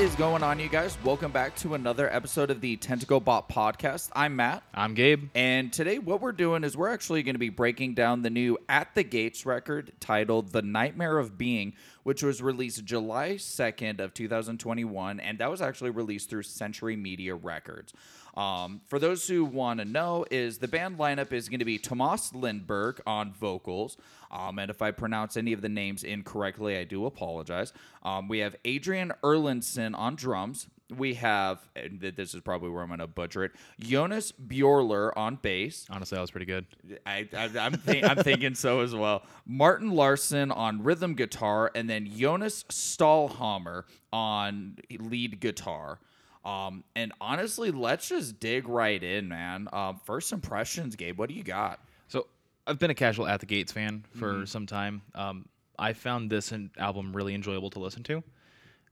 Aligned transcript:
is 0.00 0.14
going 0.14 0.42
on, 0.42 0.58
you 0.58 0.68
guys? 0.70 0.96
Welcome 1.04 1.30
back 1.30 1.54
to 1.56 1.74
another 1.74 2.10
episode 2.10 2.50
of 2.50 2.62
the 2.62 2.76
Tentacle 2.76 3.20
Bot 3.20 3.50
Podcast. 3.50 4.08
I'm 4.14 4.34
Matt. 4.34 4.62
I'm 4.72 4.94
Gabe. 4.94 5.28
And 5.34 5.70
today, 5.70 5.98
what 5.98 6.22
we're 6.22 6.32
doing 6.32 6.64
is 6.64 6.74
we're 6.74 6.88
actually 6.88 7.22
going 7.22 7.34
to 7.34 7.38
be 7.38 7.50
breaking 7.50 7.92
down 7.92 8.22
the 8.22 8.30
new 8.30 8.56
At 8.66 8.94
the 8.94 9.02
Gates 9.02 9.44
record 9.44 9.92
titled 10.00 10.52
"The 10.52 10.62
Nightmare 10.62 11.18
of 11.18 11.36
Being," 11.36 11.74
which 12.02 12.22
was 12.22 12.40
released 12.40 12.82
July 12.82 13.32
2nd 13.32 14.00
of 14.00 14.14
2021, 14.14 15.20
and 15.20 15.38
that 15.38 15.50
was 15.50 15.60
actually 15.60 15.90
released 15.90 16.30
through 16.30 16.44
Century 16.44 16.96
Media 16.96 17.34
Records. 17.34 17.92
Um, 18.36 18.80
for 18.86 18.98
those 18.98 19.26
who 19.26 19.44
want 19.44 19.80
to 19.80 19.84
know, 19.84 20.24
is 20.30 20.58
the 20.58 20.68
band 20.68 20.98
lineup 20.98 21.32
is 21.32 21.48
going 21.48 21.58
to 21.58 21.64
be 21.64 21.78
Tomas 21.78 22.32
Lindberg 22.32 23.00
on 23.06 23.32
vocals, 23.32 23.96
um, 24.30 24.58
and 24.58 24.70
if 24.70 24.82
I 24.82 24.92
pronounce 24.92 25.36
any 25.36 25.52
of 25.52 25.60
the 25.62 25.68
names 25.68 26.04
incorrectly, 26.04 26.76
I 26.76 26.84
do 26.84 27.06
apologize. 27.06 27.72
Um, 28.04 28.28
we 28.28 28.38
have 28.38 28.54
Adrian 28.64 29.12
Erlandsson 29.24 29.96
on 29.98 30.14
drums. 30.14 30.68
We 30.96 31.14
have, 31.14 31.60
and 31.76 32.00
this 32.00 32.34
is 32.34 32.40
probably 32.40 32.68
where 32.70 32.82
I'm 32.82 32.88
going 32.88 32.98
to 32.98 33.06
butcher 33.06 33.44
it, 33.44 33.52
Jonas 33.78 34.32
Bjorler 34.32 35.16
on 35.16 35.36
bass. 35.36 35.86
Honestly, 35.88 36.16
that 36.16 36.20
was 36.20 36.32
pretty 36.32 36.46
good. 36.46 36.66
I, 37.06 37.24
thi- 37.24 38.02
I'm 38.02 38.16
thinking 38.16 38.56
so 38.56 38.80
as 38.80 38.92
well. 38.92 39.22
Martin 39.46 39.90
Larsson 39.92 40.50
on 40.50 40.82
rhythm 40.82 41.14
guitar, 41.14 41.70
and 41.76 41.88
then 41.88 42.06
Jonas 42.10 42.64
Stålhammar 42.64 43.84
on 44.12 44.78
lead 44.98 45.38
guitar. 45.40 46.00
Um, 46.44 46.84
and 46.96 47.12
honestly, 47.20 47.70
let's 47.70 48.08
just 48.08 48.40
dig 48.40 48.68
right 48.68 49.02
in, 49.02 49.28
man. 49.28 49.68
Um, 49.72 50.00
first 50.04 50.32
impressions, 50.32 50.96
Gabe. 50.96 51.18
What 51.18 51.28
do 51.28 51.34
you 51.34 51.42
got? 51.42 51.80
So 52.08 52.26
I've 52.66 52.78
been 52.78 52.90
a 52.90 52.94
casual 52.94 53.26
At 53.26 53.40
the 53.40 53.46
Gates 53.46 53.72
fan 53.72 54.04
for 54.18 54.46
some 54.46 54.66
time. 54.66 55.02
Um, 55.14 55.46
I 55.78 55.92
found 55.92 56.30
this 56.30 56.52
album 56.78 57.14
really 57.14 57.34
enjoyable 57.34 57.70
to 57.70 57.78
listen 57.78 58.02
to. 58.04 58.22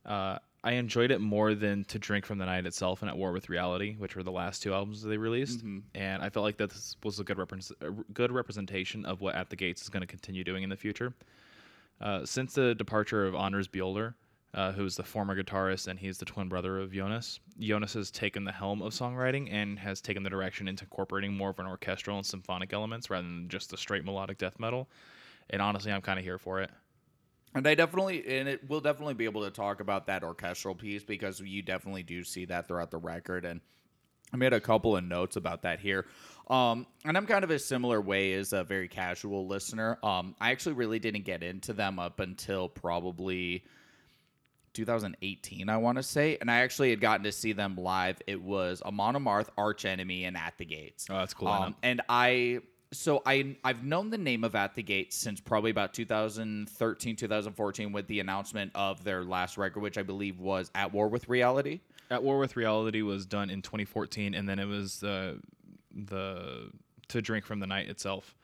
Uh, 0.04 0.38
I 0.64 0.72
enjoyed 0.72 1.10
it 1.10 1.20
more 1.20 1.54
than 1.54 1.84
To 1.84 1.98
Drink 1.98 2.26
from 2.26 2.38
the 2.38 2.44
Night 2.44 2.66
itself 2.66 3.00
and 3.02 3.10
At 3.10 3.16
War 3.16 3.32
with 3.32 3.48
Reality, 3.48 3.94
which 3.96 4.16
were 4.16 4.22
the 4.22 4.32
last 4.32 4.62
two 4.62 4.74
albums 4.74 5.02
they 5.02 5.16
released. 5.16 5.62
And 5.94 6.22
I 6.22 6.28
felt 6.30 6.44
like 6.44 6.56
this 6.56 6.96
was 7.04 7.20
a 7.20 7.24
good, 7.24 7.36
repres- 7.36 7.72
a 7.80 7.90
good 8.12 8.32
representation 8.32 9.04
of 9.06 9.20
what 9.20 9.36
At 9.36 9.50
the 9.50 9.56
Gates 9.56 9.82
is 9.82 9.88
going 9.88 10.00
to 10.00 10.06
continue 10.06 10.44
doing 10.44 10.64
in 10.64 10.70
the 10.70 10.76
future. 10.76 11.14
Uh, 12.00 12.24
since 12.24 12.54
the 12.54 12.74
departure 12.74 13.26
of 13.26 13.34
Anders 13.34 13.68
Bjorler, 13.68 14.14
uh, 14.54 14.72
who's 14.72 14.96
the 14.96 15.02
former 15.02 15.40
guitarist 15.40 15.88
and 15.88 15.98
he's 15.98 16.18
the 16.18 16.24
twin 16.24 16.48
brother 16.48 16.78
of 16.78 16.92
Jonas, 16.92 17.40
Jonas 17.58 17.94
has 17.94 18.10
taken 18.10 18.44
the 18.44 18.52
helm 18.52 18.82
of 18.82 18.92
songwriting 18.92 19.52
and 19.52 19.78
has 19.78 20.00
taken 20.00 20.22
the 20.22 20.30
direction 20.30 20.68
into 20.68 20.84
incorporating 20.84 21.36
more 21.36 21.50
of 21.50 21.58
an 21.58 21.66
orchestral 21.66 22.16
and 22.16 22.26
symphonic 22.26 22.72
elements 22.72 23.10
rather 23.10 23.26
than 23.26 23.48
just 23.48 23.70
the 23.70 23.76
straight 23.76 24.04
melodic 24.04 24.38
death 24.38 24.58
metal. 24.58 24.88
And 25.50 25.60
honestly, 25.60 25.92
I'm 25.92 26.02
kind 26.02 26.18
of 26.18 26.24
here 26.24 26.38
for 26.38 26.60
it. 26.60 26.70
And 27.54 27.66
I 27.66 27.74
definitely, 27.74 28.38
and 28.38 28.48
it 28.48 28.68
will 28.68 28.80
definitely 28.80 29.14
be 29.14 29.24
able 29.24 29.44
to 29.44 29.50
talk 29.50 29.80
about 29.80 30.06
that 30.06 30.22
orchestral 30.22 30.74
piece 30.74 31.02
because 31.02 31.40
you 31.40 31.62
definitely 31.62 32.02
do 32.02 32.22
see 32.22 32.44
that 32.46 32.68
throughout 32.68 32.90
the 32.90 32.98
record. 32.98 33.44
And 33.44 33.60
I 34.32 34.36
made 34.36 34.52
a 34.52 34.60
couple 34.60 34.96
of 34.96 35.04
notes 35.04 35.36
about 35.36 35.62
that 35.62 35.80
here. 35.80 36.06
Um, 36.48 36.86
and 37.04 37.16
I'm 37.16 37.26
kind 37.26 37.44
of 37.44 37.50
a 37.50 37.58
similar 37.58 38.00
way 38.00 38.34
as 38.34 38.52
a 38.52 38.64
very 38.64 38.88
casual 38.88 39.46
listener. 39.46 39.98
Um, 40.02 40.34
I 40.40 40.50
actually 40.50 40.74
really 40.74 40.98
didn't 40.98 41.24
get 41.24 41.42
into 41.42 41.72
them 41.72 41.98
up 41.98 42.20
until 42.20 42.68
probably 42.68 43.64
2018, 44.78 45.68
I 45.68 45.76
want 45.76 45.96
to 45.96 46.02
say. 46.04 46.38
And 46.40 46.48
I 46.48 46.60
actually 46.60 46.90
had 46.90 47.00
gotten 47.00 47.24
to 47.24 47.32
see 47.32 47.52
them 47.52 47.76
live. 47.76 48.22
It 48.28 48.40
was 48.40 48.80
Amon 48.82 49.16
Amarth, 49.16 49.48
Arch 49.58 49.84
Enemy, 49.84 50.24
and 50.24 50.36
At 50.36 50.54
the 50.56 50.64
Gates. 50.64 51.06
Oh, 51.10 51.18
that's 51.18 51.34
cool 51.34 51.48
Um, 51.48 51.74
and 51.82 52.00
I 52.08 52.60
so 52.92 53.22
I 53.26 53.56
I've 53.64 53.82
known 53.82 54.10
the 54.10 54.18
name 54.18 54.44
of 54.44 54.54
At 54.54 54.76
the 54.76 54.82
Gates 54.84 55.16
since 55.16 55.40
probably 55.40 55.72
about 55.72 55.92
2013, 55.94 57.16
2014 57.16 57.92
with 57.92 58.06
the 58.06 58.20
announcement 58.20 58.70
of 58.76 59.02
their 59.02 59.24
last 59.24 59.58
record, 59.58 59.80
which 59.80 59.98
I 59.98 60.02
believe 60.02 60.38
was 60.38 60.70
At 60.76 60.92
War 60.92 61.08
with 61.08 61.28
Reality. 61.28 61.80
At 62.10 62.22
War 62.22 62.38
with 62.38 62.56
Reality 62.56 63.02
was 63.02 63.26
done 63.26 63.50
in 63.50 63.60
2014, 63.60 64.34
and 64.34 64.48
then 64.48 64.60
it 64.60 64.64
was 64.64 65.02
uh, 65.02 65.34
the 65.92 66.70
To 67.08 67.20
Drink 67.20 67.44
from 67.44 67.58
the 67.58 67.66
Night 67.66 67.88
itself, 67.88 68.36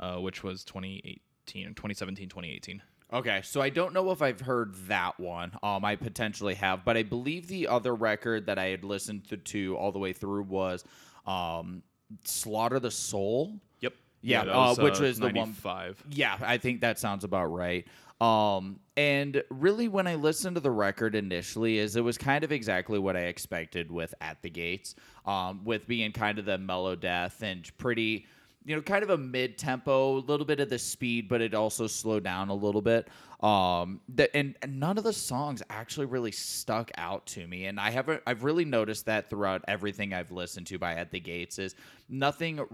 uh, 0.00 0.16
which 0.16 0.42
was 0.42 0.64
2018, 0.64 1.74
2017, 1.74 2.28
2018. 2.28 2.82
Okay, 3.12 3.42
so 3.44 3.60
I 3.60 3.68
don't 3.68 3.92
know 3.92 4.10
if 4.10 4.22
I've 4.22 4.40
heard 4.40 4.74
that 4.88 5.20
one. 5.20 5.52
Um, 5.62 5.84
I 5.84 5.96
potentially 5.96 6.54
have, 6.54 6.84
but 6.84 6.96
I 6.96 7.02
believe 7.02 7.46
the 7.46 7.68
other 7.68 7.94
record 7.94 8.46
that 8.46 8.58
I 8.58 8.66
had 8.66 8.82
listened 8.82 9.28
to, 9.28 9.36
to 9.36 9.76
all 9.76 9.92
the 9.92 9.98
way 9.98 10.12
through 10.12 10.44
was 10.44 10.84
um, 11.26 11.82
Slaughter 12.24 12.80
the 12.80 12.90
Soul. 12.90 13.60
Yep. 13.80 13.92
Yeah, 14.22 14.44
that 14.44 14.52
uh, 14.52 14.74
which 14.76 14.98
was 14.98 15.18
the 15.18 15.28
one- 15.28 15.52
five. 15.52 16.02
Yeah, 16.10 16.38
I 16.40 16.58
think 16.58 16.80
that 16.80 16.98
sounds 16.98 17.24
about 17.24 17.46
right. 17.46 17.86
Um, 18.20 18.80
and 18.96 19.42
really, 19.50 19.88
when 19.88 20.06
I 20.06 20.14
listened 20.14 20.54
to 20.56 20.60
the 20.60 20.70
record 20.70 21.14
initially, 21.14 21.78
is 21.78 21.96
it 21.96 22.00
was 22.00 22.16
kind 22.16 22.42
of 22.42 22.52
exactly 22.52 22.98
what 22.98 23.16
I 23.16 23.22
expected 23.22 23.90
with 23.90 24.14
At 24.20 24.40
the 24.40 24.50
Gates, 24.50 24.94
um, 25.26 25.62
with 25.64 25.86
being 25.86 26.12
kind 26.12 26.38
of 26.38 26.46
the 26.46 26.56
mellow 26.56 26.96
death 26.96 27.42
and 27.42 27.70
pretty, 27.76 28.26
you 28.64 28.74
know, 28.74 28.82
kind 28.82 29.02
of 29.02 29.10
a 29.10 29.18
mid 29.18 29.58
tempo, 29.58 30.18
a 30.18 30.20
little 30.20 30.46
bit 30.46 30.60
of 30.60 30.70
the 30.70 30.78
speed, 30.78 31.28
but 31.28 31.40
it 31.40 31.54
also 31.54 31.86
slowed 31.86 32.24
down 32.24 32.48
a 32.48 32.54
little 32.54 32.80
bit. 32.80 33.08
Um, 33.40 34.00
the, 34.08 34.34
and, 34.34 34.56
and 34.62 34.80
none 34.80 34.96
of 34.96 35.04
the 35.04 35.12
songs 35.12 35.62
actually 35.68 36.06
really 36.06 36.32
stuck 36.32 36.90
out 36.96 37.26
to 37.26 37.46
me, 37.46 37.66
and 37.66 37.78
I 37.78 37.90
haven't. 37.90 38.22
I've 38.26 38.42
really 38.42 38.64
noticed 38.64 39.04
that 39.06 39.28
throughout 39.28 39.62
everything 39.68 40.14
I've 40.14 40.30
listened 40.30 40.66
to 40.68 40.78
by 40.78 40.94
At 40.94 41.10
the 41.10 41.20
Gates 41.20 41.58
is 41.58 41.74
nothing 42.08 42.64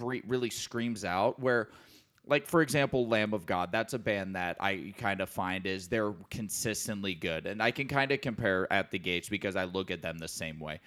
re- 0.00 0.22
really 0.26 0.50
screams 0.50 1.04
out 1.04 1.40
where 1.40 1.68
like 2.26 2.46
for 2.46 2.60
example 2.60 3.08
lamb 3.08 3.32
of 3.32 3.46
god 3.46 3.72
that's 3.72 3.94
a 3.94 3.98
band 3.98 4.36
that 4.36 4.56
i 4.60 4.92
kind 4.98 5.20
of 5.20 5.30
find 5.30 5.66
is 5.66 5.88
they're 5.88 6.12
consistently 6.30 7.14
good 7.14 7.46
and 7.46 7.62
i 7.62 7.70
can 7.70 7.88
kind 7.88 8.12
of 8.12 8.20
compare 8.20 8.70
at 8.72 8.90
the 8.90 8.98
gates 8.98 9.28
because 9.28 9.56
i 9.56 9.64
look 9.64 9.90
at 9.90 10.02
them 10.02 10.18
the 10.18 10.28
same 10.28 10.60
way 10.60 10.78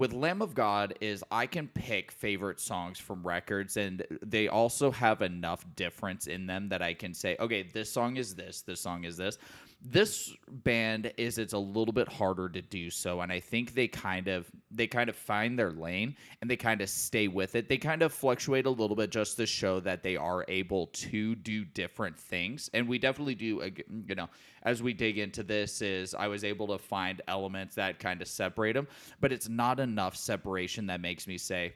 with 0.00 0.14
lamb 0.14 0.40
of 0.40 0.54
god 0.54 0.94
is 1.02 1.22
i 1.30 1.46
can 1.46 1.68
pick 1.68 2.10
favorite 2.10 2.58
songs 2.58 2.98
from 2.98 3.22
records 3.22 3.76
and 3.76 4.02
they 4.22 4.48
also 4.48 4.90
have 4.90 5.20
enough 5.20 5.64
difference 5.76 6.26
in 6.26 6.46
them 6.46 6.70
that 6.70 6.80
i 6.80 6.94
can 6.94 7.12
say 7.12 7.36
okay 7.38 7.62
this 7.74 7.92
song 7.92 8.16
is 8.16 8.34
this 8.34 8.62
this 8.62 8.80
song 8.80 9.04
is 9.04 9.18
this 9.18 9.36
this 9.82 10.34
band 10.48 11.12
is 11.16 11.38
it's 11.38 11.52
a 11.52 11.58
little 11.58 11.92
bit 11.92 12.08
harder 12.08 12.48
to 12.48 12.60
do 12.60 12.90
so 12.90 13.20
and 13.20 13.32
i 13.32 13.40
think 13.40 13.74
they 13.74 13.88
kind 13.88 14.28
of 14.28 14.50
they 14.70 14.86
kind 14.86 15.10
of 15.10 15.16
find 15.16 15.58
their 15.58 15.72
lane 15.72 16.14
and 16.40 16.50
they 16.50 16.56
kind 16.56 16.80
of 16.80 16.88
stay 16.88 17.28
with 17.28 17.56
it. 17.56 17.68
They 17.68 17.78
kind 17.78 18.02
of 18.02 18.12
fluctuate 18.12 18.66
a 18.66 18.70
little 18.70 18.94
bit 18.94 19.10
just 19.10 19.36
to 19.36 19.46
show 19.46 19.80
that 19.80 20.02
they 20.02 20.16
are 20.16 20.44
able 20.48 20.86
to 20.88 21.34
do 21.34 21.64
different 21.64 22.18
things 22.18 22.70
and 22.72 22.88
we 22.88 22.98
definitely 22.98 23.34
do 23.34 23.70
you 24.06 24.14
know 24.14 24.28
as 24.62 24.82
we 24.82 24.92
dig 24.92 25.18
into 25.18 25.42
this 25.42 25.82
is 25.82 26.14
i 26.14 26.28
was 26.28 26.44
able 26.44 26.66
to 26.68 26.78
find 26.78 27.22
elements 27.28 27.74
that 27.74 27.98
kind 27.98 28.20
of 28.22 28.28
separate 28.28 28.74
them 28.74 28.86
but 29.20 29.32
it's 29.32 29.48
not 29.48 29.80
enough 29.80 30.16
separation 30.16 30.86
that 30.86 31.00
makes 31.00 31.26
me 31.26 31.38
say 31.38 31.72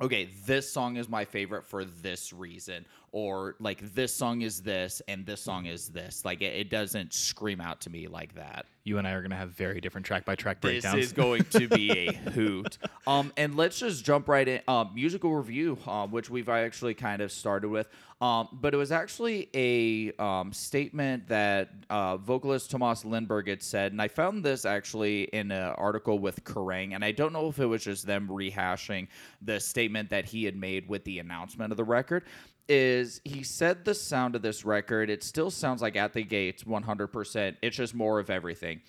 okay, 0.00 0.28
this 0.46 0.70
song 0.70 0.96
is 0.96 1.08
my 1.08 1.24
favorite 1.24 1.64
for 1.64 1.84
this 1.84 2.32
reason, 2.32 2.84
or 3.12 3.56
like 3.60 3.94
this 3.94 4.14
song 4.14 4.40
is 4.40 4.62
this 4.62 5.02
and 5.06 5.24
this 5.26 5.40
song 5.42 5.66
is 5.66 5.88
this. 5.88 6.24
Like 6.24 6.40
it, 6.40 6.54
it 6.54 6.70
doesn't 6.70 7.12
scream 7.12 7.60
out 7.60 7.80
to 7.82 7.90
me 7.90 8.08
like 8.08 8.34
that. 8.34 8.66
You 8.84 8.98
and 8.98 9.06
I 9.06 9.12
are 9.12 9.20
going 9.20 9.30
to 9.30 9.36
have 9.36 9.50
very 9.50 9.80
different 9.80 10.06
track 10.06 10.24
by 10.24 10.34
track 10.34 10.60
breakdowns. 10.60 10.96
This 10.96 11.06
is 11.06 11.12
going 11.12 11.44
to 11.44 11.68
be 11.68 11.90
a 12.08 12.12
hoot. 12.30 12.78
Um, 13.06 13.32
and 13.36 13.54
let's 13.54 13.78
just 13.78 14.04
jump 14.04 14.28
right 14.28 14.48
in. 14.48 14.60
Um, 14.66 14.90
musical 14.94 15.36
review, 15.36 15.78
um, 15.86 16.10
which 16.10 16.30
we've 16.30 16.48
actually 16.48 16.94
kind 16.94 17.22
of 17.22 17.30
started 17.30 17.68
with. 17.68 17.88
Um, 18.22 18.48
but 18.52 18.72
it 18.72 18.76
was 18.76 18.92
actually 18.92 19.48
a 19.52 20.12
um, 20.22 20.52
statement 20.52 21.26
that 21.26 21.70
uh, 21.90 22.16
vocalist 22.16 22.70
Tomas 22.70 23.02
Lindberg 23.02 23.48
had 23.48 23.62
said, 23.62 23.90
and 23.90 24.00
I 24.00 24.06
found 24.06 24.44
this 24.44 24.64
actually 24.64 25.24
in 25.24 25.50
an 25.50 25.74
article 25.76 26.20
with 26.20 26.42
Kerrang, 26.44 26.94
and 26.94 27.04
I 27.04 27.10
don't 27.10 27.32
know 27.32 27.48
if 27.48 27.58
it 27.58 27.66
was 27.66 27.82
just 27.82 28.06
them 28.06 28.28
rehashing 28.28 29.08
the 29.42 29.58
statement 29.58 30.08
that 30.10 30.24
he 30.24 30.44
had 30.44 30.54
made 30.54 30.88
with 30.88 31.02
the 31.02 31.18
announcement 31.18 31.72
of 31.72 31.76
the 31.76 31.84
record. 31.84 32.24
Is 32.68 33.20
he 33.24 33.42
said 33.42 33.84
the 33.84 33.94
sound 33.94 34.36
of 34.36 34.42
this 34.42 34.64
record? 34.64 35.10
It 35.10 35.22
still 35.22 35.50
sounds 35.50 35.82
like 35.82 35.96
At 35.96 36.12
the 36.12 36.22
Gates, 36.22 36.64
100%. 36.64 37.56
It's 37.60 37.76
just 37.76 37.94
more 37.94 38.18
of 38.18 38.30
everything. 38.30 38.80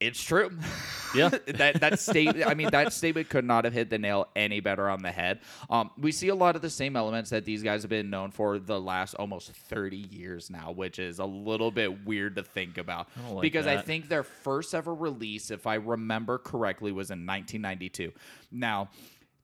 It's 0.00 0.22
true. 0.22 0.50
Yeah. 1.12 1.28
that 1.46 1.80
that 1.80 1.98
statement. 1.98 2.46
I 2.46 2.54
mean, 2.54 2.70
that 2.70 2.92
statement 2.92 3.28
could 3.28 3.44
not 3.44 3.64
have 3.64 3.72
hit 3.72 3.90
the 3.90 3.98
nail 3.98 4.28
any 4.36 4.60
better 4.60 4.88
on 4.88 5.02
the 5.02 5.10
head. 5.10 5.40
Um, 5.68 5.90
we 5.98 6.12
see 6.12 6.28
a 6.28 6.36
lot 6.36 6.54
of 6.54 6.62
the 6.62 6.70
same 6.70 6.94
elements 6.94 7.30
that 7.30 7.44
these 7.44 7.64
guys 7.64 7.82
have 7.82 7.90
been 7.90 8.08
known 8.08 8.30
for 8.30 8.60
the 8.60 8.80
last 8.80 9.14
almost 9.14 9.50
thirty 9.50 9.96
years 9.96 10.50
now, 10.50 10.70
which 10.70 11.00
is 11.00 11.18
a 11.18 11.24
little 11.24 11.72
bit 11.72 12.06
weird 12.06 12.36
to 12.36 12.44
think 12.44 12.78
about. 12.78 13.08
don't 13.16 13.34
like 13.34 13.42
because 13.42 13.66
I 13.66 13.78
think 13.78 14.08
their 14.08 14.22
first 14.22 14.72
ever 14.72 14.94
release, 14.94 15.50
if 15.50 15.66
I 15.66 15.74
remember 15.74 16.38
correctly, 16.38 16.92
was 16.92 17.10
in 17.10 17.26
1992. 17.26 18.12
Now, 18.52 18.90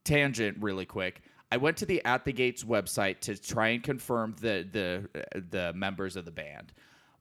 tangent, 0.04 0.58
really 0.60 0.86
quick. 0.86 1.22
I 1.54 1.56
went 1.56 1.76
to 1.76 1.86
the 1.86 2.04
At 2.04 2.24
the 2.24 2.32
Gates 2.32 2.64
website 2.64 3.20
to 3.20 3.40
try 3.40 3.68
and 3.68 3.80
confirm 3.80 4.34
the 4.40 4.66
the 4.72 5.40
the 5.50 5.72
members 5.72 6.16
of 6.16 6.24
the 6.24 6.32
band. 6.32 6.72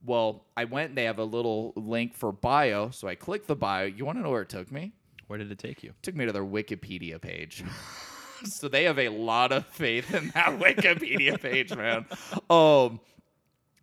Well, 0.04 0.46
I 0.56 0.64
went 0.64 0.88
and 0.88 0.98
they 0.98 1.04
have 1.04 1.20
a 1.20 1.24
little 1.24 1.72
link 1.76 2.14
for 2.14 2.32
bio, 2.32 2.90
so 2.90 3.06
I 3.06 3.14
clicked 3.14 3.46
the 3.46 3.54
bio. 3.54 3.84
You 3.84 4.04
want 4.04 4.18
to 4.18 4.22
know 4.22 4.30
where 4.30 4.42
it 4.42 4.48
took 4.48 4.72
me? 4.72 4.92
Where 5.28 5.38
did 5.38 5.52
it 5.52 5.58
take 5.60 5.84
you? 5.84 5.90
It 5.90 6.02
took 6.02 6.16
me 6.16 6.26
to 6.26 6.32
their 6.32 6.44
Wikipedia 6.44 7.20
page. 7.20 7.62
so 8.44 8.66
they 8.66 8.82
have 8.84 8.98
a 8.98 9.08
lot 9.08 9.52
of 9.52 9.66
faith 9.66 10.12
in 10.12 10.30
that 10.34 10.46
Wikipedia 10.58 11.40
page, 11.40 11.72
man. 11.72 12.04
Um 12.50 12.98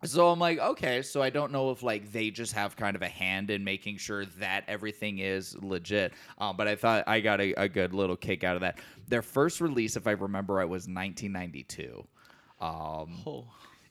So 0.04 0.28
I'm 0.30 0.40
like, 0.40 0.58
okay, 0.58 1.00
so 1.02 1.22
I 1.22 1.30
don't 1.30 1.52
know 1.52 1.70
if 1.70 1.82
like 1.84 2.10
they 2.10 2.30
just 2.30 2.52
have 2.54 2.74
kind 2.76 2.96
of 2.96 3.02
a 3.02 3.08
hand 3.08 3.50
in 3.50 3.62
making 3.62 3.98
sure 3.98 4.26
that 4.38 4.64
everything 4.66 5.18
is 5.18 5.56
legit. 5.62 6.12
Um, 6.38 6.56
but 6.56 6.66
I 6.66 6.74
thought 6.74 7.04
I 7.06 7.20
got 7.20 7.40
a, 7.40 7.52
a 7.54 7.68
good 7.68 7.94
little 7.94 8.16
kick 8.16 8.42
out 8.42 8.56
of 8.56 8.62
that. 8.62 8.78
Their 9.06 9.22
first 9.22 9.60
release, 9.60 9.96
if 9.96 10.08
I 10.08 10.12
remember 10.12 10.54
right, 10.54 10.68
was 10.68 10.88
1992. 10.88 12.04
Um, 12.60 13.22
Oh. 13.26 13.44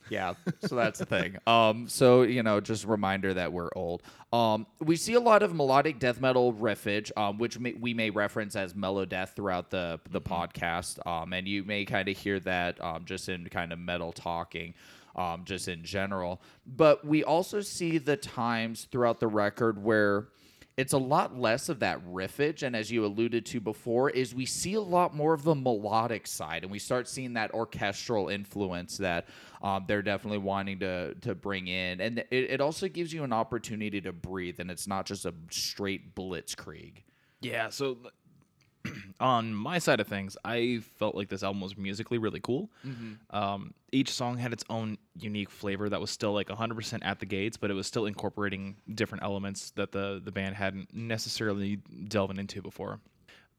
Yeah, 0.08 0.34
so 0.60 0.76
that's 0.76 0.98
the 0.98 1.06
thing. 1.06 1.38
Um, 1.46 1.88
so 1.88 2.22
you 2.22 2.42
know, 2.42 2.60
just 2.60 2.84
a 2.84 2.88
reminder 2.88 3.34
that 3.34 3.52
we're 3.52 3.70
old. 3.74 4.02
Um, 4.32 4.66
we 4.80 4.96
see 4.96 5.14
a 5.14 5.20
lot 5.20 5.42
of 5.42 5.54
melodic 5.54 5.98
death 5.98 6.20
metal 6.20 6.52
riffage, 6.52 7.10
um, 7.16 7.38
which 7.38 7.58
may, 7.58 7.74
we 7.74 7.94
may 7.94 8.10
reference 8.10 8.56
as 8.56 8.74
mellow 8.74 9.04
death 9.04 9.32
throughout 9.36 9.70
the 9.70 10.00
the 10.10 10.20
podcast. 10.20 11.04
Um, 11.06 11.32
and 11.32 11.46
you 11.46 11.64
may 11.64 11.84
kind 11.84 12.08
of 12.08 12.16
hear 12.16 12.40
that 12.40 12.82
um, 12.82 13.04
just 13.04 13.28
in 13.28 13.48
kind 13.48 13.72
of 13.72 13.78
metal 13.78 14.12
talking. 14.12 14.74
Um, 15.14 15.42
just 15.44 15.68
in 15.68 15.84
general, 15.84 16.40
but 16.66 17.06
we 17.06 17.22
also 17.22 17.60
see 17.60 17.98
the 17.98 18.16
times 18.16 18.88
throughout 18.90 19.20
the 19.20 19.26
record 19.26 19.84
where 19.84 20.28
it's 20.76 20.92
a 20.92 20.98
lot 20.98 21.38
less 21.38 21.68
of 21.68 21.80
that 21.80 22.00
riffage 22.06 22.62
and 22.62 22.74
as 22.74 22.90
you 22.90 23.04
alluded 23.04 23.44
to 23.44 23.60
before 23.60 24.08
is 24.10 24.34
we 24.34 24.46
see 24.46 24.74
a 24.74 24.80
lot 24.80 25.14
more 25.14 25.34
of 25.34 25.44
the 25.44 25.54
melodic 25.54 26.26
side 26.26 26.62
and 26.62 26.72
we 26.72 26.78
start 26.78 27.06
seeing 27.08 27.34
that 27.34 27.52
orchestral 27.52 28.28
influence 28.28 28.96
that 28.96 29.26
um, 29.62 29.84
they're 29.86 30.02
definitely 30.02 30.38
wanting 30.38 30.78
to 30.80 31.14
to 31.16 31.34
bring 31.34 31.68
in. 31.68 32.00
And 32.00 32.18
it, 32.18 32.26
it 32.30 32.60
also 32.60 32.88
gives 32.88 33.12
you 33.12 33.22
an 33.24 33.32
opportunity 33.32 34.00
to 34.00 34.12
breathe 34.12 34.60
and 34.60 34.70
it's 34.70 34.86
not 34.86 35.06
just 35.06 35.24
a 35.26 35.34
straight 35.50 36.14
blitzkrieg. 36.14 37.02
Yeah, 37.40 37.70
so 37.70 37.98
on 39.20 39.54
my 39.54 39.78
side 39.78 40.00
of 40.00 40.08
things, 40.08 40.36
I 40.44 40.80
felt 40.98 41.14
like 41.14 41.28
this 41.28 41.42
album 41.42 41.60
was 41.60 41.76
musically 41.76 42.18
really 42.18 42.40
cool. 42.40 42.70
Um, 43.30 43.74
each 43.92 44.10
song 44.12 44.36
had 44.38 44.52
its 44.52 44.64
own 44.70 44.98
unique 45.18 45.50
flavor 45.50 45.88
that 45.88 46.00
was 46.00 46.10
still 46.10 46.32
like 46.32 46.48
100% 46.48 46.98
at 47.02 47.20
the 47.20 47.26
gates, 47.26 47.56
but 47.56 47.70
it 47.70 47.74
was 47.74 47.86
still 47.86 48.06
incorporating 48.06 48.76
different 48.94 49.22
elements 49.24 49.70
that 49.72 49.92
the, 49.92 50.20
the 50.24 50.32
band 50.32 50.56
hadn't 50.56 50.92
necessarily 50.94 51.78
delved 52.08 52.38
into 52.38 52.62
before. 52.62 53.00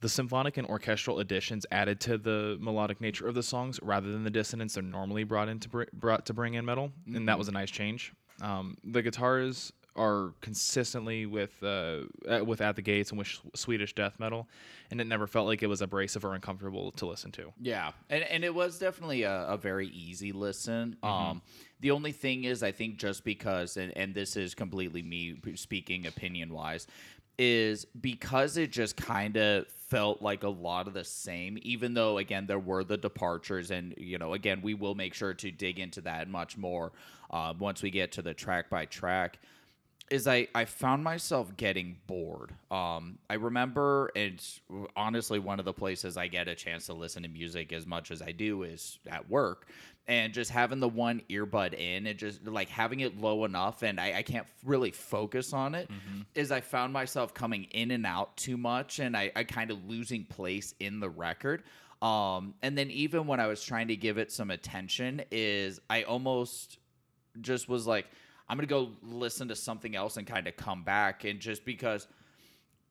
The 0.02 0.10
symphonic 0.10 0.58
and 0.58 0.68
orchestral 0.68 1.20
additions 1.20 1.66
added 1.72 2.02
to 2.02 2.18
the 2.18 2.58
melodic 2.60 3.00
nature 3.00 3.26
of 3.26 3.36
the 3.36 3.44
songs 3.44 3.80
rather 3.82 4.12
than 4.12 4.26
the 4.26 4.30
dissonance 4.30 4.74
they're 4.74 4.84
normally 4.84 5.24
brought 5.24 5.48
in 5.48 5.60
to 5.60 5.70
br- 5.70 5.84
brought 5.94 6.26
to 6.26 6.34
bring 6.34 6.56
in 6.56 6.66
metal, 6.66 6.92
and 7.16 7.30
that 7.30 7.38
was 7.38 7.48
a 7.48 7.54
nice 7.54 7.72
change. 7.72 8.12
Um, 8.42 8.76
the 8.84 9.02
guitars 9.02 9.72
are 9.96 10.34
consistently 10.42 11.26
with 11.26 11.52
uh, 11.62 12.00
uh, 12.28 12.44
with 12.44 12.62
at 12.62 12.76
the 12.76 12.82
gates 12.82 13.12
and 13.12 13.18
with 13.18 13.28
sh- 13.28 13.40
Swedish 13.54 13.94
death 13.94 14.20
metal, 14.20 14.48
and 14.90 15.00
it 15.00 15.06
never 15.06 15.28
felt 15.28 15.48
like 15.48 15.62
it 15.62 15.68
was 15.68 15.82
abrasive 15.82 16.26
or 16.26 16.34
uncomfortable 16.34 16.92
to 16.94 17.06
listen 17.06 17.32
to. 17.34 17.54
Yeah, 17.62 17.92
and 18.10 18.24
and 18.24 18.44
it 18.44 18.54
was 18.54 18.80
definitely 18.80 19.24
a, 19.24 19.46
a 19.48 19.58
very 19.58 19.88
easy 19.88 20.32
listen. 20.32 20.98
Um, 21.04 21.42
the 21.80 21.92
only 21.92 22.12
thing 22.12 22.46
is, 22.46 22.64
I 22.64 22.72
think 22.72 22.98
just 22.98 23.24
because, 23.24 23.78
and 23.78 23.96
and 23.96 24.16
this 24.16 24.36
is 24.36 24.56
completely 24.56 25.04
me 25.04 25.38
speaking 25.56 26.08
opinion 26.08 26.54
wise, 26.54 26.88
is 27.38 27.86
because 27.86 28.58
it 28.58 28.72
just 28.72 28.96
kind 28.98 29.38
of 29.38 29.68
felt 29.68 30.24
like 30.24 30.44
a 30.44 30.50
lot 30.50 30.88
of 30.88 30.96
the 30.96 31.04
same. 31.04 31.60
Even 31.62 31.94
though 31.94 32.18
again 32.18 32.48
there 32.48 32.60
were 32.60 32.84
the 32.84 32.98
departures, 32.98 33.70
and 33.70 33.94
you 33.98 34.18
know 34.18 34.34
again 34.34 34.62
we 34.64 34.74
will 34.74 34.96
make 34.96 35.14
sure 35.14 35.36
to 35.36 35.52
dig 35.52 35.80
into 35.80 36.02
that 36.02 36.28
much 36.28 36.58
more 36.58 36.92
uh, 37.30 37.54
once 37.60 37.84
we 37.84 37.92
get 37.92 38.12
to 38.14 38.24
the 38.24 38.34
track 38.34 38.72
by 38.72 38.86
track 38.86 39.38
is 40.12 40.28
I, 40.28 40.48
I 40.54 40.66
found 40.66 41.04
myself 41.04 41.56
getting 41.58 41.98
bored. 42.08 42.54
Um, 42.70 43.18
I 43.30 43.36
remember 43.36 44.12
it's 44.16 44.62
honestly 44.96 45.40
one 45.40 45.60
of 45.60 45.66
the 45.66 45.74
places 45.74 46.18
I 46.18 46.28
get 46.28 46.48
a 46.48 46.56
chance 46.56 46.86
to 46.88 46.94
listen 46.94 47.24
to 47.24 47.30
music 47.30 47.74
as 47.74 47.88
much 47.88 48.12
as 48.12 48.22
I 48.22 48.32
do 48.32 48.64
is 48.64 49.00
at 49.10 49.30
work. 49.30 49.68
And 50.06 50.34
just 50.34 50.52
having 50.52 50.82
the 50.82 50.90
one 50.90 51.22
earbud 51.30 51.74
in 51.74 52.08
and 52.08 52.20
just 52.20 52.46
like 52.46 52.68
having 52.68 53.00
it 53.00 53.18
low 53.18 53.46
enough 53.46 53.84
and 53.84 54.00
I, 54.00 54.18
I 54.18 54.22
can't 54.22 54.46
really 54.66 54.92
focus 54.92 55.54
on 55.54 55.76
it, 55.76 55.90
is 56.36 56.52
I 56.52 56.60
found 56.60 56.92
myself 56.92 57.34
coming 57.34 57.64
in 57.72 57.92
and 57.92 58.06
out 58.06 58.36
too 58.36 58.58
much 58.58 59.00
and 59.00 59.16
I, 59.16 59.32
I 59.34 59.46
kind 59.46 59.72
of 59.72 59.86
losing 59.86 60.26
place 60.26 60.76
in 60.82 61.00
the 61.00 61.10
record. 61.10 61.64
Um, 62.02 62.54
and 62.62 62.78
then 62.78 62.92
even 62.92 63.28
when 63.28 63.40
I 63.40 63.48
was 63.48 63.64
trying 63.64 63.88
to 63.88 63.96
give 63.96 64.18
it 64.18 64.30
some 64.30 64.52
attention, 64.52 65.24
is 65.32 65.80
I 65.90 66.04
almost 66.04 66.80
just 67.40 67.70
was 67.70 67.88
like, 67.88 68.06
I'm 68.54 68.58
gonna 68.58 68.68
go 68.68 68.92
listen 69.02 69.48
to 69.48 69.56
something 69.56 69.96
else 69.96 70.18
and 70.18 70.28
kind 70.28 70.48
of 70.48 70.56
come 70.56 70.84
back, 70.84 71.24
and 71.24 71.40
just 71.40 71.66
because 71.66 72.08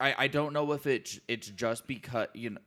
I 0.00 0.12
I 0.18 0.26
don't 0.26 0.52
know 0.52 0.72
if 0.72 0.88
it's 0.88 1.20
it's 1.28 1.46
just 1.46 1.86
because 1.86 2.26
you 2.34 2.50
know. 2.50 2.60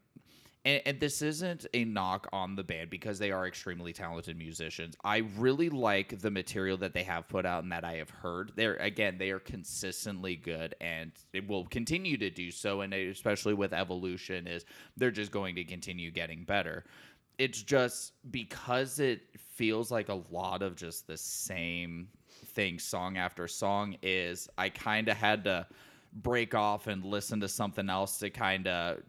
And, 0.64 0.82
and 0.86 1.00
this 1.00 1.22
isn't 1.22 1.68
a 1.74 1.84
knock 1.84 2.28
on 2.32 2.56
the 2.56 2.64
band 2.64 2.90
because 2.90 3.20
they 3.20 3.32
are 3.32 3.46
extremely 3.46 3.92
talented 3.92 4.36
musicians. 4.38 4.96
I 5.04 5.18
really 5.38 5.70
like 5.70 6.20
the 6.22 6.32
material 6.32 6.78
that 6.78 6.94
they 6.94 7.04
have 7.04 7.28
put 7.28 7.46
out 7.46 7.64
and 7.64 7.72
that 7.74 7.84
I 7.84 7.96
have 7.98 8.10
heard. 8.10 8.54
They're 8.56 8.76
again, 8.78 9.18
they 9.18 9.32
are 9.32 9.40
consistently 9.40 10.38
good, 10.38 10.74
and 10.80 11.12
it 11.34 11.46
will 11.50 11.66
continue 11.66 12.16
to 12.16 12.30
do 12.30 12.50
so. 12.50 12.80
And 12.80 12.94
especially 12.94 13.56
with 13.56 13.74
evolution, 13.74 14.48
is 14.48 14.64
they're 14.96 15.12
just 15.12 15.34
going 15.34 15.56
to 15.56 15.66
continue 15.66 16.12
getting 16.12 16.46
better 16.46 16.86
it's 17.38 17.62
just 17.62 18.14
because 18.32 19.00
it 19.00 19.22
feels 19.38 19.92
like 19.92 20.08
a 20.08 20.22
lot 20.32 20.62
of 20.62 20.78
just 20.78 21.06
the 21.08 21.18
same 21.18 22.08
thing 22.56 22.80
song 22.80 23.18
after 23.18 23.48
song 23.48 23.98
is 24.02 24.50
I 24.58 24.70
kind 24.70 25.10
of 25.10 25.18
had 25.18 25.44
to 25.46 25.68
break 26.14 26.56
off 26.56 26.88
and 26.88 27.04
listen 27.06 27.42
to 27.42 27.48
something 27.50 27.90
else 27.90 28.20
to 28.20 28.30
kind 28.30 28.68
of 28.68 29.00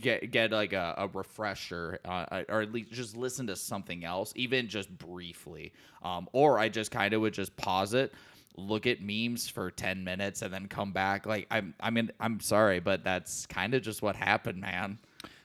get 0.00 0.30
get 0.30 0.52
like 0.52 0.72
a, 0.72 0.94
a 0.98 1.08
refresher 1.08 2.00
uh, 2.04 2.42
or 2.48 2.62
at 2.62 2.72
least 2.72 2.92
just 2.92 3.16
listen 3.16 3.46
to 3.48 3.56
something 3.56 4.04
else 4.04 4.32
even 4.36 4.68
just 4.68 4.96
briefly 4.98 5.72
um, 6.02 6.28
or 6.32 6.58
I 6.58 6.68
just 6.70 6.90
kind 6.90 7.12
of 7.14 7.20
would 7.20 7.34
just 7.34 7.56
pause 7.56 7.94
it 7.94 8.14
look 8.56 8.86
at 8.86 9.02
memes 9.02 9.48
for 9.48 9.70
10 9.70 10.02
minutes 10.02 10.40
and 10.42 10.52
then 10.54 10.66
come 10.66 10.92
back 10.92 11.26
like 11.26 11.46
I'm 11.50 11.74
I 11.80 11.90
mean 11.90 12.10
I'm 12.20 12.40
sorry 12.40 12.80
but 12.80 13.04
that's 13.04 13.46
kind 13.46 13.74
of 13.74 13.82
just 13.82 14.00
what 14.02 14.16
happened 14.16 14.60
man 14.60 14.98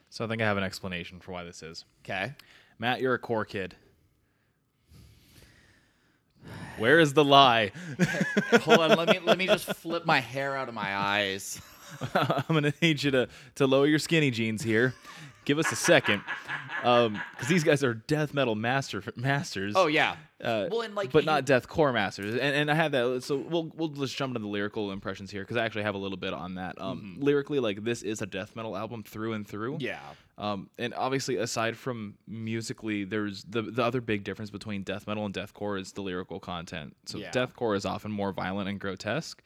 So 0.10 0.24
I 0.24 0.28
think 0.30 0.42
I 0.42 0.46
have 0.46 0.58
an 0.58 0.64
explanation 0.64 1.20
for 1.20 1.34
why 1.34 1.44
this 1.44 1.62
is. 1.62 1.84
okay 2.06 2.34
Matt, 2.80 3.00
you're 3.00 3.14
a 3.14 3.20
core 3.20 3.46
kid. 3.46 3.76
Where 6.78 7.00
is 7.00 7.14
the 7.14 7.24
lie? 7.24 7.72
Hold 8.62 8.80
on, 8.80 8.98
let 8.98 9.10
me 9.10 9.20
let 9.20 9.38
me 9.38 9.46
just 9.46 9.66
flip 9.76 10.06
my 10.06 10.20
hair 10.20 10.56
out 10.58 10.68
of 10.68 10.74
my 10.74 10.96
eyes. 10.96 11.62
I'm 12.16 12.44
gonna 12.48 12.74
need 12.82 13.04
you 13.04 13.12
to 13.12 13.28
to 13.56 13.68
lower 13.68 13.86
your 13.86 14.00
skinny 14.00 14.32
jeans 14.32 14.64
here. 14.64 14.94
Give 15.44 15.58
us 15.58 15.72
a 15.72 15.76
second, 15.76 16.22
because 16.84 17.48
these 17.50 17.64
guys 17.64 17.84
are 17.84 17.96
death 17.96 18.34
metal 18.34 18.54
master 18.56 19.02
masters. 19.16 19.74
Oh 19.76 19.88
yeah. 19.88 20.16
Uh, 20.40 20.68
well, 20.72 20.82
and 20.82 20.94
like, 20.96 21.12
but 21.12 21.24
you- 21.24 21.26
not 21.26 21.46
deathcore 21.46 21.94
masters. 21.94 22.34
And, 22.34 22.42
and 22.42 22.72
I 22.72 22.76
have 22.76 22.92
that. 22.92 23.24
So 23.24 23.38
we'll 23.38 23.72
we'll 23.76 23.90
just 23.90 24.16
jump 24.16 24.32
into 24.32 24.40
the 24.40 24.48
lyrical 24.48 24.92
impressions 24.92 25.32
here 25.32 25.42
because 25.42 25.58
I 25.58 25.66
actually 25.66 25.84
have 25.84 25.96
a 25.96 25.98
little 26.00 26.18
bit 26.18 26.34
on 26.34 26.56
that. 26.56 26.80
Um, 26.80 27.18
Lyrically, 27.20 27.60
like 27.60 27.84
this 27.84 28.04
is 28.04 28.22
a 28.22 28.26
death 28.28 28.56
metal 28.56 28.78
album 28.78 29.04
through 29.04 29.34
and 29.34 29.48
through. 29.48 29.78
Yeah. 29.80 30.00
Um, 30.38 30.70
and 30.80 30.94
obviously, 30.96 31.36
aside 31.38 31.76
from 31.78 32.16
musically, 32.28 33.04
there's 33.04 33.44
the 33.44 33.62
the 33.64 33.84
other 33.84 34.02
big 34.02 34.24
difference 34.24 34.52
between 34.52 34.84
death 34.84 35.08
metal 35.08 35.26
and 35.26 35.34
deathcore 35.34 35.80
is 35.80 35.92
the 35.92 36.02
lyrical 36.02 36.40
content. 36.40 36.96
So 37.06 37.18
Yeah. 37.18 37.32
deathcore 37.32 37.76
is 37.76 37.86
often 37.86 38.12
more 38.12 38.32
violent 38.32 38.70
and 38.70 38.80
grotesque, 38.80 39.42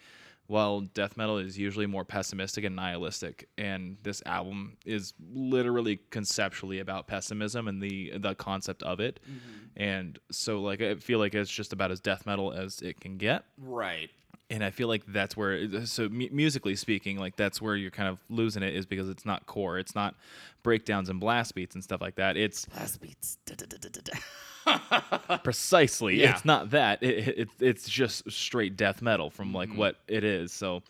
while 0.47 0.81
death 0.81 1.17
metal 1.17 1.37
is 1.37 1.57
usually 1.57 1.85
more 1.87 2.05
pessimistic 2.05 2.63
and 2.65 2.75
nihilistic. 2.75 3.47
And 3.57 3.97
this 4.03 4.21
album 4.25 4.77
is 4.85 5.13
literally 5.33 5.99
conceptually 6.11 6.79
about 6.79 7.07
pessimism 7.07 7.67
and 7.67 7.81
the 7.81 8.13
the 8.17 8.35
concept 8.35 8.83
of 8.83 8.99
it. 8.99 9.19
Mm-hmm. 9.23 9.81
And 9.83 10.19
so, 10.31 10.61
like, 10.61 10.81
I 10.81 10.95
feel 10.95 11.19
like 11.19 11.33
it's 11.35 11.49
just 11.51 11.73
about 11.73 11.91
as 11.91 11.99
death 11.99 12.25
metal 12.25 12.51
as 12.53 12.81
it 12.81 12.99
can 13.01 13.17
get 13.17 13.43
Right. 13.57 14.09
and 14.49 14.63
I 14.63 14.69
feel 14.69 14.87
like 14.87 15.03
that's 15.07 15.35
where 15.35 15.85
so 15.85 16.07
mu- 16.09 16.29
musically 16.31 16.75
speaking, 16.75 17.17
like 17.17 17.35
that's 17.35 17.61
where 17.61 17.75
you're 17.75 17.91
kind 17.91 18.07
of 18.07 18.19
losing 18.29 18.61
it 18.63 18.75
is 18.75 18.85
because 18.85 19.09
it's 19.09 19.25
not 19.25 19.47
core, 19.47 19.79
it's 19.79 19.95
not 19.95 20.15
breakdowns 20.63 21.09
and 21.09 21.19
blast 21.19 21.55
beats 21.55 21.75
and 21.75 21.83
stuff 21.83 21.99
like 22.01 22.15
that. 22.15 22.37
It's 22.37 22.65
Blast 22.67 23.01
beats. 23.01 23.37
Precisely 25.43 26.21
Yeah. 26.21 26.31
it's 26.31 26.45
not 26.45 26.71
that. 26.71 27.01
It, 27.03 27.27
it, 27.39 27.49
it's 27.59 27.87
just 27.89 28.29
straight 28.31 28.75
death 28.77 29.01
metal 29.01 29.29
from 29.29 29.53
like 29.53 29.69
Mm-hmm. 29.69 29.77
what 29.77 29.95
it 30.07 30.23
is. 30.23 30.51
So, 30.51 30.81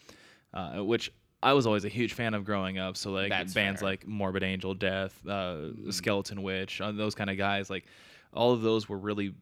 uh, 0.54 0.84
which 0.84 1.12
I 1.44 1.54
was 1.54 1.68
always 1.68 1.86
a 1.86 1.90
huge 1.90 2.14
fan 2.14 2.34
of 2.34 2.44
growing 2.46 2.78
up. 2.78 2.98
So 2.98 3.12
like 3.12 3.30
That's 3.30 3.54
bands 3.54 3.82
fair. 3.82 3.90
like 3.90 4.08
Morbid 4.08 4.44
Angel, 4.44 4.74
Death, 4.74 5.26
uh, 5.28 5.92
Skeleton 5.92 6.42
Witch, 6.44 6.82
uh, 6.82 6.92
those 6.92 7.16
kind 7.16 7.30
of 7.30 7.38
guys, 7.38 7.70
like 7.70 7.86
all 8.34 8.52
of 8.52 8.62
those 8.62 8.90
were 8.90 8.98
really 8.98 9.34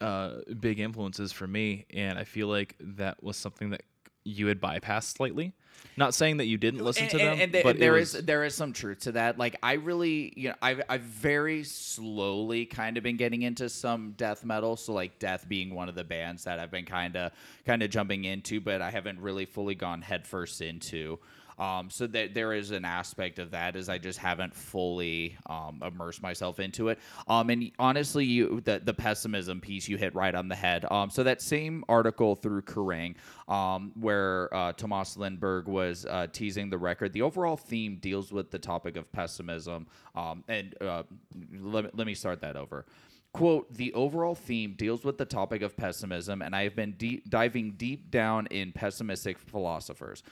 uh, 0.00 0.36
big 0.60 0.80
influences 0.80 1.30
for 1.30 1.46
me, 1.46 1.84
and 1.90 2.18
I 2.18 2.24
feel 2.24 2.48
like 2.48 2.74
that 2.80 3.22
was 3.22 3.36
something 3.36 3.68
that 3.70 3.82
you 4.24 4.46
had 4.46 4.60
bypassed 4.60 5.16
slightly. 5.16 5.52
Not 5.96 6.14
saying 6.14 6.38
that 6.38 6.46
you 6.46 6.58
didn't 6.58 6.84
listen 6.84 7.04
and, 7.04 7.10
to 7.10 7.18
them, 7.18 7.32
and, 7.40 7.54
and 7.54 7.64
but 7.64 7.78
there 7.78 7.96
it 7.96 8.02
is 8.02 8.14
was, 8.14 8.24
there 8.24 8.44
is 8.44 8.54
some 8.54 8.72
truth 8.72 9.00
to 9.00 9.12
that. 9.12 9.38
Like 9.38 9.56
I 9.62 9.74
really, 9.74 10.32
you 10.36 10.50
know, 10.50 10.54
I've 10.60 10.82
I've 10.88 11.02
very 11.02 11.64
slowly 11.64 12.66
kind 12.66 12.96
of 12.96 13.02
been 13.02 13.16
getting 13.16 13.42
into 13.42 13.68
some 13.68 14.12
death 14.12 14.44
metal. 14.44 14.76
So 14.76 14.92
like 14.92 15.18
Death 15.18 15.48
being 15.48 15.74
one 15.74 15.88
of 15.88 15.94
the 15.94 16.04
bands 16.04 16.44
that 16.44 16.58
I've 16.58 16.70
been 16.70 16.84
kind 16.84 17.16
of 17.16 17.32
kind 17.66 17.82
of 17.82 17.90
jumping 17.90 18.24
into, 18.24 18.60
but 18.60 18.82
I 18.82 18.90
haven't 18.90 19.20
really 19.20 19.46
fully 19.46 19.74
gone 19.74 20.02
headfirst 20.02 20.60
into. 20.60 21.18
Um, 21.60 21.90
so 21.90 22.06
that 22.06 22.32
there 22.32 22.54
is 22.54 22.70
an 22.70 22.86
aspect 22.86 23.38
of 23.38 23.50
that 23.50 23.76
is 23.76 23.90
I 23.90 23.98
just 23.98 24.18
haven't 24.18 24.56
fully 24.56 25.36
um, 25.44 25.82
immersed 25.86 26.22
myself 26.22 26.58
into 26.58 26.88
it. 26.88 26.98
Um, 27.28 27.50
and 27.50 27.70
honestly, 27.78 28.24
you 28.24 28.62
the 28.62 28.80
the 28.82 28.94
pessimism 28.94 29.60
piece 29.60 29.86
you 29.86 29.98
hit 29.98 30.14
right 30.14 30.34
on 30.34 30.48
the 30.48 30.54
head. 30.54 30.90
Um, 30.90 31.10
so 31.10 31.22
that 31.22 31.42
same 31.42 31.84
article 31.86 32.34
through 32.34 32.62
Kerrang, 32.62 33.14
um, 33.46 33.92
where 34.00 34.52
uh, 34.54 34.72
Tomas 34.72 35.16
Lindberg 35.16 35.66
was 35.66 36.06
uh, 36.06 36.28
teasing 36.32 36.70
the 36.70 36.78
record, 36.78 37.12
the 37.12 37.22
overall 37.22 37.58
theme 37.58 37.98
deals 38.00 38.32
with 38.32 38.50
the 38.50 38.58
topic 38.58 38.96
of 38.96 39.12
pessimism. 39.12 39.86
Um, 40.14 40.44
and 40.48 40.74
uh, 40.80 41.02
let, 41.60 41.94
let 41.94 42.06
me 42.06 42.14
start 42.14 42.40
that 42.40 42.56
over. 42.56 42.86
Quote, 43.32 43.72
the 43.74 43.92
overall 43.92 44.34
theme 44.34 44.74
deals 44.76 45.04
with 45.04 45.16
the 45.16 45.24
topic 45.24 45.62
of 45.62 45.76
pessimism, 45.76 46.42
and 46.42 46.56
I 46.56 46.64
have 46.64 46.74
been 46.74 46.92
deep, 46.92 47.30
diving 47.30 47.72
deep 47.72 48.10
down 48.10 48.48
in 48.48 48.72
pessimistic 48.72 49.38
philosophers. 49.38 50.24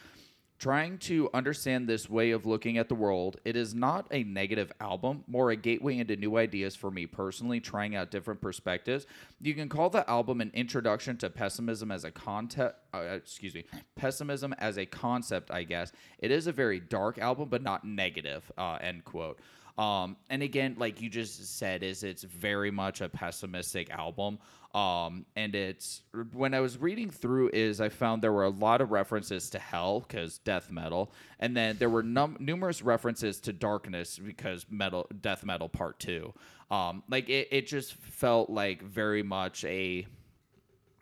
Trying 0.59 0.99
to 0.99 1.31
understand 1.33 1.89
this 1.89 2.11
way 2.11 2.33
of 2.33 2.45
looking 2.45 2.79
at 2.79 2.89
the 2.89 2.95
world, 2.97 3.37
it 3.45 3.55
is 3.55 3.77
not 3.77 4.09
a 4.11 4.25
negative 4.25 4.73
album, 4.81 5.23
more 5.29 5.53
a 5.53 5.57
gateway 5.57 5.99
into 5.99 6.17
new 6.17 6.37
ideas 6.37 6.75
for 6.75 6.91
me 6.91 7.07
personally, 7.07 7.61
trying 7.61 7.95
out 7.95 8.11
different 8.11 8.41
perspectives. 8.41 9.07
You 9.41 9.55
can 9.55 9.69
call 9.69 9.89
the 9.89 10.09
album 10.11 10.41
an 10.41 10.51
introduction 10.55 11.17
to 11.19 11.31
pessimism 11.31 11.93
as 11.93 12.03
a 12.03 12.11
concept. 12.11 12.81
Uh, 12.93 13.03
excuse 13.03 13.55
me, 13.55 13.67
pessimism 13.95 14.53
as 14.59 14.79
a 14.79 14.87
concept. 14.87 15.53
I 15.53 15.63
guess 15.63 15.93
it 16.19 16.33
is 16.33 16.49
a 16.49 16.53
very 16.53 16.81
dark 16.81 17.19
album, 17.19 17.49
but 17.51 17.63
not 17.63 17.85
negative. 17.85 18.51
Uh, 18.59 18.79
end 18.81 19.05
quote. 19.05 19.39
Um, 19.79 20.17
and 20.29 20.43
again, 20.43 20.75
like 20.77 21.01
you 21.01 21.09
just 21.09 21.57
said, 21.57 21.85
is 21.85 22.03
it's 22.03 22.25
very 22.25 22.73
much 22.73 23.01
a 23.01 23.09
pessimistic 23.09 23.91
album. 23.91 24.41
Um, 24.75 25.25
and 25.35 25.55
it's 25.55 26.03
when 26.33 26.53
I 26.53 26.61
was 26.61 26.77
reading 26.79 27.11
through, 27.11 27.51
is 27.53 27.81
I 27.81 27.89
found 27.89 28.23
there 28.23 28.33
were 28.33 28.45
a 28.45 28.51
lot 28.51 28.81
of 28.81 28.91
references 28.91 29.49
to 29.51 29.59
hell 29.59 30.01
because 30.01 30.39
death 30.39 30.71
metal, 30.71 31.11
and 31.41 31.57
then 31.57 31.77
there 31.79 31.89
were 31.89 32.03
num- 32.03 32.37
numerous 32.39 32.83
references 32.83 33.41
to 33.41 33.53
darkness 33.53 34.19
because 34.19 34.67
metal 34.71 35.07
death 35.21 35.45
metal 35.45 35.69
part 35.69 35.99
two. 35.99 36.35
Um, 36.71 37.03
like 37.09 37.31
it, 37.31 37.49
it 37.51 37.67
just 37.67 37.95
felt 37.95 38.51
like 38.51 38.83
very 38.83 39.23
much 39.23 39.65
a, 39.65 40.07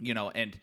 you 0.01 0.15
know, 0.15 0.31
and 0.31 0.59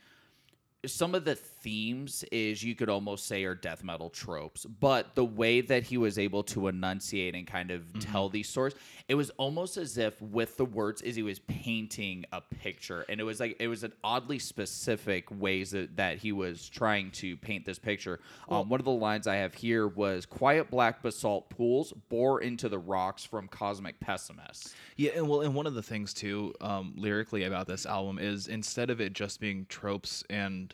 some 0.85 1.13
of 1.13 1.25
the 1.25 1.37
themes 1.63 2.23
is 2.31 2.63
you 2.63 2.75
could 2.75 2.89
almost 2.89 3.25
say 3.25 3.43
are 3.43 3.55
death 3.55 3.83
metal 3.83 4.09
tropes 4.09 4.65
but 4.65 5.15
the 5.15 5.25
way 5.25 5.61
that 5.61 5.83
he 5.83 5.97
was 5.97 6.19
able 6.19 6.43
to 6.43 6.67
enunciate 6.67 7.35
and 7.35 7.47
kind 7.47 7.71
of 7.71 7.81
tell 7.99 8.29
these 8.29 8.47
stories 8.49 8.75
it 9.07 9.15
was 9.15 9.29
almost 9.31 9.77
as 9.77 9.97
if 9.97 10.21
with 10.21 10.57
the 10.57 10.65
words 10.65 11.01
is 11.01 11.15
he 11.15 11.23
was 11.23 11.39
painting 11.39 12.25
a 12.31 12.41
picture. 12.41 13.05
And 13.09 13.19
it 13.19 13.23
was 13.23 13.39
like 13.39 13.57
it 13.59 13.67
was 13.67 13.83
an 13.83 13.93
oddly 14.03 14.39
specific 14.39 15.25
ways 15.29 15.71
that, 15.71 15.97
that 15.97 16.17
he 16.17 16.31
was 16.31 16.69
trying 16.69 17.11
to 17.11 17.35
paint 17.37 17.65
this 17.65 17.79
picture. 17.79 18.19
Um, 18.49 18.69
one 18.69 18.79
of 18.79 18.85
the 18.85 18.91
lines 18.91 19.27
i 19.27 19.35
have 19.35 19.53
here 19.53 19.87
was 19.87 20.25
quiet 20.25 20.69
black 20.69 21.01
basalt 21.01 21.49
pools 21.49 21.93
bore 22.09 22.41
into 22.41 22.69
the 22.69 22.77
rocks 22.77 23.25
from 23.25 23.47
cosmic 23.47 23.99
pessimists 23.99 24.73
Yeah, 24.95 25.11
and 25.15 25.27
well, 25.27 25.41
and 25.41 25.53
one 25.53 25.67
of 25.67 25.73
the 25.73 25.83
things 25.83 26.13
too, 26.13 26.53
um, 26.61 26.93
lyrically 26.95 27.43
about 27.43 27.67
this 27.67 27.85
album 27.85 28.19
is 28.19 28.47
instead 28.47 28.89
of 28.89 29.01
it 29.01 29.13
just 29.13 29.39
being 29.39 29.65
tropes 29.67 30.23
and 30.29 30.73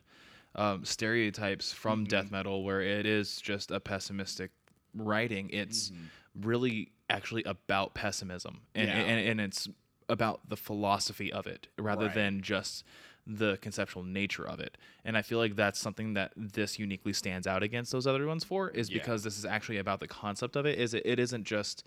um, 0.56 0.86
stereotypes 0.86 1.72
from 1.72 2.00
mm-hmm. 2.00 2.10
death 2.10 2.32
metal, 2.32 2.64
where 2.64 2.82
it 2.82 3.06
is 3.06 3.40
just 3.42 3.72
a 3.72 3.80
pessimistic 3.80 4.52
writing, 4.94 5.50
it's 5.52 5.90
mm-hmm. 5.90 6.48
really 6.48 6.92
actually 7.10 7.44
about 7.44 7.94
pessimism, 7.94 8.62
and, 8.76 8.88
Yeah. 8.88 8.96
and 8.96 9.30
and 9.30 9.42
it's 9.42 9.68
about 10.08 10.50
the 10.50 10.58
philosophy 10.58 11.32
of 11.32 11.46
it 11.48 11.68
rather 11.78 12.08
Right. 12.08 12.16
than 12.16 12.42
just 12.42 12.84
the 13.28 13.58
conceptual 13.58 14.02
nature 14.02 14.48
of 14.48 14.60
it. 14.60 14.76
And 15.06 15.16
I 15.16 15.22
feel 15.22 15.38
like 15.38 15.56
that's 15.56 15.80
something 15.80 16.16
that 16.16 16.34
this 16.36 16.80
uniquely 16.80 17.14
stands 17.14 17.46
out 17.46 17.62
against 17.62 17.92
those 17.92 18.08
other 18.08 18.26
ones 18.26 18.44
for 18.44 18.72
is 18.72 18.90
Yeah. 18.90 18.98
because 18.98 19.24
this 19.24 19.38
is 19.38 19.46
actually 19.46 19.78
about 19.78 20.00
the 20.00 20.08
concept 20.08 20.56
of 20.56 20.66
it. 20.66 20.80
Is 20.80 20.96
it, 20.96 21.04
it 21.06 21.20
isn't 21.20 21.44
just 21.44 21.84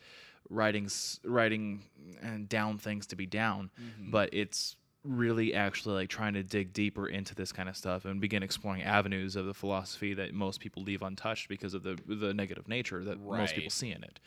writing 0.49 0.89
writing 1.25 1.83
and 2.21 2.49
down 2.49 2.79
things 2.79 3.07
to 3.09 3.17
be 3.17 3.27
down, 3.27 3.71
mm-hmm. 3.81 4.11
but 4.11 4.33
it's 4.33 4.77
really 5.05 5.53
actually 5.55 5.95
like 5.95 6.09
trying 6.09 6.35
to 6.35 6.43
dig 6.43 6.73
deeper 6.73 7.09
into 7.09 7.35
this 7.35 7.51
kind 7.53 7.69
of 7.69 7.77
stuff 7.77 8.05
and 8.05 8.21
begin 8.21 8.43
exploring 8.43 8.83
avenues 8.83 9.35
of 9.37 9.47
the 9.47 9.55
philosophy 9.55 10.15
that 10.15 10.33
most 10.33 10.61
people 10.61 10.83
leave 10.83 11.03
untouched 11.03 11.49
because 11.49 11.75
of 11.75 11.83
the 11.83 11.99
the 12.07 12.33
negative 12.33 12.69
nature 12.69 13.03
that 13.05 13.19
most 13.21 13.55
people 13.55 13.71
see 13.71 13.91
in 13.91 14.03
it. 14.05 14.21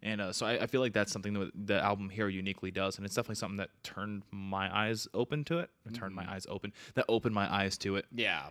And 0.00 0.20
uh, 0.20 0.32
so 0.32 0.46
I, 0.46 0.62
I 0.62 0.66
feel 0.66 0.80
like 0.80 0.92
that's 0.92 1.10
something 1.10 1.32
that 1.34 1.50
the 1.66 1.82
album 1.82 2.08
here 2.08 2.28
uniquely 2.28 2.70
does, 2.70 2.98
and 2.98 3.06
it's 3.06 3.16
definitely 3.16 3.34
something 3.36 3.56
that 3.56 3.70
turned 3.82 4.22
my 4.30 4.72
eyes 4.76 5.08
open 5.12 5.44
to 5.44 5.58
it. 5.58 5.70
Turned 5.92 6.14
my 6.14 6.30
eyes 6.30 6.46
open. 6.48 6.72
That 6.94 7.06
opened 7.08 7.34
my 7.34 7.52
eyes 7.52 7.76
to 7.78 7.96
it. 7.96 8.04
yeah 8.14 8.50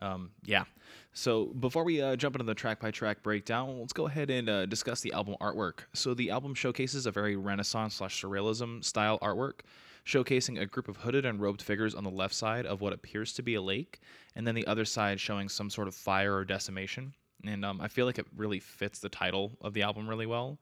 Um, 0.00 0.30
yeah. 0.44 0.64
So 1.12 1.46
before 1.46 1.84
we 1.84 2.02
uh, 2.02 2.16
jump 2.16 2.34
into 2.36 2.44
the 2.44 2.54
track 2.54 2.80
by 2.80 2.90
track 2.90 3.22
breakdown, 3.22 3.80
let's 3.80 3.92
go 3.92 4.06
ahead 4.06 4.30
and 4.30 4.48
uh, 4.48 4.66
discuss 4.66 5.00
the 5.00 5.12
album 5.12 5.36
artwork. 5.40 5.80
So 5.92 6.14
the 6.14 6.30
album 6.30 6.54
showcases 6.54 7.06
a 7.06 7.10
very 7.10 7.36
Renaissance 7.36 7.94
slash 7.94 8.22
Surrealism 8.22 8.84
style 8.84 9.18
artwork, 9.20 9.60
showcasing 10.06 10.60
a 10.60 10.66
group 10.66 10.88
of 10.88 10.98
hooded 10.98 11.24
and 11.24 11.40
robed 11.40 11.62
figures 11.62 11.94
on 11.94 12.04
the 12.04 12.10
left 12.10 12.34
side 12.34 12.66
of 12.66 12.80
what 12.80 12.92
appears 12.92 13.32
to 13.34 13.42
be 13.42 13.54
a 13.54 13.62
lake, 13.62 14.00
and 14.36 14.46
then 14.46 14.54
the 14.54 14.66
other 14.66 14.84
side 14.84 15.18
showing 15.18 15.48
some 15.48 15.70
sort 15.70 15.88
of 15.88 15.94
fire 15.94 16.34
or 16.34 16.44
decimation. 16.44 17.14
And 17.46 17.64
um, 17.64 17.80
I 17.80 17.88
feel 17.88 18.06
like 18.06 18.18
it 18.18 18.26
really 18.36 18.60
fits 18.60 18.98
the 18.98 19.08
title 19.08 19.52
of 19.60 19.74
the 19.74 19.82
album 19.82 20.08
really 20.08 20.26
well. 20.26 20.58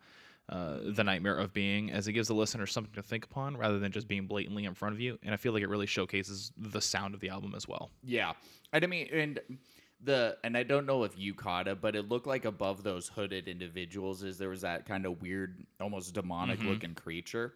Uh, 0.49 0.79
the 0.87 1.05
nightmare 1.05 1.39
of 1.39 1.53
being, 1.55 1.93
as 1.93 2.09
it 2.09 2.13
gives 2.13 2.29
the 2.29 2.35
listener 2.35 2.67
something 2.67 2.93
to 2.93 3.03
think 3.03 3.25
upon 3.25 3.57
rather 3.57 3.79
than 3.79 3.93
just 3.93 4.09
being 4.09 4.27
blatantly 4.27 4.65
in 4.65 4.75
front 4.75 4.93
of 4.93 5.01
you. 5.01 5.17
And 5.23 5.33
I 5.33 5.37
feel 5.37 5.53
like 5.53 5.63
it 5.63 5.69
really 5.69 5.87
showcases 5.87 6.53
the 6.59 6.81
sound 6.81 7.15
of 7.15 7.21
the 7.21 7.29
album 7.29 7.55
as 7.57 7.69
well. 7.69 7.91
Yeah, 8.03 8.33
and 8.73 8.85
I 8.85 8.87
mean, 8.89 9.09
and 9.13 9.41
the 10.03 10.37
and 10.43 10.57
I 10.57 10.65
don't 10.65 10.85
know 10.85 11.05
if 11.05 11.17
you 11.17 11.33
caught 11.33 11.69
it, 11.69 11.81
but 11.81 11.95
it 11.95 12.09
looked 12.09 12.27
like 12.27 12.45
above 12.45 12.83
those 12.83 13.09
hooded 13.09 13.47
individuals 13.47 14.25
is 14.25 14.37
there 14.37 14.49
was 14.49 14.63
that 14.63 14.85
kind 14.85 15.07
of 15.07 15.23
weird, 15.23 15.65
almost 15.81 16.13
demonic 16.13 16.63
looking 16.63 16.95
creature. 16.95 17.55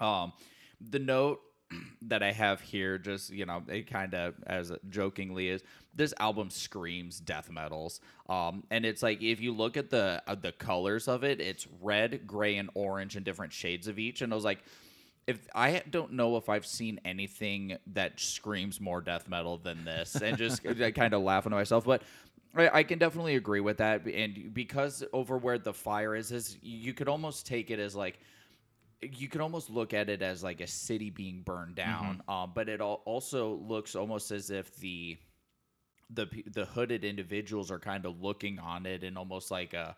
Um, 0.00 0.32
the 0.80 0.98
note 0.98 1.40
that 2.02 2.22
I 2.22 2.32
have 2.32 2.60
here, 2.60 2.98
just 2.98 3.30
you 3.30 3.46
know, 3.46 3.62
it 3.68 3.90
kind 3.90 4.14
of 4.14 4.34
as 4.46 4.72
jokingly 4.88 5.48
is 5.48 5.62
this 5.94 6.14
album 6.20 6.50
screams 6.50 7.20
death 7.20 7.50
metals. 7.50 8.00
Um, 8.28 8.64
and 8.70 8.84
it's 8.86 9.02
like 9.02 9.22
if 9.22 9.40
you 9.40 9.52
look 9.52 9.76
at 9.76 9.90
the 9.90 10.22
uh, 10.26 10.34
the 10.34 10.52
colors 10.52 11.08
of 11.08 11.24
it, 11.24 11.40
it's 11.40 11.66
red, 11.80 12.26
gray, 12.26 12.56
and 12.56 12.70
orange, 12.74 13.16
and 13.16 13.24
different 13.24 13.52
shades 13.52 13.88
of 13.88 13.98
each. 13.98 14.22
And 14.22 14.32
I 14.32 14.36
was 14.36 14.44
like, 14.44 14.60
if 15.26 15.46
I 15.54 15.82
don't 15.90 16.12
know 16.12 16.36
if 16.36 16.48
I've 16.48 16.66
seen 16.66 17.00
anything 17.04 17.76
that 17.88 18.18
screams 18.20 18.80
more 18.80 19.00
death 19.00 19.28
metal 19.28 19.58
than 19.58 19.84
this, 19.84 20.14
and 20.14 20.38
just 20.38 20.66
I 20.80 20.90
kind 20.92 21.14
of 21.14 21.22
laughing 21.22 21.50
to 21.50 21.56
myself, 21.56 21.84
but. 21.84 22.02
I 22.56 22.78
I 22.78 22.82
can 22.82 22.98
definitely 22.98 23.36
agree 23.36 23.60
with 23.60 23.76
that, 23.76 24.06
and 24.06 24.54
because 24.54 25.04
over 25.12 25.36
where 25.36 25.58
the 25.58 25.74
fire 25.74 26.16
is, 26.16 26.32
is 26.32 26.56
you 26.62 26.94
could 26.94 27.06
almost 27.06 27.46
take 27.46 27.70
it 27.70 27.78
as 27.78 27.94
like 27.94 28.20
you 29.02 29.28
can 29.28 29.40
almost 29.40 29.70
look 29.70 29.94
at 29.94 30.08
it 30.08 30.22
as 30.22 30.42
like 30.42 30.60
a 30.60 30.66
city 30.66 31.10
being 31.10 31.42
burned 31.42 31.76
down, 31.76 32.22
um, 32.28 32.52
but 32.54 32.68
it 32.68 32.80
al- 32.80 33.02
also 33.04 33.54
looks 33.56 33.94
almost 33.94 34.30
as 34.30 34.50
if 34.50 34.74
the 34.76 35.16
the 36.10 36.26
the 36.52 36.64
hooded 36.64 37.04
individuals 37.04 37.70
are 37.70 37.78
kind 37.78 38.06
of 38.06 38.22
looking 38.22 38.58
on 38.58 38.86
it 38.86 39.04
and 39.04 39.18
almost 39.18 39.50
like 39.50 39.74
a 39.74 39.94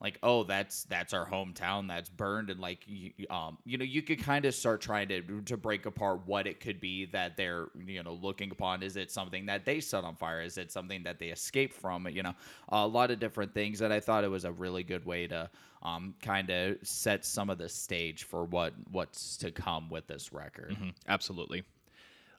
like 0.00 0.18
oh 0.22 0.44
that's 0.44 0.84
that's 0.84 1.14
our 1.14 1.26
hometown 1.26 1.88
that's 1.88 2.10
burned 2.10 2.50
and 2.50 2.60
like 2.60 2.80
you, 2.86 3.10
um 3.30 3.56
you 3.64 3.78
know 3.78 3.84
you 3.84 4.02
could 4.02 4.22
kind 4.22 4.44
of 4.44 4.54
start 4.54 4.82
trying 4.82 5.08
to 5.08 5.22
to 5.42 5.56
break 5.56 5.86
apart 5.86 6.20
what 6.26 6.46
it 6.46 6.60
could 6.60 6.80
be 6.80 7.06
that 7.06 7.36
they're 7.36 7.68
you 7.86 8.02
know 8.02 8.12
looking 8.12 8.50
upon. 8.50 8.82
Is 8.82 8.96
it 8.96 9.10
something 9.10 9.46
that 9.46 9.64
they 9.64 9.80
set 9.80 10.04
on 10.04 10.16
fire? 10.16 10.42
Is 10.42 10.58
it 10.58 10.70
something 10.70 11.02
that 11.04 11.18
they 11.18 11.28
escaped 11.28 11.74
from? 11.74 12.06
You 12.08 12.22
know 12.22 12.34
a 12.68 12.86
lot 12.86 13.10
of 13.10 13.18
different 13.20 13.54
things 13.54 13.80
and 13.80 13.92
i 13.92 14.00
thought 14.00 14.24
it 14.24 14.28
was 14.30 14.44
a 14.44 14.52
really 14.52 14.82
good 14.82 15.04
way 15.04 15.26
to 15.26 15.48
um 15.84 16.14
kind 16.22 16.50
of 16.50 16.76
set 16.82 17.24
some 17.24 17.50
of 17.50 17.58
the 17.58 17.68
stage 17.68 18.24
for 18.24 18.44
what 18.44 18.72
what's 18.90 19.36
to 19.36 19.50
come 19.50 19.88
with 19.90 20.06
this 20.06 20.32
record 20.32 20.76
Mhm, 20.80 20.92
absolutely. 21.08 21.64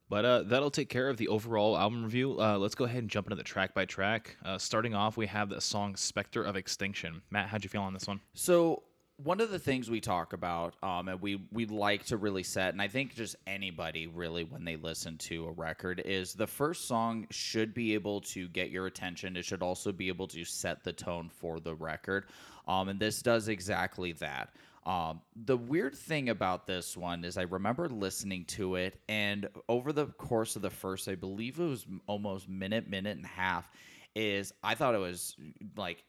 But 0.08 0.24
uh, 0.24 0.44
that'll 0.44 0.70
take 0.70 0.90
care 0.90 1.10
of 1.10 1.18
the 1.18 1.28
overall 1.30 1.76
album 1.76 2.04
review. 2.04 2.40
Uh, 2.40 2.60
let's 2.60 2.76
go 2.76 2.86
ahead 2.86 3.00
and 3.00 3.10
jump 3.10 3.26
into 3.26 3.36
the 3.36 3.44
track 3.44 3.74
by 3.74 3.86
track. 3.86 4.38
Uh, 4.46 4.60
starting 4.60 4.94
off, 4.94 5.18
we 5.18 5.26
have 5.26 5.50
the 5.50 5.60
song 5.60 5.96
"Spectre 5.96 6.44
of 6.44 6.56
Extinction." 6.56 7.24
Matt, 7.32 7.48
how'd 7.48 7.64
you 7.64 7.70
feel 7.72 7.82
on 7.82 7.92
this 7.94 8.08
one? 8.08 8.22
So 8.36 8.84
one 9.18 9.42
of 9.42 9.50
the 9.50 9.58
things 9.58 9.90
we 9.90 10.00
talk 10.02 10.34
about, 10.34 10.76
um, 10.84 11.08
and 11.08 11.20
we 11.22 11.48
we 11.52 11.66
like 11.66 12.06
to 12.06 12.18
really 12.18 12.44
set, 12.44 12.72
and 12.74 12.82
I 12.84 12.88
think 12.88 13.16
just 13.16 13.36
anybody 13.48 14.06
really 14.06 14.44
when 14.44 14.64
they 14.64 14.76
listen 14.76 15.18
to 15.20 15.48
a 15.48 15.52
record 15.52 16.04
is 16.06 16.34
the 16.34 16.46
first 16.46 16.86
song 16.88 17.26
should 17.32 17.74
be 17.74 17.96
able 17.96 18.22
to 18.22 18.48
get 18.50 18.70
your 18.70 18.86
attention. 18.86 19.36
It 19.36 19.46
should 19.46 19.64
also 19.64 19.92
be 19.92 20.08
able 20.10 20.28
to 20.28 20.46
set 20.46 20.84
the 20.84 20.94
tone 20.94 21.30
for 21.30 21.60
the 21.60 21.74
record, 21.74 22.26
um, 22.68 22.90
and 22.90 23.00
this 23.00 23.22
does 23.22 23.48
exactly 23.48 24.14
that. 24.14 24.50
Um, 24.86 25.22
the 25.36 25.58
weird 25.58 25.96
thing 25.96 26.30
about 26.30 26.68
this 26.68 26.96
one 26.96 27.24
is 27.24 27.38
I 27.38 27.44
remember 27.44 27.90
listening 27.90 28.46
to 28.46 28.76
it, 28.76 29.00
and 29.10 29.50
over 29.68 29.92
the 29.92 30.06
course 30.08 30.56
of 30.56 30.62
the 30.62 30.70
first, 30.70 31.08
I 31.08 31.16
believe 31.16 31.60
it 31.60 31.64
was 31.64 31.88
almost 32.06 32.48
minute, 32.48 32.88
minute 32.88 33.18
and 33.18 33.26
a 33.26 33.30
half, 33.30 33.68
is 34.16 34.54
I 34.64 34.76
thought 34.76 34.94
it 34.94 35.00
was 35.00 35.36
like 35.76 36.04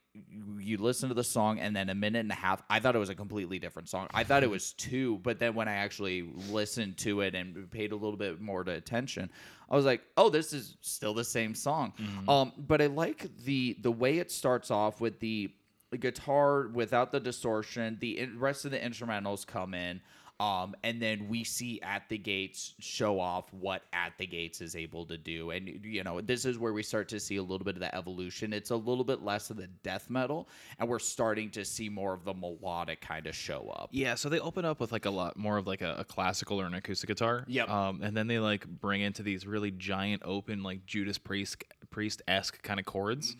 you 0.58 0.78
listen 0.78 1.08
to 1.08 1.14
the 1.14 1.24
song 1.24 1.58
and 1.58 1.74
then 1.74 1.90
a 1.90 1.94
minute 1.94 2.20
and 2.20 2.30
a 2.32 2.34
half 2.34 2.62
i 2.70 2.80
thought 2.80 2.96
it 2.96 2.98
was 2.98 3.10
a 3.10 3.14
completely 3.14 3.58
different 3.58 3.86
song. 3.86 4.06
I 4.14 4.24
thought 4.24 4.42
it 4.42 4.48
was 4.48 4.72
two 4.78 5.18
but 5.18 5.38
then 5.38 5.54
when 5.54 5.68
i 5.68 5.74
actually 5.74 6.22
listened 6.50 6.96
to 6.98 7.20
it 7.20 7.34
and 7.34 7.70
paid 7.70 7.92
a 7.92 7.96
little 7.96 8.16
bit 8.16 8.40
more 8.40 8.64
to 8.64 8.72
attention 8.72 9.30
i 9.70 9.76
was 9.76 9.84
like 9.84 10.00
oh 10.16 10.30
this 10.30 10.52
is 10.52 10.76
still 10.80 11.12
the 11.12 11.24
same 11.24 11.54
song. 11.54 11.92
Um 12.28 12.52
but 12.56 12.80
i 12.80 12.86
like 12.86 13.28
the 13.44 13.76
the 13.82 13.92
way 13.92 14.18
it 14.18 14.30
starts 14.30 14.70
off 14.70 15.00
with 15.02 15.20
the 15.20 15.52
guitar 15.92 16.68
without 16.68 17.12
the 17.12 17.20
distortion 17.20 17.96
the 18.00 18.18
in- 18.18 18.38
rest 18.38 18.64
of 18.64 18.70
the 18.70 18.78
instrumentals 18.78 19.46
come 19.46 19.74
in 19.74 20.00
um, 20.38 20.74
and 20.84 21.00
then 21.00 21.28
we 21.28 21.44
see 21.44 21.80
at 21.80 22.08
the 22.10 22.18
gates 22.18 22.74
show 22.78 23.18
off 23.18 23.50
what 23.54 23.82
at 23.94 24.12
the 24.18 24.26
gates 24.26 24.60
is 24.60 24.76
able 24.76 25.06
to 25.06 25.16
do. 25.16 25.50
And 25.50 25.80
you 25.82 26.04
know 26.04 26.20
this 26.20 26.44
is 26.44 26.58
where 26.58 26.74
we 26.74 26.82
start 26.82 27.08
to 27.08 27.20
see 27.20 27.36
a 27.36 27.42
little 27.42 27.64
bit 27.64 27.74
of 27.74 27.80
the 27.80 27.94
evolution. 27.94 28.52
It's 28.52 28.70
a 28.70 28.76
little 28.76 29.04
bit 29.04 29.22
less 29.22 29.48
of 29.48 29.56
the 29.56 29.68
death 29.82 30.10
metal 30.10 30.48
and 30.78 30.88
we're 30.88 30.98
starting 30.98 31.50
to 31.52 31.64
see 31.64 31.88
more 31.88 32.12
of 32.12 32.24
the 32.24 32.34
melodic 32.34 33.00
kind 33.00 33.26
of 33.26 33.34
show 33.34 33.72
up. 33.74 33.88
Yeah, 33.92 34.14
so 34.14 34.28
they 34.28 34.38
open 34.38 34.66
up 34.66 34.78
with 34.78 34.92
like 34.92 35.06
a 35.06 35.10
lot 35.10 35.38
more 35.38 35.56
of 35.56 35.66
like 35.66 35.80
a, 35.80 35.96
a 35.98 36.04
classical 36.04 36.60
or 36.60 36.66
an 36.66 36.74
acoustic 36.74 37.08
guitar. 37.08 37.44
yeah 37.48 37.64
Um, 37.64 38.02
and 38.02 38.14
then 38.14 38.26
they 38.26 38.38
like 38.38 38.66
bring 38.66 39.00
into 39.00 39.22
these 39.22 39.46
really 39.46 39.70
giant, 39.70 40.22
open, 40.24 40.62
like 40.62 40.84
Judas 40.84 41.16
Priest 41.16 41.64
Priest 41.90 42.20
esque 42.28 42.62
kind 42.62 42.78
of 42.78 42.84
chords. 42.84 43.36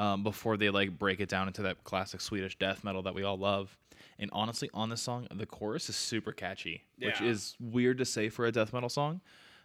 Um, 0.00 0.22
before 0.22 0.56
they 0.56 0.70
like 0.70 0.98
break 0.98 1.20
it 1.20 1.28
down 1.28 1.46
into 1.46 1.60
that 1.62 1.84
classic 1.84 2.20
Swedish 2.22 2.56
death 2.58 2.82
metal 2.84 3.02
that 3.02 3.14
we 3.14 3.22
all 3.22 3.36
love. 3.36 3.76
And 4.18 4.30
honestly, 4.32 4.70
on 4.72 4.88
this 4.88 5.02
song, 5.02 5.26
the 5.30 5.44
chorus 5.44 5.90
is 5.90 5.96
super 5.96 6.32
catchy, 6.32 6.84
which 7.08 7.20
is 7.26 7.54
weird 7.60 7.98
to 7.98 8.04
say 8.06 8.30
for 8.30 8.46
a 8.46 8.52
death 8.52 8.72
metal 8.72 8.88
song. 8.88 9.20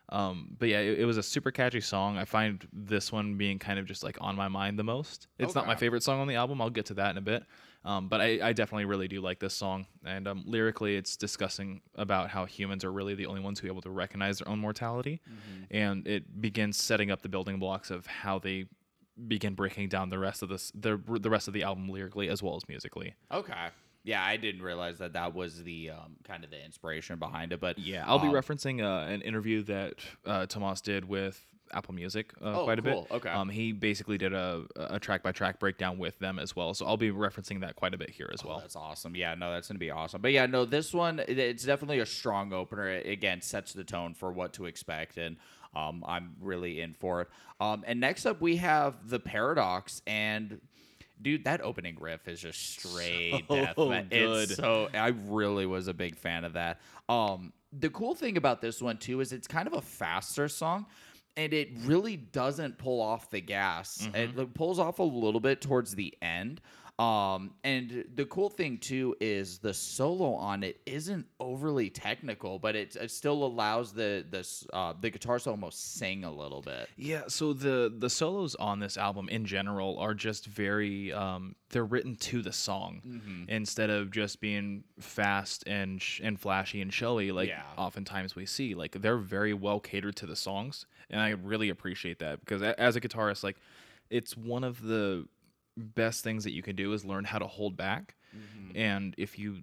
Um, 0.10 0.56
but 0.60 0.68
yeah, 0.70 0.80
it, 0.80 1.00
it 1.00 1.06
was 1.06 1.18
a 1.18 1.24
super 1.24 1.51
catchy 1.51 1.80
song. 1.82 2.18
I 2.18 2.25
find 2.25 2.68
this 2.74 3.12
one 3.12 3.36
being 3.38 3.60
kind 3.60 3.80
of 3.80 3.86
just 3.86 4.04
like 4.04 4.18
on 4.20 4.36
my 4.36 4.48
mind 4.50 4.77
the 4.77 4.84
most. 4.84 5.27
It's 5.39 5.56
not 5.56 5.65
my 5.68 5.75
favorite 5.80 6.04
song 6.04 6.20
on 6.20 6.27
the 6.27 6.36
album. 6.36 6.62
I'll 6.62 6.70
get 6.70 6.86
to 6.88 6.94
that 6.96 7.12
in 7.12 7.18
a 7.18 7.22
bit. 7.22 7.44
Um, 7.86 8.08
but 8.10 8.20
I, 8.20 8.39
I 8.50 8.54
definitely 8.54 8.86
really 8.86 9.08
do 9.08 9.22
like 9.22 9.39
this 9.39 9.54
song. 9.54 9.86
And 10.06 10.27
um, 10.27 10.44
lyrically, 10.46 10.96
it's 10.98 11.15
discussing 11.18 11.82
about 11.96 12.30
how 12.30 12.46
humans 12.46 12.84
are 12.84 12.92
really 12.92 13.15
the 13.15 13.25
only 13.25 13.42
ones 13.42 13.60
who 13.60 13.68
are 13.68 13.72
able 13.72 13.82
to 13.84 13.89
recognize 13.89 14.39
their 14.39 14.50
own 14.50 14.60
mortality. 14.60 15.22
And 15.72 16.06
it 16.08 16.42
begins 16.42 16.77
setting 16.77 17.10
up 17.10 17.22
the 17.22 17.30
building 17.30 17.58
blocks 17.58 17.89
of 17.89 18.06
how 18.06 18.38
they 18.39 18.65
begin 19.28 19.54
breaking 19.56 19.90
down 19.90 20.10
the 20.10 20.20
rest 20.20 20.42
of 20.44 20.50
this, 20.50 20.72
the, 20.76 21.00
the 21.20 21.30
rest 21.30 21.48
of 21.48 21.54
the 21.54 21.64
album 21.64 21.90
lyrically 21.90 22.28
as 22.30 22.44
well 22.44 22.56
as 22.56 22.68
musically. 22.68 23.14
okay 23.32 23.68
yeah 24.04 24.24
i 24.24 24.38
didn't 24.38 24.62
realize 24.62 25.00
that 25.00 25.14
that 25.14 25.34
was 25.34 25.64
the 25.64 25.90
um, 25.90 26.16
kind 26.24 26.44
of 26.44 26.52
the 26.52 26.64
inspiration 26.64 27.18
behind 27.18 27.52
it 27.52 27.60
but 27.60 27.80
Yeah, 27.80 28.04
I'll 28.06 28.20
be 28.20 28.28
um, 28.28 28.34
referencing 28.34 28.84
uh, 28.84 29.12
an 29.12 29.22
interview 29.22 29.64
that 29.64 29.94
uh, 30.26 30.46
Tomas 30.46 30.82
did 30.82 31.06
with 31.08 31.44
Apple 31.74 31.96
Music 31.96 32.32
uh, 32.40 32.62
Oh, 32.62 32.64
quite 32.66 32.78
a 32.78 32.82
cool. 32.84 33.02
bit. 33.10 33.12
Okay. 33.16 33.30
Um, 33.30 33.50
he 33.50 33.72
basically 33.72 34.20
did 34.20 34.32
a 34.34 34.66
a 34.76 35.00
track 35.00 35.24
by 35.24 35.32
track 35.32 35.60
breakdown 35.60 35.98
with 35.98 36.20
them 36.20 36.38
as 36.38 36.56
well, 36.56 36.76
so 36.76 36.86
I'll 36.86 36.96
be 36.98 37.10
referencing 37.10 37.62
that 37.62 37.76
quite 37.76 37.96
a 37.96 37.98
bit 37.98 38.12
here 38.12 38.30
as 38.32 38.42
Oh, 38.46 38.50
well. 38.50 38.60
that's 38.60 38.76
awesome. 38.76 39.16
Yeah, 39.16 39.34
no, 39.34 39.52
that's 39.52 39.68
gonna 39.68 39.80
be 39.80 39.90
awesome. 39.90 40.22
But 40.22 40.32
yeah, 40.34 40.46
no, 40.46 40.66
this 40.66 40.94
one 40.94 41.20
it's 41.28 41.64
definitely 41.64 42.00
a 42.00 42.06
strong 42.06 42.54
opener. 42.54 42.88
It, 42.90 43.08
again, 43.08 43.42
sets 43.42 43.74
the 43.74 43.84
tone 43.84 44.14
for 44.14 44.32
what 44.32 44.54
to 44.54 44.66
expect, 44.66 45.18
and 45.18 45.38
um, 45.75 46.03
I'm 46.08 46.36
really 46.39 46.82
in 46.82 46.94
for 46.94 47.22
it. 47.22 47.27
Um, 47.60 47.84
and 47.86 48.00
next 48.00 48.25
up 48.25 48.41
we 48.41 48.58
have 48.58 49.10
the 49.10 49.20
Paradox, 49.20 50.01
and 50.08 50.60
dude, 51.22 51.46
that 51.46 51.62
opening 51.62 51.98
riff 52.00 52.27
is 52.27 52.41
just 52.41 52.60
straight 52.79 53.46
So 53.48 53.55
death. 53.55 53.77
metal. 53.77 54.03
good. 54.10 54.50
It's 54.51 54.55
so 54.55 54.89
I 54.94 55.08
really 55.27 55.65
was 55.65 55.88
a 55.88 55.94
big 55.94 56.15
fan 56.17 56.44
of 56.46 56.53
that. 56.53 56.79
Um, 57.10 57.53
the 57.77 57.89
cool 57.89 58.15
thing 58.15 58.38
about 58.38 58.62
this 58.62 58.82
one 58.82 58.98
too 58.98 59.20
is 59.22 59.32
it's 59.34 59.48
kind 59.48 59.67
of 59.67 59.74
a 59.74 59.82
faster 59.82 60.48
song. 60.48 60.86
And 61.38 61.53
it 61.53 61.67
really 61.84 62.15
doesn't 62.15 62.77
pull 62.77 63.01
off 63.01 63.29
the 63.29 63.41
gas. 63.41 64.08
It 64.13 64.53
pulls 64.53 64.79
off 64.79 65.00
a 65.00 65.03
little 65.03 65.41
bit 65.41 65.60
towards 65.60 65.94
the 65.94 66.13
end. 66.22 66.62
Um, 66.98 67.52
and 67.66 68.06
the 68.16 68.24
cool 68.24 68.50
thing 68.50 68.78
too 68.78 69.18
is 69.20 69.58
the 69.58 69.74
solo 69.74 70.34
on 70.36 70.64
it 70.64 70.80
isn't 70.86 71.25
overly 71.42 71.90
technical, 71.90 72.58
but 72.58 72.74
it, 72.78 72.96
it 72.96 73.12
still 73.12 73.44
allows 73.44 73.92
the 73.92 74.24
the 74.30 74.48
uh, 74.74 74.94
the 75.02 75.10
guitar 75.10 75.38
to 75.40 75.50
almost 75.50 75.96
sing 75.96 76.24
a 76.24 76.32
little 76.32 76.62
bit. 76.62 76.88
Yeah, 76.96 77.24
so 77.28 77.52
the 77.52 77.94
the 77.98 78.10
solos 78.10 78.56
on 78.56 78.80
this 78.80 78.96
album 78.96 79.28
in 79.28 79.44
general 79.46 80.00
are 80.00 80.14
just 80.14 80.46
very 80.46 81.12
um, 81.12 81.56
they're 81.70 81.84
written 81.84 82.16
to 82.16 82.42
the 82.42 82.54
song 82.54 83.02
Mm-hmm. 83.06 83.50
instead 83.50 83.90
of 83.90 84.10
just 84.12 84.40
being 84.40 84.86
fast 84.98 85.66
and 85.68 86.02
sh- 86.02 86.22
and 86.24 86.40
flashy 86.40 86.82
and 86.82 86.94
showy 86.94 87.34
like 87.34 87.50
Yeah. 87.50 87.64
oftentimes 87.78 88.38
we 88.38 88.46
see. 88.46 88.74
Like 88.74 89.01
they're 89.01 89.18
very 89.18 89.53
well 89.53 89.81
catered 89.81 90.16
to 90.18 90.25
the 90.25 90.36
songs, 90.38 90.86
and 91.10 91.20
I 91.20 91.31
really 91.31 91.68
appreciate 91.68 92.20
that 92.20 92.40
because 92.40 92.62
as 92.62 92.96
a 92.96 93.01
guitarist, 93.01 93.44
like 93.44 93.58
it's 94.10 94.38
one 94.38 94.64
of 94.64 94.81
the 94.81 95.27
best 95.77 96.24
things 96.24 96.44
that 96.44 96.51
you 96.51 96.61
can 96.61 96.75
do 96.75 96.94
is 96.94 97.03
learn 97.05 97.24
how 97.25 97.40
to 97.40 97.48
hold 97.48 97.75
back, 97.77 98.16
Mm-hmm. 98.35 98.77
and 98.77 99.16
if 99.18 99.40
you 99.40 99.59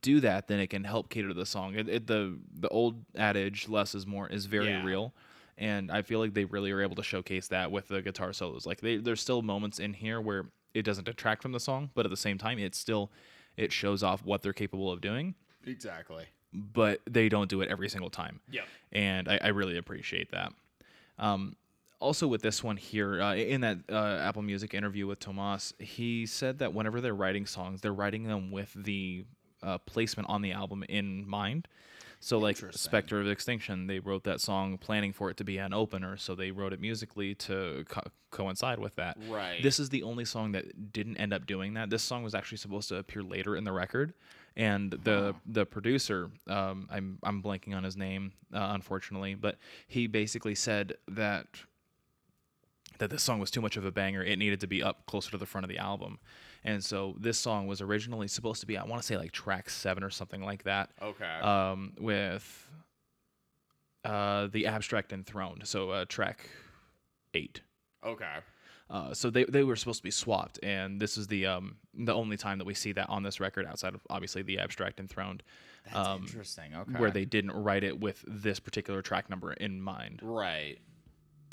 do 0.00 0.20
that, 0.20 0.46
then 0.46 0.60
it 0.60 0.68
can 0.68 0.84
help 0.84 1.08
cater 1.10 1.28
to 1.28 1.34
the 1.34 1.44
song. 1.46 1.74
It, 1.74 1.88
it, 1.88 2.06
the 2.06 2.38
the 2.54 2.68
old 2.68 3.04
adage 3.16 3.68
"less 3.68 3.94
is 3.94 4.06
more" 4.06 4.28
is 4.28 4.46
very 4.46 4.68
Yeah. 4.68 4.84
real, 4.84 5.14
and 5.58 5.90
I 5.90 6.02
feel 6.02 6.20
like 6.20 6.34
they 6.34 6.44
really 6.44 6.70
are 6.70 6.80
able 6.80 6.94
to 6.96 7.02
showcase 7.02 7.48
that 7.48 7.72
with 7.72 7.88
the 7.88 8.00
guitar 8.02 8.32
solos. 8.32 8.66
Like 8.66 8.80
they, 8.80 8.98
there's 8.98 9.20
still 9.20 9.42
moments 9.42 9.80
in 9.80 9.94
here 9.94 10.20
where 10.20 10.46
it 10.74 10.82
doesn't 10.82 11.04
detract 11.04 11.42
from 11.42 11.50
the 11.52 11.58
song, 11.60 11.90
but 11.94 12.06
at 12.06 12.10
the 12.10 12.16
same 12.16 12.38
time, 12.38 12.58
it 12.60 12.74
still 12.76 13.10
it 13.56 13.72
shows 13.72 14.02
off 14.04 14.24
what 14.24 14.42
they're 14.42 14.52
capable 14.52 14.92
of 14.92 15.00
doing. 15.00 15.34
Exactly. 15.66 16.26
But 16.52 17.00
they 17.10 17.28
don't 17.28 17.48
do 17.50 17.60
it 17.60 17.68
every 17.68 17.88
single 17.88 18.10
time 18.10 18.40
Yep. 18.50 18.64
and 18.92 19.28
I, 19.28 19.38
I 19.42 19.48
really 19.48 19.76
appreciate 19.76 20.30
that. 20.30 20.52
Um, 21.18 21.54
also, 22.00 22.26
with 22.26 22.40
this 22.42 22.64
one 22.64 22.76
here, 22.76 23.20
uh, 23.20 23.34
in 23.34 23.60
that 23.60 23.78
uh, 23.90 24.18
Apple 24.22 24.42
Music 24.42 24.72
interview 24.72 25.06
with 25.06 25.20
Tomas, 25.20 25.74
he 25.78 26.24
said 26.26 26.58
that 26.58 26.72
whenever 26.72 27.00
they're 27.00 27.14
writing 27.14 27.46
songs, 27.46 27.82
they're 27.82 27.92
writing 27.92 28.24
them 28.24 28.50
with 28.50 28.72
the 28.74 29.24
uh, 29.62 29.78
placement 29.78 30.28
on 30.28 30.40
the 30.40 30.52
album 30.52 30.82
in 30.88 31.28
mind. 31.28 31.68
So, 32.22 32.38
like 32.38 32.58
Spectre 32.72 33.20
of 33.20 33.28
Extinction, 33.28 33.86
they 33.86 33.98
wrote 33.98 34.24
that 34.24 34.42
song 34.42 34.76
planning 34.76 35.12
for 35.12 35.30
it 35.30 35.38
to 35.38 35.44
be 35.44 35.56
an 35.56 35.72
opener, 35.72 36.18
so 36.18 36.34
they 36.34 36.50
wrote 36.50 36.74
it 36.74 36.80
musically 36.80 37.34
to 37.36 37.84
co- 37.88 38.10
coincide 38.30 38.78
with 38.78 38.96
that. 38.96 39.16
Right. 39.28 39.62
This 39.62 39.78
is 39.78 39.88
the 39.88 40.02
only 40.02 40.26
song 40.26 40.52
that 40.52 40.92
didn't 40.92 41.16
end 41.16 41.32
up 41.32 41.46
doing 41.46 41.74
that. 41.74 41.88
This 41.88 42.02
song 42.02 42.22
was 42.22 42.34
actually 42.34 42.58
supposed 42.58 42.90
to 42.90 42.96
appear 42.96 43.22
later 43.22 43.56
in 43.56 43.64
the 43.64 43.72
record, 43.72 44.12
and 44.54 44.90
the 44.90 45.34
the 45.46 45.64
producer, 45.64 46.30
um, 46.46 46.88
I'm 46.90 47.18
I'm 47.22 47.42
blanking 47.42 47.74
on 47.74 47.84
his 47.84 47.96
name, 47.96 48.32
uh, 48.54 48.68
unfortunately, 48.74 49.34
but 49.34 49.56
he 49.86 50.06
basically 50.06 50.54
said 50.54 50.98
that 51.08 51.46
that 53.00 53.10
this 53.10 53.22
song 53.22 53.40
was 53.40 53.50
too 53.50 53.60
much 53.60 53.76
of 53.76 53.84
a 53.84 53.90
banger. 53.90 54.22
It 54.22 54.38
needed 54.38 54.60
to 54.60 54.66
be 54.66 54.82
up 54.82 55.04
closer 55.06 55.30
to 55.32 55.38
the 55.38 55.46
front 55.46 55.64
of 55.64 55.68
the 55.68 55.78
album, 55.78 56.18
and 56.64 56.82
so 56.84 57.16
this 57.18 57.36
song 57.38 57.66
was 57.66 57.80
originally 57.80 58.28
supposed 58.28 58.60
to 58.60 58.66
be, 58.66 58.76
I 58.78 58.84
want 58.84 59.02
to 59.02 59.06
say 59.06 59.16
like 59.16 59.32
track 59.32 59.68
seven 59.68 60.04
or 60.04 60.10
something 60.10 60.42
like 60.42 60.62
that, 60.64 60.90
Okay. 61.02 61.24
um, 61.40 61.92
with 61.98 62.68
uh, 64.04 64.46
the 64.52 64.66
abstract 64.66 65.12
enthroned. 65.12 65.66
So 65.66 65.90
uh, 65.90 66.04
track 66.08 66.48
eight. 67.34 67.60
okay. 68.04 68.36
Uh, 68.88 69.14
so 69.14 69.30
they, 69.30 69.44
they 69.44 69.62
were 69.62 69.76
supposed 69.76 70.00
to 70.00 70.02
be 70.02 70.10
swapped, 70.10 70.58
and 70.64 71.00
this 71.00 71.16
is 71.16 71.28
the 71.28 71.46
um, 71.46 71.76
the 71.94 72.12
only 72.12 72.36
time 72.36 72.58
that 72.58 72.64
we 72.64 72.74
see 72.74 72.90
that 72.90 73.08
on 73.08 73.22
this 73.22 73.38
record, 73.38 73.64
outside 73.64 73.94
of 73.94 74.00
obviously 74.10 74.42
the 74.42 74.58
abstract 74.58 74.98
enthroned, 74.98 75.44
That's 75.84 76.08
um, 76.08 76.22
interesting. 76.22 76.74
Okay. 76.74 76.98
where 76.98 77.12
they 77.12 77.24
didn't 77.24 77.52
write 77.52 77.84
it 77.84 78.00
with 78.00 78.24
this 78.26 78.58
particular 78.58 79.00
track 79.00 79.30
number 79.30 79.52
in 79.52 79.80
mind. 79.80 80.18
right. 80.24 80.76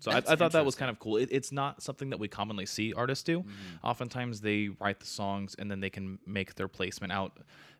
So 0.01 0.11
I, 0.11 0.17
I 0.17 0.35
thought 0.35 0.51
that 0.51 0.65
was 0.65 0.75
kind 0.75 0.91
of 0.91 0.99
cool. 0.99 1.17
It, 1.17 1.29
it's 1.31 1.51
not 1.51 1.81
something 1.81 2.09
that 2.11 2.19
we 2.19 2.27
commonly 2.27 2.65
see 2.65 2.93
artists 2.93 3.23
do. 3.23 3.39
Mm-hmm. 3.39 3.87
Oftentimes 3.87 4.41
they 4.41 4.69
write 4.79 4.99
the 4.99 5.07
songs 5.07 5.55
and 5.57 5.71
then 5.71 5.79
they 5.79 5.89
can 5.89 6.19
make 6.25 6.55
their 6.55 6.67
placement 6.67 7.11
out 7.11 7.37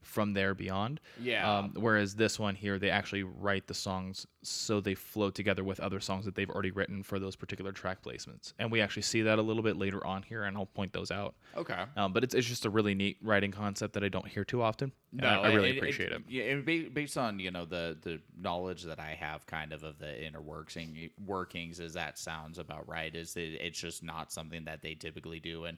from 0.07 0.33
there 0.33 0.55
beyond. 0.55 0.99
Yeah. 1.21 1.57
Um, 1.57 1.73
whereas 1.75 2.15
this 2.15 2.39
one 2.39 2.55
here, 2.55 2.79
they 2.79 2.89
actually 2.89 3.23
write 3.23 3.67
the 3.67 3.73
songs 3.73 4.25
so 4.41 4.79
they 4.79 4.95
flow 4.95 5.29
together 5.29 5.63
with 5.63 5.79
other 5.81 5.99
songs 5.99 6.23
that 6.25 6.33
they've 6.33 6.49
already 6.49 6.71
written 6.71 7.03
for 7.03 7.19
those 7.19 7.35
particular 7.35 7.73
track 7.73 8.01
placements. 8.01 8.53
And 8.57 8.71
we 8.71 8.79
actually 8.79 9.01
see 9.01 9.21
that 9.23 9.37
a 9.37 9.41
little 9.41 9.61
bit 9.61 9.75
later 9.75 10.05
on 10.07 10.23
here, 10.23 10.45
and 10.45 10.55
I'll 10.55 10.65
point 10.65 10.93
those 10.93 11.11
out. 11.11 11.35
Okay. 11.57 11.83
Um, 11.97 12.13
but 12.13 12.23
it's, 12.23 12.33
it's 12.33 12.47
just 12.47 12.65
a 12.65 12.69
really 12.69 12.95
neat 12.95 13.17
writing 13.21 13.51
concept 13.51 13.93
that 13.95 14.03
I 14.03 14.09
don't 14.09 14.27
hear 14.27 14.45
too 14.45 14.61
often. 14.61 14.93
And 15.11 15.25
I, 15.25 15.41
I 15.41 15.53
really 15.53 15.77
appreciate 15.77 16.13
it. 16.13 16.21
Yeah, 16.29 16.45
and 16.45 16.65
based 16.65 17.17
on 17.17 17.39
you 17.39 17.51
know 17.51 17.65
the 17.65 17.97
the 18.01 18.19
knowledge 18.39 18.83
that 18.83 18.99
I 18.99 19.17
have, 19.19 19.45
kind 19.45 19.73
of 19.73 19.83
of 19.83 19.99
the 19.99 20.25
inner 20.25 20.41
working 20.41 21.09
workings, 21.25 21.79
as 21.79 21.93
that 21.93 22.17
sounds 22.17 22.57
about 22.59 22.87
right. 22.87 23.13
Is 23.13 23.33
that 23.33 23.65
it's 23.65 23.79
just 23.79 24.03
not 24.03 24.31
something 24.31 24.65
that 24.65 24.81
they 24.81 24.93
typically 24.95 25.39
do, 25.39 25.65
and 25.65 25.77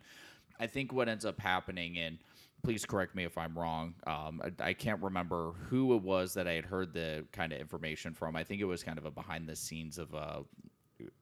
I 0.59 0.67
think 0.67 0.91
what 0.91 1.07
ends 1.07 1.25
up 1.25 1.39
happening, 1.39 1.97
and 1.97 2.17
please 2.63 2.85
correct 2.85 3.15
me 3.15 3.23
if 3.23 3.37
I'm 3.37 3.57
wrong. 3.57 3.95
Um, 4.05 4.41
I, 4.43 4.69
I 4.69 4.73
can't 4.73 5.01
remember 5.01 5.53
who 5.69 5.95
it 5.95 6.01
was 6.01 6.33
that 6.33 6.47
I 6.47 6.53
had 6.53 6.65
heard 6.65 6.93
the 6.93 7.25
kind 7.31 7.53
of 7.53 7.59
information 7.59 8.13
from. 8.13 8.35
I 8.35 8.43
think 8.43 8.61
it 8.61 8.65
was 8.65 8.83
kind 8.83 8.97
of 8.97 9.05
a 9.05 9.11
behind 9.11 9.47
the 9.47 9.55
scenes 9.55 9.97
of 9.97 10.13
a 10.13 10.43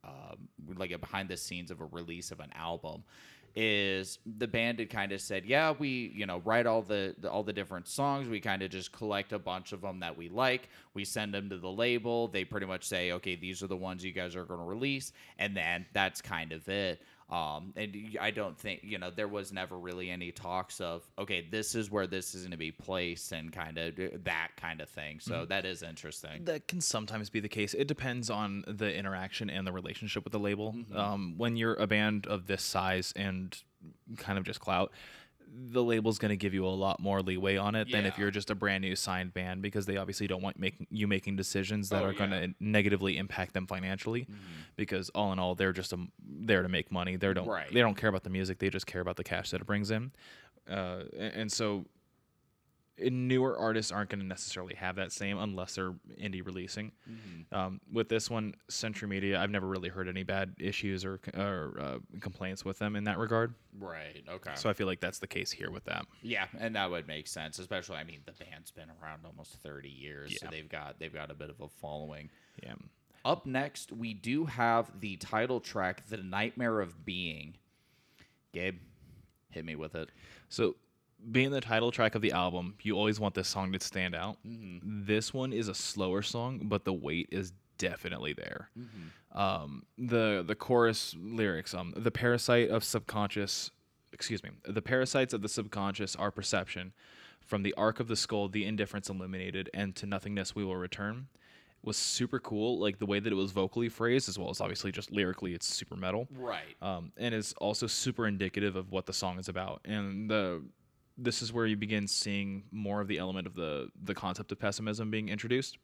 um, 0.04 0.48
like 0.76 0.90
a 0.90 0.98
behind 0.98 1.28
the 1.28 1.36
scenes 1.36 1.70
of 1.70 1.80
a 1.80 1.84
release 1.86 2.30
of 2.30 2.40
an 2.40 2.50
album 2.54 3.04
is 3.54 4.18
the 4.36 4.46
band 4.46 4.78
had 4.78 4.90
kind 4.90 5.10
of 5.10 5.20
said 5.20 5.44
yeah 5.44 5.72
we 5.78 6.12
you 6.14 6.26
know 6.26 6.40
write 6.44 6.66
all 6.66 6.82
the, 6.82 7.14
the 7.18 7.30
all 7.30 7.42
the 7.42 7.52
different 7.52 7.88
songs 7.88 8.28
we 8.28 8.40
kind 8.40 8.62
of 8.62 8.70
just 8.70 8.92
collect 8.92 9.32
a 9.32 9.38
bunch 9.38 9.72
of 9.72 9.80
them 9.80 10.00
that 10.00 10.16
we 10.16 10.28
like 10.28 10.68
we 10.94 11.04
send 11.04 11.32
them 11.32 11.48
to 11.48 11.56
the 11.56 11.70
label 11.70 12.28
they 12.28 12.44
pretty 12.44 12.66
much 12.66 12.84
say 12.84 13.12
okay 13.12 13.34
these 13.34 13.62
are 13.62 13.66
the 13.66 13.76
ones 13.76 14.04
you 14.04 14.12
guys 14.12 14.36
are 14.36 14.44
going 14.44 14.60
to 14.60 14.66
release 14.66 15.12
and 15.38 15.56
then 15.56 15.86
that's 15.92 16.20
kind 16.20 16.52
of 16.52 16.68
it 16.68 17.00
Um, 17.30 17.74
and 17.76 17.94
I 18.20 18.30
don't 18.30 18.58
think 18.58 18.80
you 18.82 18.98
know 18.98 19.10
there 19.10 19.28
was 19.28 19.52
never 19.52 19.78
really 19.78 20.08
any 20.08 20.32
talks 20.32 20.80
of 20.80 21.02
okay, 21.18 21.46
this 21.50 21.74
is 21.74 21.90
where 21.90 22.06
this 22.06 22.34
is 22.34 22.42
going 22.42 22.52
to 22.52 22.56
be 22.56 22.72
placed 22.72 23.32
and 23.32 23.52
kind 23.52 23.76
of 23.76 23.94
that 24.24 24.48
kind 24.56 24.80
of 24.80 24.88
thing. 24.88 25.20
So 25.20 25.44
that 25.46 25.66
is 25.66 25.82
interesting. 25.82 26.44
That 26.44 26.66
can 26.68 26.80
sometimes 26.80 27.28
be 27.28 27.40
the 27.40 27.48
case. 27.48 27.74
It 27.74 27.86
depends 27.86 28.30
on 28.30 28.64
the 28.66 28.94
interaction 28.94 29.50
and 29.50 29.66
the 29.66 29.72
relationship 29.72 30.24
with 30.24 30.32
the 30.32 30.38
label. 30.38 30.74
Um, 30.94 31.34
when 31.36 31.56
you're 31.56 31.74
a 31.74 31.86
band 31.86 32.26
of 32.26 32.46
this 32.46 32.62
size 32.62 33.12
and 33.14 33.56
kind 34.16 34.38
of 34.38 34.44
just 34.44 34.60
clout, 34.60 34.90
the 35.70 35.82
label's 35.82 36.18
going 36.18 36.30
to 36.30 36.36
give 36.36 36.54
you 36.54 36.64
a 36.66 36.68
lot 36.68 37.00
more 37.00 37.20
leeway 37.22 37.56
on 37.56 37.74
it 37.74 37.90
than 37.90 38.06
if 38.06 38.16
you're 38.18 38.30
just 38.30 38.50
a 38.50 38.54
brand 38.54 38.82
new 38.82 38.94
signed 38.96 39.34
band 39.34 39.60
because 39.62 39.86
they 39.86 39.96
obviously 39.96 40.26
don't 40.26 40.42
want 40.42 40.58
making 40.58 40.86
you 40.90 41.06
making 41.06 41.36
decisions 41.36 41.88
that 41.90 42.02
Oh, 42.02 42.06
are 42.06 42.12
going 42.12 42.30
to 42.30 42.54
negatively 42.60 43.16
impact 43.18 43.54
them 43.54 43.66
financially. 43.66 44.26
Because 44.76 45.08
all 45.10 45.32
in 45.32 45.38
all, 45.38 45.54
they're 45.54 45.72
just 45.72 45.92
a, 45.92 45.98
there 46.26 46.62
to 46.62 46.68
make 46.68 46.90
money. 46.92 47.16
They 47.16 47.32
don't 47.34 47.46
Right. 47.46 47.72
they 47.72 47.80
don't 47.80 47.96
care 47.96 48.08
about 48.08 48.24
the 48.24 48.30
music. 48.30 48.58
They 48.58 48.70
just 48.70 48.86
care 48.86 49.00
about 49.00 49.16
the 49.16 49.24
cash 49.24 49.50
that 49.50 49.60
it 49.60 49.66
brings 49.66 49.90
in. 49.90 50.12
Uh, 50.70 51.04
and, 51.18 51.34
and 51.34 51.52
so 51.52 51.86
newer 53.00 53.56
artists 53.56 53.92
aren't 53.92 54.10
going 54.10 54.20
to 54.20 54.26
necessarily 54.26 54.74
have 54.74 54.96
that 54.96 55.12
same 55.12 55.38
unless 55.38 55.74
they're 55.74 55.94
indie 56.20 56.44
releasing. 56.44 56.92
Um, 57.52 57.80
with 57.92 58.08
this 58.08 58.28
one, 58.28 58.54
Century 58.68 59.08
Media, 59.08 59.40
I've 59.40 59.50
never 59.50 59.66
really 59.66 59.88
heard 59.88 60.08
any 60.08 60.22
bad 60.22 60.54
issues 60.58 61.04
or, 61.04 61.20
or 61.34 61.76
uh, 61.80 61.98
complaints 62.20 62.64
with 62.64 62.78
them 62.78 62.96
in 62.96 63.04
that 63.04 63.18
regard. 63.18 63.54
Right. 63.78 64.22
Okay. 64.28 64.52
So 64.54 64.68
I 64.68 64.72
feel 64.72 64.86
like 64.86 65.00
that's 65.00 65.18
the 65.18 65.26
case 65.26 65.50
here 65.50 65.70
with 65.70 65.84
them. 65.84 66.06
Yeah, 66.22 66.46
and 66.58 66.74
that 66.76 66.90
would 66.90 67.06
make 67.06 67.28
sense, 67.28 67.58
especially 67.58 67.96
I 67.96 68.04
mean 68.04 68.20
the 68.26 68.32
band's 68.32 68.70
been 68.70 68.88
around 69.02 69.24
almost 69.24 69.54
30 69.62 69.88
years, 69.88 70.38
so 70.40 70.46
they've 70.50 70.68
got 70.68 70.98
they've 70.98 71.14
got 71.14 71.30
a 71.30 71.34
bit 71.34 71.50
of 71.50 71.60
a 71.60 71.68
following. 71.68 72.30
Yeah. 72.62 72.74
Up 73.24 73.46
next, 73.46 73.92
we 73.92 74.14
do 74.14 74.46
have 74.46 75.00
the 75.00 75.16
title 75.16 75.60
track, 75.60 76.08
"The 76.08 76.18
Nightmare 76.18 76.80
of 76.80 77.04
Being." 77.04 77.56
Gabe, 78.52 78.78
hit 79.50 79.64
me 79.64 79.74
with 79.74 79.94
it. 79.94 80.10
So, 80.48 80.76
being 81.30 81.50
the 81.50 81.60
title 81.60 81.90
track 81.90 82.14
of 82.14 82.22
the 82.22 82.32
album, 82.32 82.74
you 82.82 82.96
always 82.96 83.18
want 83.20 83.34
this 83.34 83.48
song 83.48 83.72
to 83.72 83.80
stand 83.80 84.14
out. 84.14 84.38
This 84.44 85.34
one 85.34 85.52
is 85.52 85.68
a 85.68 85.74
slower 85.74 86.22
song, 86.22 86.60
but 86.64 86.84
the 86.84 86.92
weight 86.92 87.28
is 87.30 87.52
definitely 87.78 88.32
there. 88.32 88.70
Um, 89.32 89.84
the 89.96 90.42
the 90.46 90.54
chorus 90.54 91.14
lyrics, 91.18 91.74
um, 91.74 91.92
the 91.96 92.10
parasite 92.10 92.70
of 92.70 92.82
subconscious, 92.82 93.70
excuse 94.12 94.42
me, 94.42 94.50
the 94.66 94.82
parasites 94.82 95.32
of 95.34 95.42
the 95.42 95.48
subconscious 95.48 96.16
are 96.16 96.30
perception. 96.30 96.92
From 97.40 97.62
the 97.62 97.72
arc 97.74 97.98
of 98.00 98.08
the 98.08 98.16
skull, 98.16 98.48
the 98.48 98.64
indifference 98.66 99.08
illuminated, 99.08 99.70
and 99.72 99.94
to 99.96 100.06
nothingness 100.06 100.54
we 100.54 100.64
will 100.64 100.76
return. 100.76 101.28
Was 101.82 101.96
super 101.96 102.40
cool, 102.40 102.78
like 102.80 102.98
the 102.98 103.06
way 103.06 103.20
that 103.20 103.32
it 103.32 103.36
was 103.36 103.52
vocally 103.52 103.88
phrased, 103.88 104.28
as 104.28 104.38
well 104.38 104.50
as 104.50 104.60
obviously 104.60 104.90
just 104.92 105.12
lyrically, 105.12 105.54
it's 105.54 105.66
super 105.66 105.94
metal 105.96 106.26
Right. 106.36 106.76
um, 106.82 107.12
and 107.16 107.32
is 107.34 107.54
also 107.58 107.86
super 107.86 108.26
indicative 108.26 108.74
of 108.76 108.90
what 108.90 109.06
the 109.06 109.12
song 109.12 109.38
is 109.38 109.48
about. 109.48 109.80
And 109.84 110.28
the 110.28 110.60
this 111.18 111.42
is 111.42 111.52
where 111.52 111.66
you 111.66 111.76
begin 111.76 112.06
seeing 112.06 112.62
more 112.70 113.00
of 113.00 113.08
the 113.08 113.18
element 113.18 113.46
of 113.46 113.54
the 113.54 113.90
the 114.04 114.14
concept 114.14 114.52
of 114.52 114.58
pessimism 114.58 115.10
being 115.10 115.28
introduced. 115.28 115.78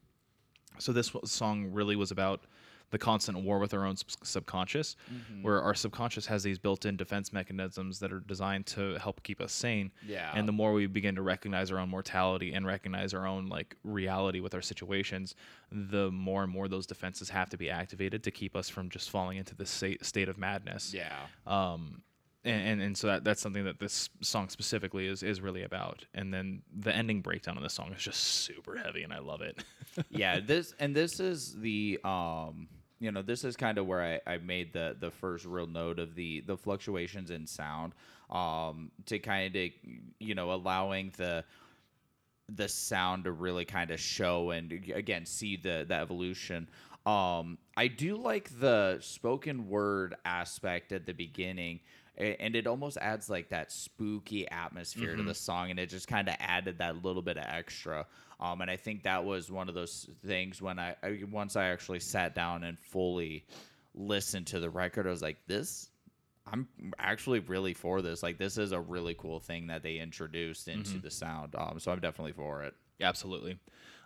So 0.79 0.91
this 0.91 1.11
song 1.25 1.71
really 1.71 1.95
was 1.95 2.11
about 2.11 2.41
the 2.91 2.99
constant 2.99 3.39
war 3.43 3.57
with 3.59 3.73
our 3.73 3.83
own 3.83 3.97
sub- 3.97 4.11
subconscious, 4.23 4.95
where 5.41 5.59
our 5.61 5.73
subconscious 5.73 6.27
has 6.27 6.43
these 6.43 6.59
built-in 6.59 6.95
defense 6.95 7.33
mechanisms 7.33 7.99
that 7.99 8.13
are 8.13 8.19
designed 8.19 8.67
to 8.67 8.93
help 8.99 9.23
keep 9.23 9.41
us 9.41 9.51
sane. 9.51 9.91
Yeah. 10.07 10.31
And 10.35 10.47
the 10.47 10.51
more 10.51 10.71
we 10.71 10.85
begin 10.85 11.15
to 11.15 11.23
recognize 11.23 11.71
our 11.71 11.79
own 11.79 11.89
mortality 11.89 12.53
and 12.53 12.63
recognize 12.65 13.13
our 13.13 13.25
own 13.25 13.47
like 13.47 13.75
reality 13.83 14.39
with 14.39 14.53
our 14.53 14.61
situations, 14.61 15.33
the 15.71 16.11
more 16.11 16.43
and 16.43 16.51
more 16.51 16.67
those 16.67 16.85
defenses 16.85 17.29
have 17.29 17.49
to 17.49 17.57
be 17.57 17.69
activated 17.71 18.23
to 18.23 18.31
keep 18.31 18.55
us 18.55 18.69
from 18.69 18.89
just 18.89 19.09
falling 19.09 19.37
into 19.37 19.55
this 19.55 19.71
state, 19.71 20.05
state 20.05 20.29
of 20.29 20.37
madness 20.37 20.93
Yeah. 20.93 21.11
um 21.47 22.01
and, 22.45 22.67
and, 22.67 22.81
and 22.81 22.97
so 22.97 23.07
that, 23.07 23.23
that's 23.23 23.41
something 23.41 23.65
that 23.65 23.79
this 23.79 24.09
song 24.21 24.49
specifically 24.49 25.07
is 25.07 25.23
is 25.23 25.41
really 25.41 25.63
about. 25.63 26.05
And 26.13 26.33
then 26.33 26.61
the 26.77 26.95
ending 26.95 27.21
breakdown 27.21 27.57
of 27.57 27.63
the 27.63 27.69
song 27.69 27.91
is 27.93 28.01
just 28.01 28.21
super 28.21 28.77
heavy 28.77 29.03
and 29.03 29.11
i 29.11 29.19
love 29.19 29.41
it. 29.41 29.63
Yeah 30.09 30.41
this 30.41 30.73
and 30.79 30.93
this 30.93 31.19
is 31.21 31.55
the 31.55 31.99
um 32.03 32.67
you 32.99 33.11
know 33.11 33.21
this 33.21 33.45
is 33.45 33.55
kind 33.55 33.77
of 33.77 33.87
where 33.87 34.21
I, 34.27 34.33
I 34.33 34.37
made 34.37 34.73
the 34.73 34.95
the 34.99 35.09
first 35.09 35.45
real 35.45 35.67
note 35.67 35.99
of 35.99 36.15
the 36.15 36.41
the 36.41 36.57
fluctuations 36.57 37.31
in 37.31 37.47
sound 37.47 37.93
um 38.29 38.91
to 39.05 39.19
kind 39.19 39.55
of 39.55 39.69
you 40.19 40.35
know 40.35 40.51
allowing 40.51 41.13
the 41.17 41.45
the 42.49 42.67
sound 42.67 43.23
to 43.23 43.31
really 43.31 43.63
kind 43.63 43.89
of 43.89 43.99
show 43.99 44.51
and 44.51 44.71
again 44.93 45.25
see 45.25 45.55
the 45.55 45.85
the 45.87 45.95
evolution. 45.95 46.69
Um 47.05 47.57
i 47.77 47.87
do 47.87 48.17
like 48.17 48.49
the 48.59 48.97
spoken 48.99 49.69
word 49.69 50.15
aspect 50.25 50.91
at 50.91 51.05
the 51.05 51.13
beginning 51.13 51.79
and 52.17 52.55
it 52.55 52.67
almost 52.67 52.97
adds 52.97 53.29
like 53.29 53.49
that 53.49 53.71
spooky 53.71 54.49
atmosphere 54.49 55.15
to 55.15 55.23
the 55.23 55.33
song 55.33 55.69
and 55.69 55.79
it 55.79 55.89
just 55.89 56.07
kind 56.07 56.29
of 56.29 56.35
added 56.39 56.77
that 56.77 57.03
little 57.03 57.21
bit 57.21 57.37
of 57.37 57.43
extra 57.47 58.05
um 58.39 58.61
and 58.61 58.71
i 58.71 58.75
think 58.75 59.03
that 59.03 59.23
was 59.23 59.51
one 59.51 59.67
of 59.67 59.75
those 59.75 60.09
things 60.25 60.61
when 60.61 60.79
I, 60.79 60.95
I 61.03 61.19
once 61.29 61.55
i 61.55 61.65
actually 61.65 61.99
sat 61.99 62.33
down 62.35 62.63
and 62.63 62.79
fully 62.79 63.45
listened 63.93 64.47
to 64.47 64.59
the 64.59 64.69
record 64.69 65.07
i 65.07 65.09
was 65.09 65.21
like 65.21 65.37
this 65.47 65.89
I'm 66.47 66.67
actually 66.99 67.39
really 67.39 67.73
for 67.73 68.03
this. 68.03 68.21
Like, 68.21 68.37
this 68.37 68.59
is 68.59 68.71
a 68.71 68.79
really 68.79 69.15
cool 69.15 69.39
thing 69.39 69.65
that 69.67 69.81
they 69.81 69.97
introduced 69.97 70.67
into 70.67 70.99
the 70.99 71.09
sound. 71.09 71.55
Um, 71.57 71.79
so 71.79 71.91
I'm 71.91 71.99
definitely 71.99 72.33
for 72.33 72.61
it. 72.61 72.75
absolutely 73.01 73.57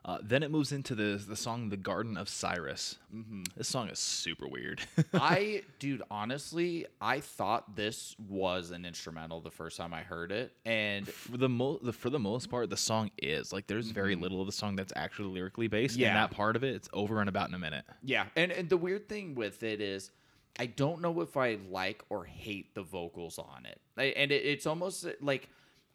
uh, 0.06 0.18
then 0.22 0.44
it 0.44 0.50
moves 0.52 0.72
into 0.72 0.96
the 0.96 1.22
the 1.28 1.36
song 1.36 1.70
the 1.70 1.78
garden 1.78 2.18
of 2.18 2.30
cyrus 2.30 2.98
mm-hmm. 3.14 3.44
this 3.58 3.68
song 3.68 3.90
is 3.90 4.00
super 4.00 4.48
weird 4.48 4.82
I, 5.14 5.64
dude, 5.80 6.02
honestly, 6.10 6.86
I 7.02 7.20
thought 7.20 7.76
this 7.76 8.16
was 8.28 8.72
an 8.72 8.86
instrumental 8.86 9.42
the 9.42 9.52
first 9.52 9.78
time 9.78 9.94
I 9.94 10.02
heard 10.02 10.32
it, 10.32 10.54
and 10.66 11.08
for 11.08 11.38
the 11.38 11.50
mo- 11.50 11.80
the, 11.82 11.92
for 11.94 12.10
the 12.10 12.20
most 12.20 12.50
part 12.50 12.70
the 12.70 12.78
song 12.78 13.12
is 13.18 13.52
like 13.52 13.68
there's 13.68 13.90
very 13.92 14.16
little 14.16 14.40
of 14.42 14.46
the 14.46 14.52
song 14.54 14.76
that's 14.76 14.94
actually 14.96 15.30
lyrically 15.30 15.68
based 15.68 15.98
Yeah. 15.98 16.10
and 16.10 16.18
that 16.18 16.32
part 16.32 16.56
of 16.56 16.64
it 16.64 16.76
it's 16.76 16.90
over 16.94 17.22
in 17.22 17.28
about 17.28 17.50
in 17.50 17.56
a 17.56 17.60
minute 17.60 17.86
yeah, 18.04 18.26
and 18.36 18.52
and 18.52 18.70
the 18.70 18.78
weird 18.78 19.10
thing 19.10 19.36
with 19.36 19.64
it 19.64 19.82
is. 19.82 20.12
I 20.60 20.66
don't 20.66 21.02
know 21.02 21.22
if 21.22 21.38
I 21.38 21.58
like 21.70 22.04
or 22.10 22.26
hate 22.26 22.76
the 22.76 22.82
vocals 22.84 23.40
on 23.40 23.66
it, 23.66 23.80
I- 23.98 24.14
and 24.18 24.30
it, 24.30 24.44
it's 24.46 24.66
almost 24.66 25.06
like 25.22 25.48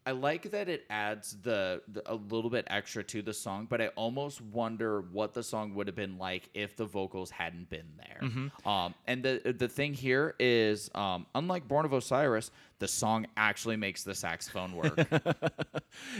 I 0.05 0.11
like 0.11 0.51
that 0.51 0.69
it 0.69 0.85
adds 0.89 1.35
the, 1.41 1.81
the 1.87 2.03
a 2.11 2.15
little 2.15 2.49
bit 2.51 2.65
extra 2.69 3.03
to 3.05 3.21
the 3.21 3.33
song, 3.33 3.65
but 3.69 3.81
I 3.81 3.87
almost 3.89 4.39
wonder 4.41 5.01
what 5.01 5.33
the 5.33 5.41
song 5.41 5.73
would 5.75 5.87
have 5.87 5.95
been 5.95 6.17
like 6.17 6.49
if 6.53 6.75
the 6.75 6.85
vocals 6.85 7.31
hadn't 7.31 7.69
been 7.69 7.87
there. 7.97 8.19
Um, 8.65 8.93
and 9.07 9.23
the 9.23 9.55
the 9.57 9.67
thing 9.67 9.93
here 9.93 10.35
is, 10.39 10.91
um, 10.93 11.25
unlike 11.33 11.67
Born 11.67 11.85
of 11.85 11.93
Osiris, 11.93 12.51
the 12.79 12.87
song 12.87 13.25
actually 13.35 13.77
makes 13.77 14.03
the 14.03 14.13
saxophone 14.15 14.75
work. 14.75 14.99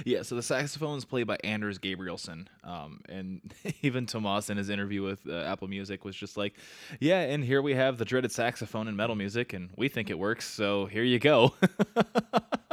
Yeah, 0.05 0.21
so 0.21 0.35
the 0.35 0.41
saxophone 0.41 0.97
is 0.97 1.03
played 1.05 1.27
by 1.27 1.37
Anders 1.43 1.79
Gabrielson, 1.79 2.47
um, 2.63 3.01
and 3.09 3.53
even 3.81 4.05
Tomas 4.05 4.49
in 4.49 4.57
his 4.57 4.69
interview 4.69 5.03
with 5.03 5.27
uh, 5.27 5.41
Apple 5.41 5.67
Music 5.67 6.05
was 6.05 6.15
just 6.15 6.37
like, 6.37 6.53
"Yeah, 6.99 7.19
and 7.19 7.43
here 7.43 7.61
we 7.61 7.73
have 7.75 7.97
the 7.97 8.05
dreaded 8.05 8.31
saxophone 8.31 8.87
in 8.87 8.95
metal 8.95 9.15
music, 9.15 9.51
and 9.53 9.69
we 9.75 9.89
think 9.89 10.09
it 10.09 10.17
works, 10.17 10.47
so 10.47 10.85
here 10.85 11.03
you 11.03 11.19
go." 11.19 11.53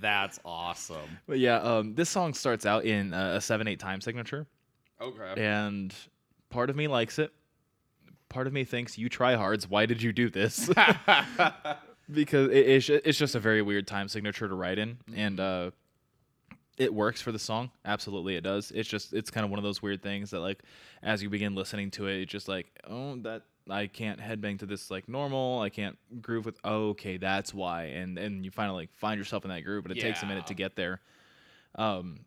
That's 0.00 0.38
awesome. 0.44 1.18
but 1.26 1.38
yeah, 1.38 1.56
um, 1.56 1.94
this 1.94 2.08
song 2.10 2.34
starts 2.34 2.66
out 2.66 2.84
in 2.84 3.12
uh, 3.14 3.34
a 3.36 3.40
seven-eight 3.40 3.78
time 3.80 4.00
signature, 4.00 4.46
Okay. 5.00 5.34
and 5.42 5.94
part 6.50 6.70
of 6.70 6.76
me 6.76 6.88
likes 6.88 7.18
it. 7.18 7.32
Part 8.28 8.46
of 8.46 8.52
me 8.52 8.64
thinks, 8.64 8.96
"You 8.98 9.08
try 9.08 9.34
hards. 9.34 9.68
Why 9.68 9.86
did 9.86 10.02
you 10.02 10.12
do 10.12 10.30
this?" 10.30 10.68
because 12.10 12.48
it, 12.50 12.56
it's, 12.68 12.88
it's 12.88 13.18
just 13.18 13.34
a 13.34 13.40
very 13.40 13.62
weird 13.62 13.86
time 13.86 14.08
signature 14.08 14.48
to 14.48 14.54
write 14.54 14.78
in, 14.78 14.98
and 15.14 15.38
uh, 15.40 15.70
it 16.78 16.92
works 16.92 17.20
for 17.20 17.32
the 17.32 17.38
song. 17.38 17.70
Absolutely, 17.84 18.36
it 18.36 18.40
does. 18.42 18.70
It's 18.74 18.88
just 18.88 19.12
it's 19.12 19.30
kind 19.30 19.44
of 19.44 19.50
one 19.50 19.58
of 19.58 19.64
those 19.64 19.82
weird 19.82 20.02
things 20.02 20.30
that 20.30 20.40
like 20.40 20.62
as 21.02 21.22
you 21.22 21.28
begin 21.30 21.54
listening 21.54 21.90
to 21.92 22.06
it, 22.06 22.22
it's 22.22 22.32
just 22.32 22.48
like 22.48 22.66
oh 22.88 23.16
that 23.22 23.42
I 23.70 23.86
can't 23.86 24.20
headbang 24.20 24.58
to 24.60 24.66
this 24.66 24.90
like 24.90 25.08
normal. 25.08 25.60
I 25.60 25.68
can't 25.70 25.96
groove 26.20 26.44
with. 26.44 26.58
Oh, 26.64 26.90
okay, 26.90 27.16
that's 27.16 27.54
why. 27.54 27.84
And 27.84 28.18
and 28.18 28.44
you 28.44 28.50
finally 28.50 28.88
find 28.92 29.18
yourself 29.18 29.44
in 29.44 29.50
that 29.50 29.60
groove, 29.64 29.84
but 29.84 29.92
it 29.92 30.00
takes 30.00 30.22
a 30.22 30.26
minute 30.26 30.46
to 30.48 30.54
get 30.54 30.76
there. 30.76 31.00
Um, 31.76 32.20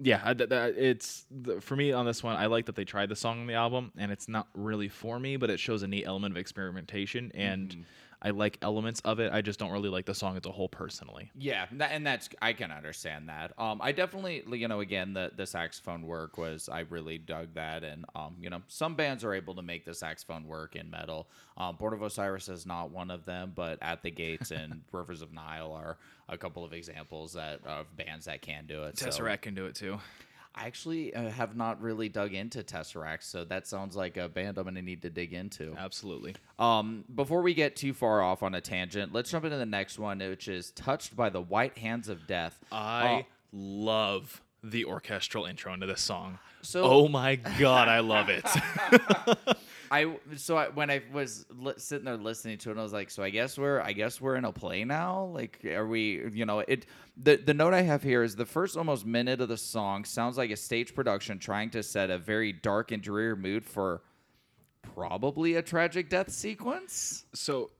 yeah, 0.00 0.20
I, 0.24 0.34
th- 0.34 0.50
th- 0.50 0.74
it's 0.76 1.24
the, 1.30 1.60
for 1.60 1.76
me 1.76 1.92
on 1.92 2.04
this 2.04 2.22
one. 2.22 2.36
I 2.36 2.46
like 2.46 2.66
that 2.66 2.74
they 2.74 2.84
tried 2.84 3.08
the 3.08 3.16
song 3.16 3.40
on 3.40 3.46
the 3.46 3.54
album, 3.54 3.92
and 3.96 4.10
it's 4.10 4.28
not 4.28 4.48
really 4.54 4.88
for 4.88 5.20
me, 5.20 5.36
but 5.36 5.50
it 5.50 5.60
shows 5.60 5.82
a 5.82 5.86
neat 5.86 6.04
element 6.04 6.32
of 6.32 6.36
experimentation, 6.38 7.30
and 7.34 7.86
I 8.24 8.30
like 8.30 8.58
elements 8.62 9.00
of 9.00 9.20
it. 9.20 9.32
I 9.32 9.42
just 9.42 9.58
don't 9.58 9.70
really 9.70 9.90
like 9.90 10.06
the 10.06 10.14
song 10.14 10.36
as 10.38 10.46
a 10.46 10.50
whole 10.50 10.68
personally. 10.68 11.30
Yeah, 11.36 11.66
and 11.78 12.06
that's 12.06 12.30
I 12.40 12.54
can 12.54 12.72
understand 12.72 13.28
that. 13.28 13.52
Um, 13.58 13.80
I 13.82 13.92
definitely, 13.92 14.42
you 14.50 14.66
know, 14.66 14.80
again, 14.80 15.12
the 15.12 15.30
the 15.36 15.46
saxophone 15.46 16.06
work 16.06 16.38
was 16.38 16.70
I 16.70 16.80
really 16.80 17.18
dug 17.18 17.54
that, 17.54 17.84
and 17.84 18.06
um, 18.14 18.36
you 18.40 18.48
know, 18.48 18.62
some 18.66 18.94
bands 18.94 19.24
are 19.24 19.34
able 19.34 19.54
to 19.56 19.62
make 19.62 19.84
the 19.84 19.92
saxophone 19.92 20.46
work 20.46 20.74
in 20.74 20.90
metal. 20.90 21.28
Um, 21.58 21.76
Born 21.76 21.92
of 21.92 22.02
Osiris 22.02 22.48
is 22.48 22.64
not 22.64 22.90
one 22.90 23.10
of 23.10 23.26
them, 23.26 23.52
but 23.54 23.78
At 23.82 24.02
the 24.02 24.10
Gates 24.10 24.50
and 24.50 24.80
Rivers 24.92 25.20
of 25.20 25.32
Nihil 25.32 25.72
are 25.72 25.98
a 26.30 26.38
couple 26.38 26.64
of 26.64 26.72
examples 26.72 27.34
that 27.34 27.60
of 27.66 27.94
bands 27.94 28.24
that 28.24 28.40
can 28.40 28.64
do 28.66 28.84
it. 28.84 28.98
So 28.98 29.06
can 29.42 29.54
do 29.54 29.66
it 29.66 29.74
too. 29.74 29.98
I 30.56 30.66
actually 30.66 31.12
uh, 31.14 31.30
have 31.30 31.56
not 31.56 31.80
really 31.82 32.08
dug 32.08 32.32
into 32.32 32.62
Tesseract, 32.62 33.24
so 33.24 33.44
that 33.44 33.66
sounds 33.66 33.96
like 33.96 34.16
a 34.16 34.28
band 34.28 34.56
I'm 34.56 34.64
going 34.64 34.76
to 34.76 34.82
need 34.82 35.02
to 35.02 35.10
dig 35.10 35.32
into. 35.32 35.74
Absolutely. 35.76 36.36
Um, 36.60 37.04
before 37.12 37.42
we 37.42 37.54
get 37.54 37.74
too 37.74 37.92
far 37.92 38.22
off 38.22 38.42
on 38.42 38.54
a 38.54 38.60
tangent, 38.60 39.12
let's 39.12 39.30
jump 39.30 39.44
into 39.44 39.56
the 39.56 39.66
next 39.66 39.98
one, 39.98 40.18
which 40.20 40.46
is 40.46 40.70
Touched 40.70 41.16
by 41.16 41.28
the 41.28 41.40
White 41.40 41.78
Hands 41.78 42.08
of 42.08 42.26
Death. 42.28 42.60
I 42.70 43.20
Uh, 43.20 43.22
love 43.52 44.42
the 44.62 44.84
orchestral 44.84 45.44
intro 45.44 45.74
into 45.74 45.86
this 45.86 46.00
song. 46.00 46.38
So- 46.62 46.84
oh 46.84 47.08
my 47.08 47.34
god, 47.36 47.88
I 47.88 47.98
love 48.00 48.28
it. 48.28 48.44
I 49.90 50.16
so 50.36 50.56
I, 50.56 50.68
when 50.68 50.90
I 50.90 51.02
was 51.12 51.46
li- 51.50 51.74
sitting 51.76 52.04
there 52.04 52.16
listening 52.16 52.58
to 52.58 52.70
it, 52.70 52.78
I 52.78 52.82
was 52.82 52.92
like, 52.92 53.10
so 53.10 53.22
I 53.22 53.30
guess 53.30 53.58
we're 53.58 53.80
I 53.80 53.92
guess 53.92 54.20
we're 54.20 54.36
in 54.36 54.44
a 54.44 54.52
play 54.52 54.84
now. 54.84 55.24
Like, 55.26 55.64
are 55.64 55.86
we? 55.86 56.28
You 56.32 56.46
know, 56.46 56.60
it. 56.60 56.86
The 57.16 57.36
the 57.36 57.54
note 57.54 57.74
I 57.74 57.82
have 57.82 58.02
here 58.02 58.22
is 58.22 58.36
the 58.36 58.46
first 58.46 58.76
almost 58.76 59.06
minute 59.06 59.40
of 59.40 59.48
the 59.48 59.56
song 59.56 60.04
sounds 60.04 60.36
like 60.36 60.50
a 60.50 60.56
stage 60.56 60.94
production 60.94 61.38
trying 61.38 61.70
to 61.70 61.82
set 61.82 62.10
a 62.10 62.18
very 62.18 62.52
dark 62.52 62.90
and 62.92 63.02
dreary 63.02 63.36
mood 63.36 63.64
for 63.64 64.02
probably 64.94 65.54
a 65.56 65.62
tragic 65.62 66.08
death 66.08 66.30
sequence. 66.30 67.24
so, 67.34 67.70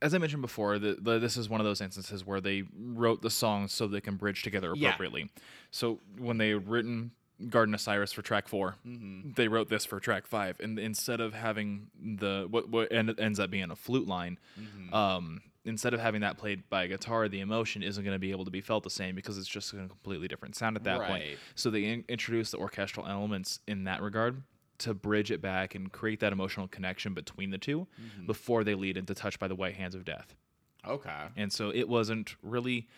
as 0.00 0.14
I 0.14 0.18
mentioned 0.18 0.42
before, 0.42 0.78
the, 0.78 0.96
the, 1.00 1.18
this 1.18 1.36
is 1.36 1.48
one 1.48 1.60
of 1.60 1.64
those 1.66 1.80
instances 1.80 2.24
where 2.24 2.40
they 2.40 2.62
wrote 2.78 3.20
the 3.20 3.30
songs 3.30 3.72
so 3.72 3.86
they 3.88 4.00
can 4.00 4.16
bridge 4.16 4.42
together 4.42 4.72
Yeah. 4.76 4.88
appropriately. 4.90 5.30
So 5.72 5.98
when 6.18 6.38
they 6.38 6.50
had 6.50 6.68
written 6.68 7.10
Garden 7.48 7.74
of 7.74 7.80
Cyrus 7.80 8.12
for 8.12 8.22
track 8.22 8.48
4 8.48 8.74
Mm-hmm. 8.86 9.30
they 9.36 9.48
wrote 9.48 9.68
this 9.68 9.84
for 9.84 10.00
track 10.00 10.26
five, 10.26 10.58
and 10.60 10.78
instead 10.78 11.20
of 11.20 11.34
having 11.34 11.88
the 12.02 12.46
what 12.50 12.68
what 12.68 12.90
end, 12.92 13.14
ends 13.18 13.38
up 13.38 13.50
being 13.50 13.70
a 13.70 13.76
flute 13.76 14.08
line, 14.08 14.38
Mm-hmm. 14.60 14.92
um, 14.94 15.40
instead 15.64 15.92
of 15.94 16.00
having 16.00 16.22
that 16.22 16.38
played 16.38 16.68
by 16.70 16.84
a 16.84 16.88
guitar, 16.88 17.28
the 17.28 17.40
emotion 17.40 17.82
isn't 17.82 18.02
going 18.02 18.14
to 18.14 18.18
be 18.18 18.30
able 18.30 18.44
to 18.46 18.50
be 18.50 18.60
felt 18.60 18.82
the 18.84 18.90
same 18.90 19.14
because 19.14 19.36
it's 19.38 19.46
just 19.48 19.72
a 19.72 19.76
completely 19.76 20.26
different 20.26 20.56
sound 20.56 20.76
at 20.76 20.84
that 20.84 21.00
point. 21.02 21.22
So 21.54 21.68
they 21.70 21.84
in- 21.84 22.04
introduce 22.08 22.50
the 22.50 22.56
orchestral 22.58 23.06
elements 23.06 23.60
in 23.68 23.84
that 23.84 24.00
regard 24.02 24.42
to 24.78 24.94
bridge 24.94 25.30
it 25.30 25.42
back 25.42 25.74
and 25.74 25.92
create 25.92 26.20
that 26.20 26.32
emotional 26.32 26.68
connection 26.68 27.12
between 27.12 27.50
the 27.50 27.58
2 27.58 27.80
Mm-hmm. 27.80 28.26
before 28.26 28.64
they 28.64 28.74
lead 28.74 28.96
into 28.96 29.12
Touched 29.14 29.38
by 29.38 29.46
the 29.48 29.54
White 29.56 29.74
Hands 29.74 29.94
of 29.94 30.04
Death. 30.04 30.34
Okay. 30.86 31.10
And 31.36 31.52
so 31.52 31.70
it 31.74 31.88
wasn't 31.88 32.36
really 32.42 32.88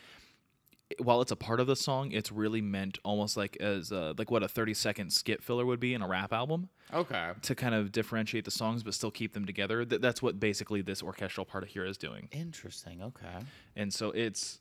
while 0.99 1.21
it's 1.23 1.31
a 1.33 1.37
part 1.37 1.61
of 1.61 1.67
the 1.67 1.77
song, 1.77 2.11
it's 2.13 2.33
really 2.33 2.61
meant 2.61 2.99
almost 3.05 3.37
like 3.37 3.57
as 3.61 3.93
uh, 3.93 4.13
like 4.19 4.31
what 4.31 4.43
a 4.43 4.49
30 4.49 4.75
second 4.75 5.13
skit 5.13 5.43
filler 5.43 5.65
would 5.65 5.81
be 5.81 5.95
in 5.95 6.03
a 6.03 6.09
rap 6.09 6.33
album 6.33 6.69
Okay. 6.93 7.31
to 7.43 7.55
kind 7.55 7.75
of 7.75 7.93
differentiate 7.93 8.45
the 8.45 8.51
songs 8.51 8.83
but 8.83 8.95
still 8.95 9.11
keep 9.11 9.33
them 9.33 9.45
together. 9.47 9.85
Th- 9.85 10.01
that's 10.01 10.21
what 10.21 10.41
basically 10.41 10.83
this 10.83 11.03
orchestral 11.03 11.45
part 11.47 11.63
of 11.63 11.71
here 11.71 11.85
is 11.85 11.97
doing. 11.97 12.29
Interesting. 12.33 13.03
Okay. 13.03 13.45
And 13.77 13.93
so 13.95 14.11
it's 14.11 14.61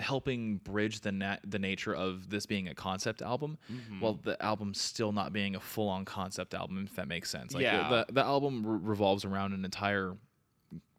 helping 0.00 0.56
bridge 0.58 1.00
the 1.00 1.12
nat- 1.12 1.40
the 1.46 1.58
nature 1.58 1.94
of 1.94 2.28
this 2.30 2.46
being 2.46 2.68
a 2.68 2.74
concept 2.74 3.22
album 3.22 3.56
while 4.00 4.14
the 4.14 4.40
album 4.42 4.74
still 4.74 5.12
not 5.12 5.32
being 5.32 5.54
a 5.54 5.60
full 5.60 5.88
on 5.88 6.04
concept 6.04 6.52
album 6.52 6.84
if 6.88 6.96
that 6.96 7.06
makes 7.08 7.30
sense. 7.30 7.54
Like 7.54 7.62
Yeah. 7.62 7.88
the 7.88 8.12
the 8.12 8.24
album 8.24 8.64
re- 8.66 8.78
revolves 8.90 9.24
around 9.24 9.52
an 9.52 9.64
entire 9.64 10.14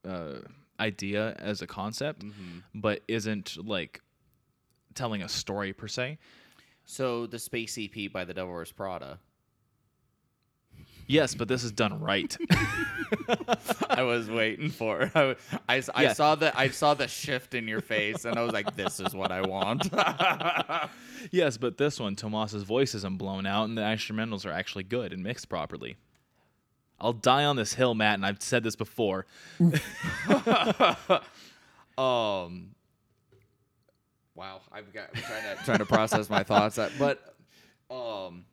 uh, 0.07 0.35
idea 0.79 1.33
as 1.39 1.61
a 1.61 1.67
concept 1.67 2.23
but 2.73 3.01
isn't 3.07 3.57
like 3.65 4.01
telling 4.95 5.21
a 5.21 5.29
story 5.29 5.73
per 5.73 5.87
se. 5.87 6.17
So 6.85 7.25
the 7.27 7.39
Space 7.39 7.77
EP 7.79 8.11
by 8.11 8.25
the 8.25 8.33
Devil 8.33 8.53
Wears 8.53 8.71
Prada. 8.71 9.19
Yes, 11.07 11.35
but 11.35 11.47
this 11.47 11.63
is 11.63 11.71
done 11.71 11.99
right. 11.99 12.35
I 13.89 14.01
was 14.01 14.27
waiting 14.29 14.69
for. 14.71 15.01
it. 15.01 15.11
I, 15.15 15.35
I, 15.69 15.83
I 15.93 16.03
Yeah. 16.03 16.13
saw 16.13 16.33
the 16.35 16.57
I 16.57 16.69
saw 16.69 16.95
the 16.95 17.07
shift 17.07 17.53
in 17.53 17.67
your 17.67 17.81
face, 17.81 18.25
and 18.25 18.37
I 18.37 18.41
was 18.41 18.51
like, 18.53 18.75
"This 18.75 18.99
is 18.99 19.13
what 19.13 19.31
I 19.31 19.41
want." 19.41 19.87
yes, 21.31 21.57
but 21.57 21.77
this 21.77 21.99
one 21.99 22.15
Tomas's 22.15 22.63
voice 22.63 22.95
isn't 22.95 23.17
blown 23.19 23.45
out 23.45 23.65
and 23.65 23.77
the 23.77 23.81
instrumentals 23.83 24.45
are 24.47 24.51
actually 24.51 24.83
good 24.83 25.13
and 25.13 25.21
mixed 25.21 25.47
properly. 25.47 25.95
I'll 26.99 27.13
die 27.13 27.45
on 27.45 27.55
this 27.55 27.73
hill, 27.75 27.93
Matt, 27.93 28.15
and 28.15 28.25
I've 28.25 28.41
said 28.41 28.63
this 28.63 28.75
before. 28.75 29.25
um, 31.97 32.74
wow, 34.35 34.61
I've 34.71 34.93
got 34.93 35.09
I'm 35.15 35.21
trying 35.23 35.57
to 35.57 35.63
trying 35.65 35.77
to 35.79 35.85
process 35.85 36.29
my 36.29 36.43
thoughts, 36.43 36.77
uh, 36.77 36.89
but 36.99 37.35
um, 37.89 38.45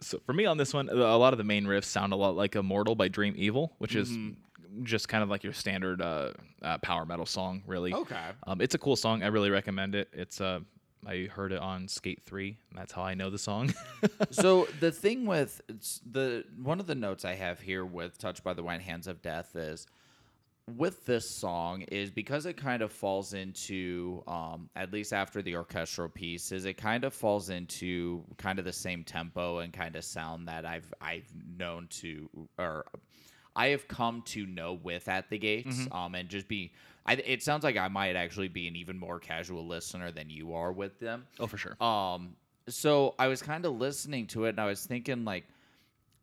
So 0.00 0.20
for 0.26 0.32
me 0.32 0.46
on 0.46 0.56
this 0.56 0.72
one, 0.74 0.88
a 0.88 0.94
lot 1.16 1.32
of 1.32 1.38
the 1.38 1.44
main 1.44 1.64
riffs 1.64 1.84
sound 1.84 2.12
a 2.12 2.16
lot 2.16 2.36
like 2.36 2.54
"Immortal" 2.56 2.94
by 2.94 3.08
Dream 3.08 3.34
Evil, 3.36 3.72
which 3.78 3.94
is 3.96 4.10
Mm-hmm. 4.10 4.84
just 4.84 5.08
kind 5.08 5.22
of 5.22 5.28
like 5.30 5.42
your 5.44 5.52
standard 5.52 6.00
uh, 6.02 6.32
uh, 6.62 6.78
power 6.78 7.04
metal 7.04 7.26
song, 7.26 7.62
really. 7.66 7.92
okay, 7.94 8.28
Um, 8.46 8.60
it's 8.60 8.74
a 8.74 8.78
cool 8.78 8.96
song. 8.96 9.22
I 9.22 9.26
really 9.28 9.50
recommend 9.50 9.94
it. 9.94 10.08
It's 10.12 10.40
uh, 10.40 10.60
I 11.06 11.28
heard 11.32 11.52
it 11.52 11.58
on 11.60 11.88
Skate 11.88 12.22
Three. 12.24 12.58
And 12.70 12.78
that's 12.78 12.92
how 12.92 13.02
I 13.02 13.14
know 13.14 13.30
the 13.30 13.38
song. 13.38 13.72
so 14.30 14.68
the 14.80 14.92
thing 14.92 15.26
with 15.26 15.60
it's 15.68 16.00
the 16.08 16.44
one 16.62 16.80
of 16.80 16.86
the 16.86 16.94
notes 16.94 17.24
I 17.24 17.34
have 17.34 17.60
here 17.60 17.84
with 17.84 18.18
"Touched 18.18 18.44
by 18.44 18.52
the 18.54 18.62
White 18.62 18.82
Hands 18.82 19.06
of 19.06 19.20
Death" 19.22 19.56
is 19.56 19.86
with 20.76 21.06
this 21.06 21.28
song 21.28 21.82
is 21.82 22.10
because 22.10 22.46
it 22.46 22.56
kind 22.56 22.82
of 22.82 22.92
falls 22.92 23.32
into 23.32 24.22
um, 24.26 24.68
at 24.76 24.92
least 24.92 25.12
after 25.12 25.42
the 25.42 25.56
orchestral 25.56 26.08
piece 26.08 26.52
is 26.52 26.64
it 26.64 26.74
kind 26.74 27.04
of 27.04 27.14
falls 27.14 27.50
into 27.50 28.22
kind 28.36 28.58
of 28.58 28.64
the 28.64 28.72
same 28.72 29.04
tempo 29.04 29.58
and 29.58 29.72
kind 29.72 29.96
of 29.96 30.04
sound 30.04 30.46
that 30.48 30.66
I've 30.66 30.92
I've 31.00 31.30
known 31.58 31.86
to 32.00 32.28
or 32.58 32.86
I 33.56 33.68
have 33.68 33.88
come 33.88 34.22
to 34.26 34.46
know 34.46 34.74
with 34.82 35.08
at 35.08 35.30
the 35.30 35.38
gates 35.38 35.88
um, 35.92 36.14
and 36.14 36.28
just 36.28 36.48
be 36.48 36.72
I, 37.06 37.14
it 37.14 37.42
sounds 37.42 37.64
like 37.64 37.76
I 37.76 37.88
might 37.88 38.16
actually 38.16 38.48
be 38.48 38.68
an 38.68 38.76
even 38.76 38.98
more 38.98 39.18
casual 39.18 39.66
listener 39.66 40.12
than 40.12 40.28
you 40.28 40.52
are 40.54 40.72
with 40.72 40.98
them 41.00 41.26
oh, 41.40 41.46
for 41.46 41.56
sure. 41.56 41.82
um, 41.82 42.36
so 42.68 43.14
I 43.18 43.28
was 43.28 43.40
kind 43.40 43.64
of 43.64 43.78
listening 43.78 44.26
to 44.28 44.44
it 44.44 44.50
and 44.50 44.60
I 44.60 44.66
was 44.66 44.84
thinking 44.84 45.24
like 45.24 45.44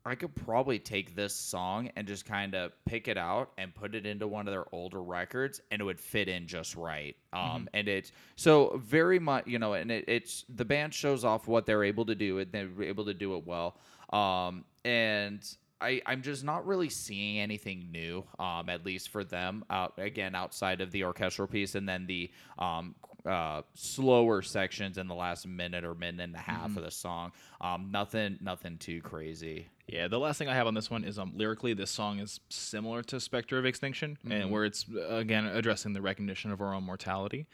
I 0.06 0.14
could 0.14 0.34
probably 0.36 0.78
take 0.78 1.16
this 1.16 1.34
song 1.34 1.90
and 1.96 2.06
just 2.06 2.24
kind 2.24 2.54
of 2.54 2.72
pick 2.84 3.08
it 3.08 3.18
out 3.18 3.50
and 3.58 3.74
put 3.74 3.96
it 3.96 4.06
into 4.06 4.28
one 4.28 4.46
of 4.46 4.52
their 4.52 4.66
older 4.72 5.02
records 5.02 5.60
and 5.70 5.80
it 5.80 5.84
would 5.84 5.98
fit 5.98 6.28
in 6.28 6.46
just 6.46 6.76
right. 6.76 7.16
Um, 7.32 7.68
and 7.74 7.88
it's 7.88 8.12
so 8.36 8.80
very 8.84 9.18
much, 9.18 9.48
you 9.48 9.58
know, 9.58 9.74
and 9.74 9.90
it, 9.90 10.04
it's 10.06 10.44
the 10.54 10.64
band 10.64 10.94
shows 10.94 11.24
off 11.24 11.48
what 11.48 11.66
they're 11.66 11.82
able 11.82 12.06
to 12.06 12.14
do 12.14 12.38
and 12.38 12.52
they're 12.52 12.84
able 12.84 13.04
to 13.04 13.14
do 13.14 13.36
it 13.36 13.44
well. 13.44 13.78
Um, 14.12 14.64
and 14.84 15.44
I, 15.80 16.00
I'm 16.06 16.22
just 16.22 16.44
not 16.44 16.64
really 16.66 16.88
seeing 16.88 17.38
anything 17.38 17.88
new, 17.90 18.24
um, 18.38 18.68
at 18.68 18.86
least 18.86 19.08
for 19.08 19.24
them. 19.24 19.64
Out 19.68 19.94
again, 19.98 20.34
outside 20.34 20.80
of 20.80 20.90
the 20.90 21.04
orchestral 21.04 21.48
piece, 21.48 21.74
and 21.74 21.88
then 21.88 22.06
the 22.06 22.30
um, 22.58 22.94
uh, 23.26 23.62
slower 23.74 24.42
sections 24.42 24.98
in 24.98 25.08
the 25.08 25.14
last 25.14 25.46
minute 25.46 25.84
or 25.84 25.94
minute 25.94 26.22
and 26.22 26.34
a 26.34 26.38
half 26.38 26.76
of 26.76 26.84
the 26.84 26.90
song. 26.90 27.32
Um, 27.60 27.90
nothing, 27.90 28.38
nothing 28.40 28.78
too 28.78 29.00
crazy. 29.00 29.68
Yeah, 29.88 30.08
the 30.08 30.18
last 30.18 30.38
thing 30.38 30.48
I 30.48 30.54
have 30.54 30.66
on 30.66 30.74
this 30.74 30.90
one 30.90 31.04
is 31.04 31.18
um 31.18 31.32
lyrically 31.36 31.72
this 31.72 31.90
song 31.90 32.18
is 32.18 32.40
similar 32.48 33.02
to 33.04 33.20
Spectre 33.20 33.58
of 33.58 33.64
Extinction 33.64 34.18
and 34.28 34.50
where 34.50 34.64
it's 34.64 34.84
again 35.08 35.46
addressing 35.46 35.92
the 35.92 36.02
recognition 36.02 36.50
of 36.50 36.60
our 36.60 36.74
own 36.74 36.82
mortality. 36.82 37.46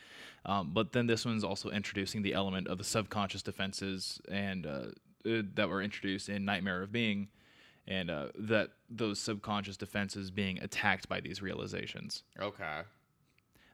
Um, 0.46 0.70
but 0.72 0.92
then 0.92 1.06
this 1.06 1.24
one's 1.24 1.44
also 1.44 1.68
introducing 1.70 2.22
the 2.22 2.32
element 2.32 2.68
of 2.68 2.78
the 2.78 2.84
subconscious 2.84 3.42
defenses 3.42 4.20
and 4.30 4.66
uh, 4.66 4.84
uh, 5.28 5.42
that 5.54 5.68
were 5.68 5.82
introduced 5.82 6.28
in 6.28 6.44
Nightmare 6.44 6.82
of 6.82 6.90
Being 6.90 7.28
and 7.86 8.10
uh, 8.10 8.28
that 8.38 8.70
those 8.88 9.18
subconscious 9.18 9.76
defenses 9.76 10.30
being 10.30 10.58
attacked 10.60 11.08
by 11.08 11.20
these 11.20 11.42
realizations. 11.42 12.22
Okay. 12.40 12.82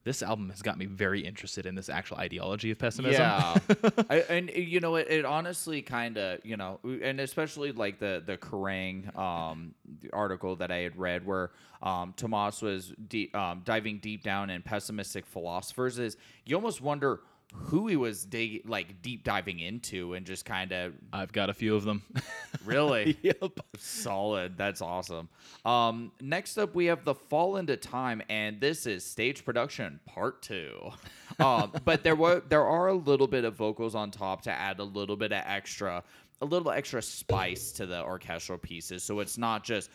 This 0.04 0.22
album 0.22 0.50
has 0.50 0.62
got 0.62 0.78
me 0.78 0.86
very 0.86 1.20
interested 1.20 1.66
in 1.66 1.74
this 1.74 1.88
actual 1.88 2.18
ideology 2.18 2.70
of 2.70 2.78
pessimism. 2.78 3.20
Yeah, 3.20 3.56
I, 4.10 4.16
and 4.28 4.50
uh, 4.50 4.54
you 4.54 4.80
know, 4.80 4.96
it, 4.96 5.08
it 5.08 5.24
honestly 5.24 5.82
kind 5.82 6.16
of, 6.16 6.44
you 6.44 6.56
know, 6.56 6.80
and 7.02 7.20
especially 7.20 7.72
like 7.72 7.98
the 7.98 8.22
the 8.24 8.36
Kerrang 8.36 9.16
um, 9.16 9.74
article 10.12 10.56
that 10.56 10.70
I 10.70 10.78
had 10.78 10.96
read, 10.96 11.26
where 11.26 11.50
um, 11.82 12.14
Tomas 12.16 12.62
was 12.62 12.92
deep, 13.08 13.34
um, 13.36 13.62
diving 13.64 13.98
deep 13.98 14.22
down 14.22 14.50
in 14.50 14.62
pessimistic 14.62 15.26
philosophers, 15.26 15.98
is 15.98 16.16
you 16.46 16.56
almost 16.56 16.80
wonder 16.80 17.20
who 17.54 17.86
he 17.86 17.96
was 17.96 18.24
dig- 18.24 18.68
like 18.68 19.00
deep 19.02 19.24
diving 19.24 19.58
into, 19.60 20.14
and 20.14 20.26
just 20.26 20.44
kind 20.44 20.72
of 20.72 20.94
I've 21.12 21.32
got 21.32 21.50
a 21.50 21.54
few 21.54 21.74
of 21.74 21.84
them. 21.84 22.02
really 22.64 23.16
yep. 23.22 23.42
Solid. 23.78 24.56
That's 24.58 24.82
awesome. 24.82 25.28
Um, 25.64 26.12
next 26.20 26.58
up, 26.58 26.74
we 26.74 26.86
have 26.86 27.04
the 27.04 27.14
Fall 27.14 27.56
into 27.56 27.76
Time, 27.76 28.22
and 28.28 28.60
this 28.60 28.86
is 28.86 29.04
stage 29.04 29.44
production 29.44 30.00
part 30.06 30.42
two. 30.42 30.90
Um, 31.40 31.72
but 31.84 32.02
there 32.02 32.16
were 32.16 32.42
there 32.48 32.64
are 32.64 32.88
a 32.88 32.94
little 32.94 33.28
bit 33.28 33.44
of 33.44 33.54
vocals 33.54 33.94
on 33.94 34.10
top 34.10 34.42
to 34.42 34.50
add 34.50 34.80
a 34.80 34.84
little 34.84 35.14
bit 35.14 35.30
of 35.30 35.40
extra, 35.46 36.02
a 36.40 36.44
little 36.44 36.72
extra 36.72 37.00
spice 37.00 37.70
to 37.72 37.86
the 37.86 38.02
orchestral 38.02 38.58
pieces. 38.58 39.04
So 39.04 39.20
it's 39.20 39.38
not 39.38 39.62
just 39.62 39.88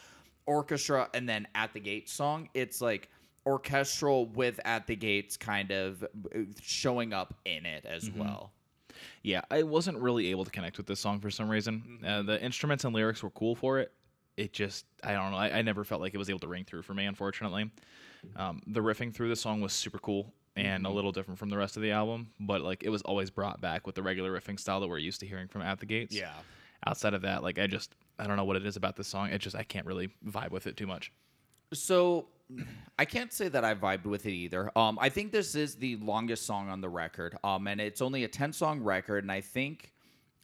orchestra 0.46 1.10
and 1.13 1.28
then 1.28 1.46
at 1.54 1.74
the 1.74 1.82
gate 1.82 2.08
song. 2.08 2.48
It's 2.54 2.80
like 2.80 3.10
orchestral 3.46 4.28
with 4.28 4.60
at 4.66 4.88
the 4.88 4.96
gates 4.96 5.38
kind 5.38 5.72
of 5.72 6.04
uh, 6.04 6.40
showing 6.62 7.14
up 7.14 7.34
in 7.46 7.66
it 7.66 7.86
as 7.86 8.10
well. 8.12 8.52
Yeah, 9.22 9.42
I 9.52 9.64
wasn't 9.64 9.98
really 9.98 10.28
able 10.32 10.46
to 10.46 10.52
connect 10.52 10.78
with 10.78 10.86
this 10.88 11.00
song 11.00 11.20
for 11.20 11.30
some 11.32 11.50
reason. 11.50 12.00
Uh, 12.06 12.22
the 12.24 12.42
instruments 12.44 12.84
and 12.86 12.94
lyrics 12.94 13.22
were 13.24 13.32
cool 13.32 13.56
for 13.56 13.80
it. 13.80 13.92
It 14.38 14.54
just, 14.54 14.86
I 15.04 15.14
don't 15.14 15.32
know. 15.32 15.38
I, 15.38 15.60
I 15.60 15.62
never 15.62 15.84
felt 15.84 16.02
like 16.02 16.14
it 16.14 16.18
was 16.18 16.30
able 16.30 16.40
to 16.40 16.48
ring 16.48 16.64
through 16.66 16.82
for 16.84 16.94
me, 16.94 17.06
unfortunately. 17.06 17.70
Um, 18.36 18.62
the 18.68 18.80
riffing 18.80 19.14
through 19.14 19.30
the 19.30 19.36
song 19.36 19.62
was 19.62 19.74
super 19.74 20.00
cool. 20.00 20.34
and 20.56 20.84
Mm-hmm. 20.84 20.86
a 20.86 20.96
little 20.96 21.12
different 21.12 21.40
from 21.40 21.50
the 21.50 21.58
rest 21.58 21.78
of 21.78 21.84
the 21.84 21.92
album, 21.92 22.30
but 22.40 22.62
like 22.62 22.84
it 22.84 22.90
was 22.90 23.02
always 23.02 23.30
brought 23.30 23.60
back 23.60 23.86
with 23.88 23.96
the 23.96 24.04
regular 24.04 24.32
riffing 24.32 24.60
style 24.60 24.80
that 24.80 24.88
we're 24.88 25.00
used 25.00 25.20
to 25.22 25.26
hearing 25.28 25.48
from 25.48 25.62
At 25.64 25.80
the 25.80 25.86
Gates. 25.86 26.16
Yeah. 26.16 26.32
Outside 26.86 27.14
of 27.14 27.22
that, 27.24 27.42
like 27.44 27.58
I 27.60 27.66
just 27.68 27.96
I 28.20 28.28
don't 28.28 28.38
know 28.38 28.44
what 28.46 28.56
it 28.56 28.66
is 28.66 28.76
about 28.76 28.96
this 28.96 29.08
song. 29.08 29.30
It 29.30 29.40
just 29.40 29.56
I 29.56 29.64
can't 29.64 29.86
really 29.86 30.10
vibe 30.26 30.52
with 30.52 30.68
it 30.68 30.78
too 30.78 30.86
much. 30.88 31.12
So 31.74 32.28
I 33.00 33.06
can't 33.06 33.34
say 33.34 33.48
that 33.50 33.66
I 33.66 33.74
vibed 33.74 34.06
with 34.06 34.26
it 34.26 34.32
either. 34.32 34.72
Um, 34.78 34.98
I 35.02 35.10
think 35.10 35.32
this 35.32 35.56
is 35.56 35.76
the 35.76 35.96
longest 35.98 36.46
song 36.46 36.70
on 36.70 36.82
the 36.82 36.90
record. 36.90 37.38
Um, 37.44 37.68
and 37.68 37.82
it's 37.82 38.02
only 38.02 38.24
a 38.24 38.28
10 38.28 38.54
song 38.54 38.82
record, 38.82 39.24
and 39.24 39.32
I 39.32 39.42
think 39.42 39.92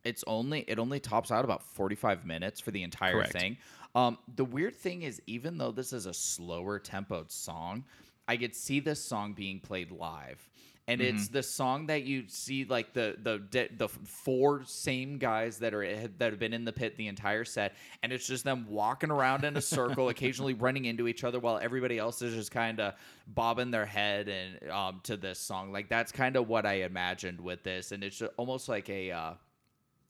it's 0.03 0.23
only 0.27 0.61
it 0.67 0.79
only 0.79 0.99
tops 0.99 1.31
out 1.31 1.45
about 1.45 1.63
45 1.63 2.25
minutes 2.25 2.59
for 2.59 2.71
the 2.71 2.83
entire 2.83 3.13
Correct. 3.13 3.33
thing. 3.33 3.57
Um, 3.95 4.17
the 4.35 4.45
weird 4.45 4.75
thing 4.75 5.01
is, 5.03 5.21
even 5.27 5.57
though 5.57 5.71
this 5.71 5.93
is 5.93 6.05
a 6.05 6.13
slower 6.13 6.79
tempoed 6.79 7.31
song, 7.31 7.83
I 8.29 8.37
could 8.37 8.55
see 8.55 8.79
this 8.79 9.03
song 9.03 9.33
being 9.33 9.59
played 9.59 9.91
live. 9.91 10.47
And 10.87 11.01
it's 11.01 11.27
the 11.27 11.43
song 11.43 11.85
that 11.87 12.03
you 12.03 12.23
see, 12.27 12.65
like 12.65 12.93
the 12.93 13.15
the 13.21 13.37
de- 13.37 13.69
the 13.77 13.87
four 13.87 14.63
same 14.65 15.19
guys 15.19 15.59
that 15.59 15.73
are 15.75 15.85
that 16.17 16.31
have 16.31 16.39
been 16.39 16.53
in 16.53 16.65
the 16.65 16.71
pit 16.71 16.97
the 16.97 17.07
entire 17.07 17.45
set, 17.45 17.75
and 18.01 18.11
it's 18.11 18.25
just 18.25 18.43
them 18.43 18.65
walking 18.67 19.11
around 19.11 19.43
in 19.43 19.55
a 19.55 19.61
circle, 19.61 20.09
occasionally 20.15 20.55
running 20.55 20.85
into 20.85 21.07
each 21.07 21.23
other, 21.23 21.39
while 21.39 21.59
everybody 21.59 21.99
else 21.99 22.23
is 22.23 22.33
just 22.33 22.49
kind 22.49 22.79
of 22.79 22.95
bobbing 23.27 23.69
their 23.69 23.85
head 23.85 24.29
and 24.29 24.71
um, 24.71 24.99
to 25.03 25.15
this 25.15 25.37
song. 25.37 25.71
Like 25.71 25.89
that's 25.89 26.11
kind 26.11 26.35
of 26.35 26.47
what 26.47 26.65
I 26.65 26.81
imagined 26.81 27.39
with 27.39 27.61
this, 27.61 27.91
and 27.91 28.03
it's 28.03 28.23
almost 28.37 28.67
like 28.67 28.89
a 28.89 29.11
uh, 29.11 29.33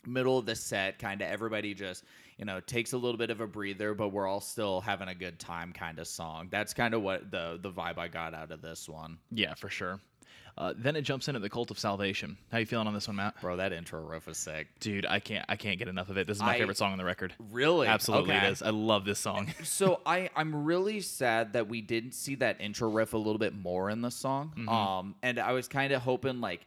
middle 0.06 0.38
of 0.38 0.46
the 0.46 0.56
set 0.56 0.98
kind 0.98 1.22
of 1.22 1.28
everybody 1.28 1.74
just 1.74 2.06
you 2.40 2.46
know 2.46 2.60
takes 2.62 2.94
a 2.94 2.98
little 2.98 3.18
bit 3.18 3.30
of 3.30 3.42
a 3.42 3.46
breather 3.48 3.94
but 3.94 4.10
we're 4.10 4.26
all 4.26 4.42
still 4.42 4.82
having 4.82 5.10
a 5.10 5.14
good 5.16 5.38
time 5.38 5.72
kind 5.74 6.00
of 6.00 6.08
song 6.08 6.48
that's 6.50 6.74
kind 6.74 6.94
of 6.96 7.02
what 7.04 7.30
the 7.30 7.60
the 7.62 7.70
vibe 7.72 7.98
i 8.00 8.08
got 8.08 8.34
out 8.34 8.52
of 8.52 8.62
this 8.62 8.90
one 8.90 9.18
Yeah, 9.32 9.54
for 9.54 9.70
sure. 9.70 10.00
Uh, 10.58 10.74
then 10.76 10.98
it 10.98 11.04
jumps 11.04 11.30
into 11.30 11.40
the 11.40 11.50
Cult 11.50 11.72
of 11.72 11.80
Salvation. 11.80 12.36
How 12.52 12.58
you 12.58 12.66
feeling 12.66 12.86
on 12.86 12.94
this 12.94 13.08
one, 13.08 13.16
Matt? 13.16 13.40
bro 13.40 13.56
that 13.56 13.72
intro 13.72 14.02
riff 14.02 14.28
is 14.28 14.38
sick 14.38 14.68
Dude, 14.82 15.06
I 15.06 15.20
can't 15.22 15.46
I 15.48 15.56
can't 15.56 15.78
get 15.80 15.88
enough 15.88 16.10
of 16.10 16.18
it. 16.18 16.28
This 16.28 16.38
is 16.38 16.44
my 16.44 16.56
I- 16.56 16.58
favorite 16.60 16.76
song 16.78 16.92
on 16.92 16.98
the 16.98 17.06
record. 17.06 17.34
really 17.52 17.88
Absolutely, 17.88 18.34
Okay. 18.36 18.48
it 18.48 18.52
is. 18.52 18.62
I 18.62 18.72
love 18.72 19.06
this 19.06 19.20
song. 19.20 19.54
so 19.64 20.02
I 20.06 20.30
I'm 20.36 20.66
really 20.66 21.00
sad 21.02 21.54
that 21.54 21.70
we 21.70 21.80
didn't 21.82 22.14
see 22.14 22.36
that 22.36 22.60
intro 22.60 22.90
riff 22.90 23.14
a 23.14 23.18
little 23.18 23.38
bit 23.38 23.56
more 23.56 23.90
in 23.90 24.02
the 24.02 24.12
song. 24.12 24.52
Mm-hmm. 24.58 24.68
Um, 24.70 25.16
and 25.24 25.40
I 25.40 25.54
was 25.54 25.68
kind 25.70 25.94
of 25.94 26.02
hoping 26.02 26.42
like 26.42 26.66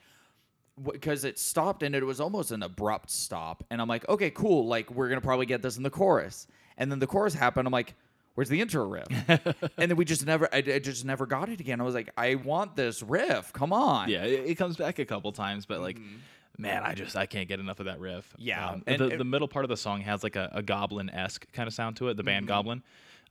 because 0.81 1.25
it 1.25 1.39
stopped 1.39 1.83
and 1.83 1.95
it 1.95 2.05
was 2.05 2.21
almost 2.21 2.51
an 2.51 2.63
abrupt 2.63 3.11
stop, 3.11 3.65
and 3.71 3.81
I'm 3.81 3.89
like, 3.89 4.09
okay, 4.09 4.31
cool, 4.31 4.67
like 4.67 4.91
we're 4.91 5.09
gonna 5.09 5.21
probably 5.21 5.47
get 5.47 5.63
this 5.63 5.77
in 5.77 5.83
the 5.83 5.91
chorus, 5.91 6.47
and 6.79 6.91
then 6.91 6.99
the 6.99 7.07
chorus 7.07 7.35
happened. 7.35 7.67
I'm 7.67 7.73
like. 7.73 7.95
Where's 8.35 8.49
the 8.49 8.63
intro 8.63 8.87
riff? 8.87 9.07
and 9.29 9.91
then 9.91 9.95
we 9.97 10.07
just 10.07 10.25
never, 10.25 10.49
I, 10.55 10.57
I 10.67 10.79
just 10.79 11.05
never 11.05 11.27
got 11.27 11.51
it 11.51 11.61
again. 11.61 11.83
I 11.83 11.85
was 11.85 11.95
like, 11.95 12.09
I 12.17 12.37
want 12.37 12.77
this 12.77 13.03
riff. 13.03 13.53
Come 13.53 13.75
on. 13.75 14.09
yeah, 14.09 14.25
it, 14.25 14.47
it 14.49 14.55
comes 14.55 14.79
back 14.79 14.99
a 14.99 15.05
couple 15.05 15.31
times, 15.33 15.67
but 15.67 15.83
like, 15.83 15.99
man, 16.57 16.83
I 16.83 16.95
just 16.95 17.15
I 17.15 17.27
can't 17.27 17.47
get 17.47 17.61
enough 17.61 17.79
of 17.79 17.85
that 17.85 18.01
riff. 18.01 18.25
Mm-hmm. 18.31 18.43
Yeah, 18.43 18.71
Um, 18.71 18.83
and- 18.87 18.99
the, 18.99 19.09
and- 19.11 19.21
the 19.21 19.25
middle 19.27 19.49
part 19.49 19.67
of 19.67 19.69
the 19.69 19.77
song 19.77 20.01
has 20.01 20.23
like 20.23 20.37
a, 20.37 20.49
a 20.55 20.63
goblin 20.63 21.11
esque 21.11 21.47
kind 21.53 21.67
of 21.67 21.75
sound 21.75 21.97
to 21.97 22.09
it, 22.09 22.17
the 22.17 22.23
band 22.23 22.47
Mm-hmm. 22.47 22.55
Goblin, 22.55 22.83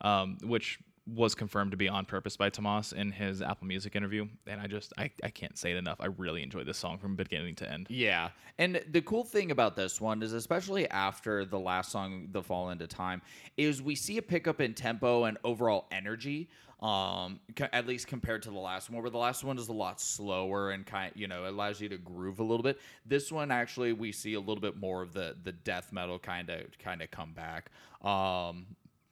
um, 0.02 0.38
which 0.44 0.78
was 1.14 1.36
confirmed 1.36 1.72
to 1.72 1.78
be 1.78 1.90
on 1.90 2.06
purpose 2.06 2.38
by 2.38 2.50
Tomas 2.50 2.94
in 2.94 3.12
his 3.12 3.42
Apple 3.42 3.68
Music 3.68 3.96
interview. 3.96 4.28
And 4.48 4.62
I 4.62 4.68
just 4.68 4.94
I, 4.98 5.12
I 5.24 5.30
can't 5.30 5.58
say 5.58 5.72
it 5.72 5.78
enough. 5.78 5.98
I 6.00 6.08
really 6.08 6.44
enjoyed 6.44 6.66
this 6.66 6.78
song 6.78 6.98
from 6.98 7.16
beginning 7.16 7.56
to 7.56 7.72
end. 7.72 7.88
Yeah. 7.90 8.30
And 8.58 8.82
the 8.90 9.02
cool 9.02 9.24
thing 9.24 9.52
about 9.52 9.76
this 9.76 10.00
one 10.00 10.22
is, 10.24 10.34
especially 10.34 10.90
after 10.90 11.46
the 11.46 11.60
last 11.60 11.92
song, 11.92 12.28
The 12.32 12.42
Fall 12.42 12.70
into 12.70 12.88
Time, 12.88 13.22
is 13.58 13.82
we 13.82 13.96
see 13.96 14.18
a 14.18 14.22
pickup 14.22 14.62
in 14.62 14.74
tempo 14.74 15.26
and 15.26 15.38
overall 15.44 15.88
energy. 15.92 16.50
Um, 16.82 17.40
at 17.74 17.86
least 17.86 18.08
compared 18.08 18.42
to 18.42 18.50
the 18.50 18.58
last 18.58 18.90
one, 18.90 19.04
where 19.04 19.12
the 19.12 19.18
last 19.20 19.44
one 19.44 19.60
is 19.60 19.68
a 19.68 19.72
lot 19.74 20.02
slower 20.02 20.72
and 20.72 20.84
kind, 20.84 21.12
you 21.14 21.28
know, 21.28 21.48
allows 21.48 21.80
you 21.80 21.88
to 21.90 21.98
groove 22.00 22.40
a 22.40 22.44
little 22.44 22.64
bit. 22.64 22.80
This 23.06 23.32
one 23.32 23.52
actually, 23.52 23.94
we 23.94 24.12
see 24.12 24.34
a 24.34 24.40
little 24.40 24.60
bit 24.60 24.76
more 24.76 25.04
of 25.04 25.14
the 25.14 25.36
the 25.44 25.52
death 25.52 25.94
metal 25.94 26.18
kind 26.18 26.50
of 26.50 26.76
kind 26.80 27.04
of 27.04 27.12
come 27.12 27.34
back. 27.34 27.70
Um, 28.04 28.66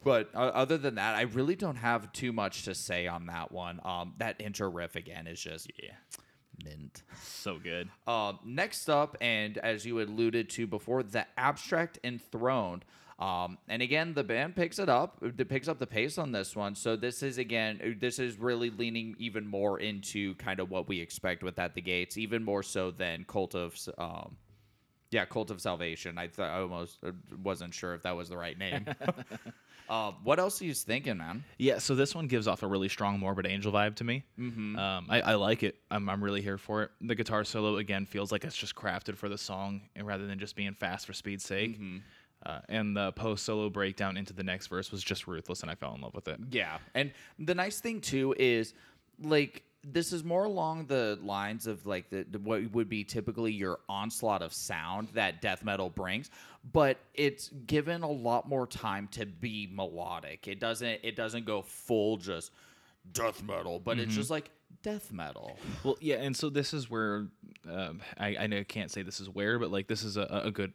but 0.04 0.30
uh, 0.34 0.40
other 0.40 0.78
than 0.78 0.96
that, 0.96 1.16
I 1.16 1.22
really 1.22 1.56
don't 1.56 1.76
have 1.78 2.12
too 2.14 2.32
much 2.32 2.64
to 2.64 2.76
say 2.76 3.08
on 3.08 3.26
that 3.28 3.52
one. 3.52 3.80
Um, 3.84 4.14
that 4.18 4.40
intro 4.40 4.70
riff 4.70 4.96
again 4.96 5.28
is 5.28 5.40
just 5.40 5.72
Yeah, 5.82 5.92
mint. 6.64 7.04
so 7.22 7.60
good. 7.60 7.90
Um, 8.08 8.40
next 8.46 8.90
up, 8.90 9.18
and 9.22 9.58
as 9.58 9.86
you 9.86 10.00
alluded 10.02 10.50
to 10.52 10.68
before, 10.68 11.04
the 11.04 11.26
abstract 11.38 12.00
enthroned. 12.04 12.86
Um, 13.20 13.58
and 13.68 13.82
again, 13.82 14.14
the 14.14 14.24
band 14.24 14.56
picks 14.56 14.80
it 14.80 14.88
up. 14.88 15.18
It 15.22 15.50
picks 15.50 15.68
up 15.68 15.78
the 15.78 15.86
pace 15.88 16.18
on 16.18 16.32
this 16.32 16.56
one. 16.56 16.74
So 16.76 16.96
this 16.96 17.22
is 17.22 17.38
again, 17.38 17.98
this 18.00 18.18
is 18.18 18.38
really 18.40 18.70
leaning 18.70 19.16
even 19.20 19.46
more 19.46 19.78
into 19.82 20.36
kind 20.36 20.62
of 20.62 20.70
what 20.72 20.88
we 20.88 21.02
expect 21.02 21.44
with 21.44 21.60
at 21.60 21.76
the 21.76 21.82
gates, 21.82 22.18
even 22.18 22.42
more 22.46 22.64
so 22.64 22.92
than 22.92 23.26
Cult 23.26 23.56
of, 23.56 23.76
um, 23.98 24.38
yeah, 25.12 25.26
Cult 25.26 25.52
of 25.52 25.60
Salvation. 25.60 26.18
I 26.18 26.30
thought 26.30 26.50
I 26.50 26.62
almost 26.62 27.00
uh, 27.06 27.12
wasn't 27.44 27.74
sure 27.74 27.94
if 27.94 28.04
that 28.04 28.16
was 28.16 28.30
the 28.30 28.38
right 28.38 28.58
name. 28.58 28.86
uh, 29.90 30.12
what 30.24 30.40
else 30.40 30.62
are 30.62 30.66
you 30.66 30.74
thinking, 30.74 31.18
man? 31.18 31.44
Yeah, 31.58 31.80
so 31.80 31.96
this 31.96 32.14
one 32.14 32.28
gives 32.28 32.48
off 32.48 32.64
a 32.64 32.68
really 32.68 32.90
strong 32.90 33.20
Morbid 33.20 33.46
Angel 33.46 33.72
vibe 33.72 33.96
to 33.96 34.04
me. 34.04 34.24
Mm-hmm. 34.40 34.78
Um, 34.78 35.08
I, 35.10 35.22
I 35.22 35.36
like 35.36 35.64
it. 35.64 35.76
I'm, 35.90 36.08
I'm 36.10 36.24
really 36.24 36.42
here 36.42 36.58
for 36.58 36.84
it. 36.84 36.92
The 37.02 37.16
guitar 37.16 37.44
solo 37.44 37.78
again 37.78 38.06
feels 38.06 38.32
like 38.32 38.44
it's 38.44 38.56
just 38.56 38.76
crafted 38.76 39.18
for 39.18 39.30
the 39.30 39.38
song, 39.38 39.82
and 39.96 40.06
rather 40.06 40.28
than 40.28 40.40
just 40.40 40.56
being 40.56 40.74
fast 40.74 41.08
for 41.08 41.14
speed's 41.14 41.44
sake. 41.44 41.80
Uh, 42.46 42.60
and 42.70 42.96
the 42.96 43.12
post 43.14 43.44
solo 43.44 43.70
breakdown 43.70 44.16
into 44.16 44.32
the 44.32 44.44
next 44.44 44.68
verse 44.68 44.92
was 44.92 45.04
just 45.04 45.28
ruthless, 45.28 45.62
and 45.62 45.70
I 45.70 45.76
fell 45.76 45.94
in 45.96 46.02
love 46.02 46.14
with 46.14 46.28
it. 46.28 46.40
Yeah. 46.52 46.78
And 46.96 47.12
the 47.38 47.56
nice 47.56 47.82
thing 47.82 48.00
too 48.00 48.34
is 48.40 48.74
like 49.22 49.64
this 49.84 50.12
is 50.12 50.24
more 50.24 50.44
along 50.44 50.86
the 50.88 51.18
lines 51.22 51.66
of 51.68 51.86
like 51.86 52.10
the, 52.10 52.26
the- 52.30 52.40
what 52.40 52.72
would 52.72 52.90
be 52.90 53.04
typically 53.04 53.54
your 53.54 53.80
onslaught 53.88 54.42
of 54.42 54.54
sound 54.54 55.10
that 55.14 55.42
death 55.42 55.64
metal 55.64 55.90
brings, 55.90 56.30
but 56.74 56.98
it's 57.14 57.50
given 57.66 58.04
a 58.04 58.10
lot 58.12 58.48
more 58.48 58.68
time 58.68 59.08
to 59.12 59.26
be 59.26 59.70
melodic. 59.72 60.48
It 60.48 60.60
doesn't 60.60 61.00
it 61.04 61.16
doesn't 61.16 61.46
go 61.46 61.62
full 61.62 62.18
just 62.18 62.52
death 63.14 63.42
metal, 63.44 63.80
but 63.80 63.98
it's 64.00 64.14
just 64.16 64.30
like 64.30 64.50
death 64.84 65.12
metal. 65.12 65.58
Well, 65.84 65.98
yeah, 66.02 66.18
and 66.18 66.36
so 66.36 66.50
this 66.50 66.74
is 66.74 66.90
where 66.90 67.28
um, 67.70 68.02
I, 68.18 68.36
I 68.42 68.48
know 68.48 68.58
I 68.58 68.64
can't 68.64 68.92
say 68.92 69.02
this 69.02 69.20
is 69.20 69.30
where, 69.30 69.58
but 69.60 69.72
like 69.72 69.88
this 69.88 70.04
is 70.04 70.18
a, 70.18 70.42
a 70.46 70.52
good 70.52 70.74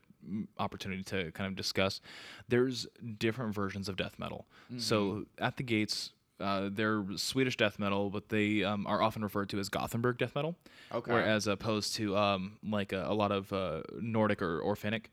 opportunity 0.58 1.02
to 1.04 1.30
kind 1.32 1.46
of 1.48 1.54
discuss. 1.56 2.00
There's 2.48 2.86
different 3.18 3.54
versions 3.54 3.88
of 3.88 3.96
death 3.96 4.18
metal. 4.18 4.46
So 4.78 5.26
at 5.38 5.58
the 5.58 5.62
gates, 5.62 6.10
uh, 6.40 6.68
they're 6.72 7.04
Swedish 7.16 7.56
death 7.56 7.78
metal, 7.78 8.10
but 8.10 8.28
they 8.28 8.64
um, 8.64 8.86
are 8.86 9.02
often 9.02 9.22
referred 9.22 9.48
to 9.50 9.58
as 9.58 9.68
Gothenburg 9.68 10.18
death 10.18 10.34
metal. 10.34 10.56
Okay. 10.92 11.12
Whereas 11.12 11.46
opposed 11.46 11.94
to 11.96 12.16
um, 12.16 12.58
like 12.68 12.92
a, 12.92 13.04
a 13.08 13.14
lot 13.14 13.32
of 13.32 13.52
uh, 13.52 13.82
Nordic 14.00 14.42
or, 14.42 14.58
or 14.60 14.74
Finnic 14.74 15.06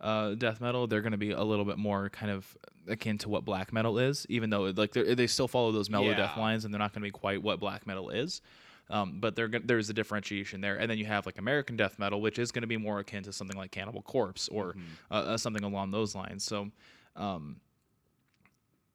uh, 0.00 0.34
death 0.34 0.60
metal, 0.60 0.86
they're 0.86 1.00
going 1.02 1.12
to 1.12 1.18
be 1.18 1.30
a 1.30 1.42
little 1.44 1.64
bit 1.64 1.78
more 1.78 2.10
kind 2.10 2.30
of 2.30 2.56
akin 2.88 3.16
to 3.18 3.28
what 3.28 3.44
black 3.44 3.72
metal 3.72 3.98
is, 3.98 4.26
even 4.28 4.50
though 4.50 4.64
like 4.76 4.92
they're- 4.92 5.26
still 5.26 5.48
follow 5.48 5.72
those 5.72 5.88
mellow 5.88 6.10
death 6.16 6.36
lines, 6.36 6.64
and 6.64 6.74
they're 6.74 6.78
not 6.80 6.92
going 6.92 7.02
to 7.02 7.06
be 7.06 7.10
quite 7.12 7.42
what 7.42 7.60
black 7.60 7.86
metal 7.86 8.10
is. 8.10 8.42
Um, 8.90 9.18
but 9.18 9.34
there, 9.34 9.48
there's 9.48 9.88
a 9.88 9.94
differentiation 9.94 10.60
there, 10.60 10.76
and 10.76 10.90
then 10.90 10.98
you 10.98 11.06
have 11.06 11.24
like 11.24 11.38
American 11.38 11.74
death 11.76 11.98
metal, 11.98 12.20
which 12.20 12.38
is 12.38 12.52
going 12.52 12.60
to 12.64 12.66
be 12.68 12.76
more 12.76 12.98
akin 12.98 13.22
to 13.22 13.32
something 13.32 13.56
like 13.56 13.70
Cannibal 13.70 14.02
Corpse 14.02 14.46
or 14.48 14.76
uh, 15.10 15.14
uh, 15.14 15.36
something 15.38 15.64
along 15.64 15.90
those 15.90 16.14
lines. 16.14 16.44
So, 16.44 16.70
um, 17.16 17.56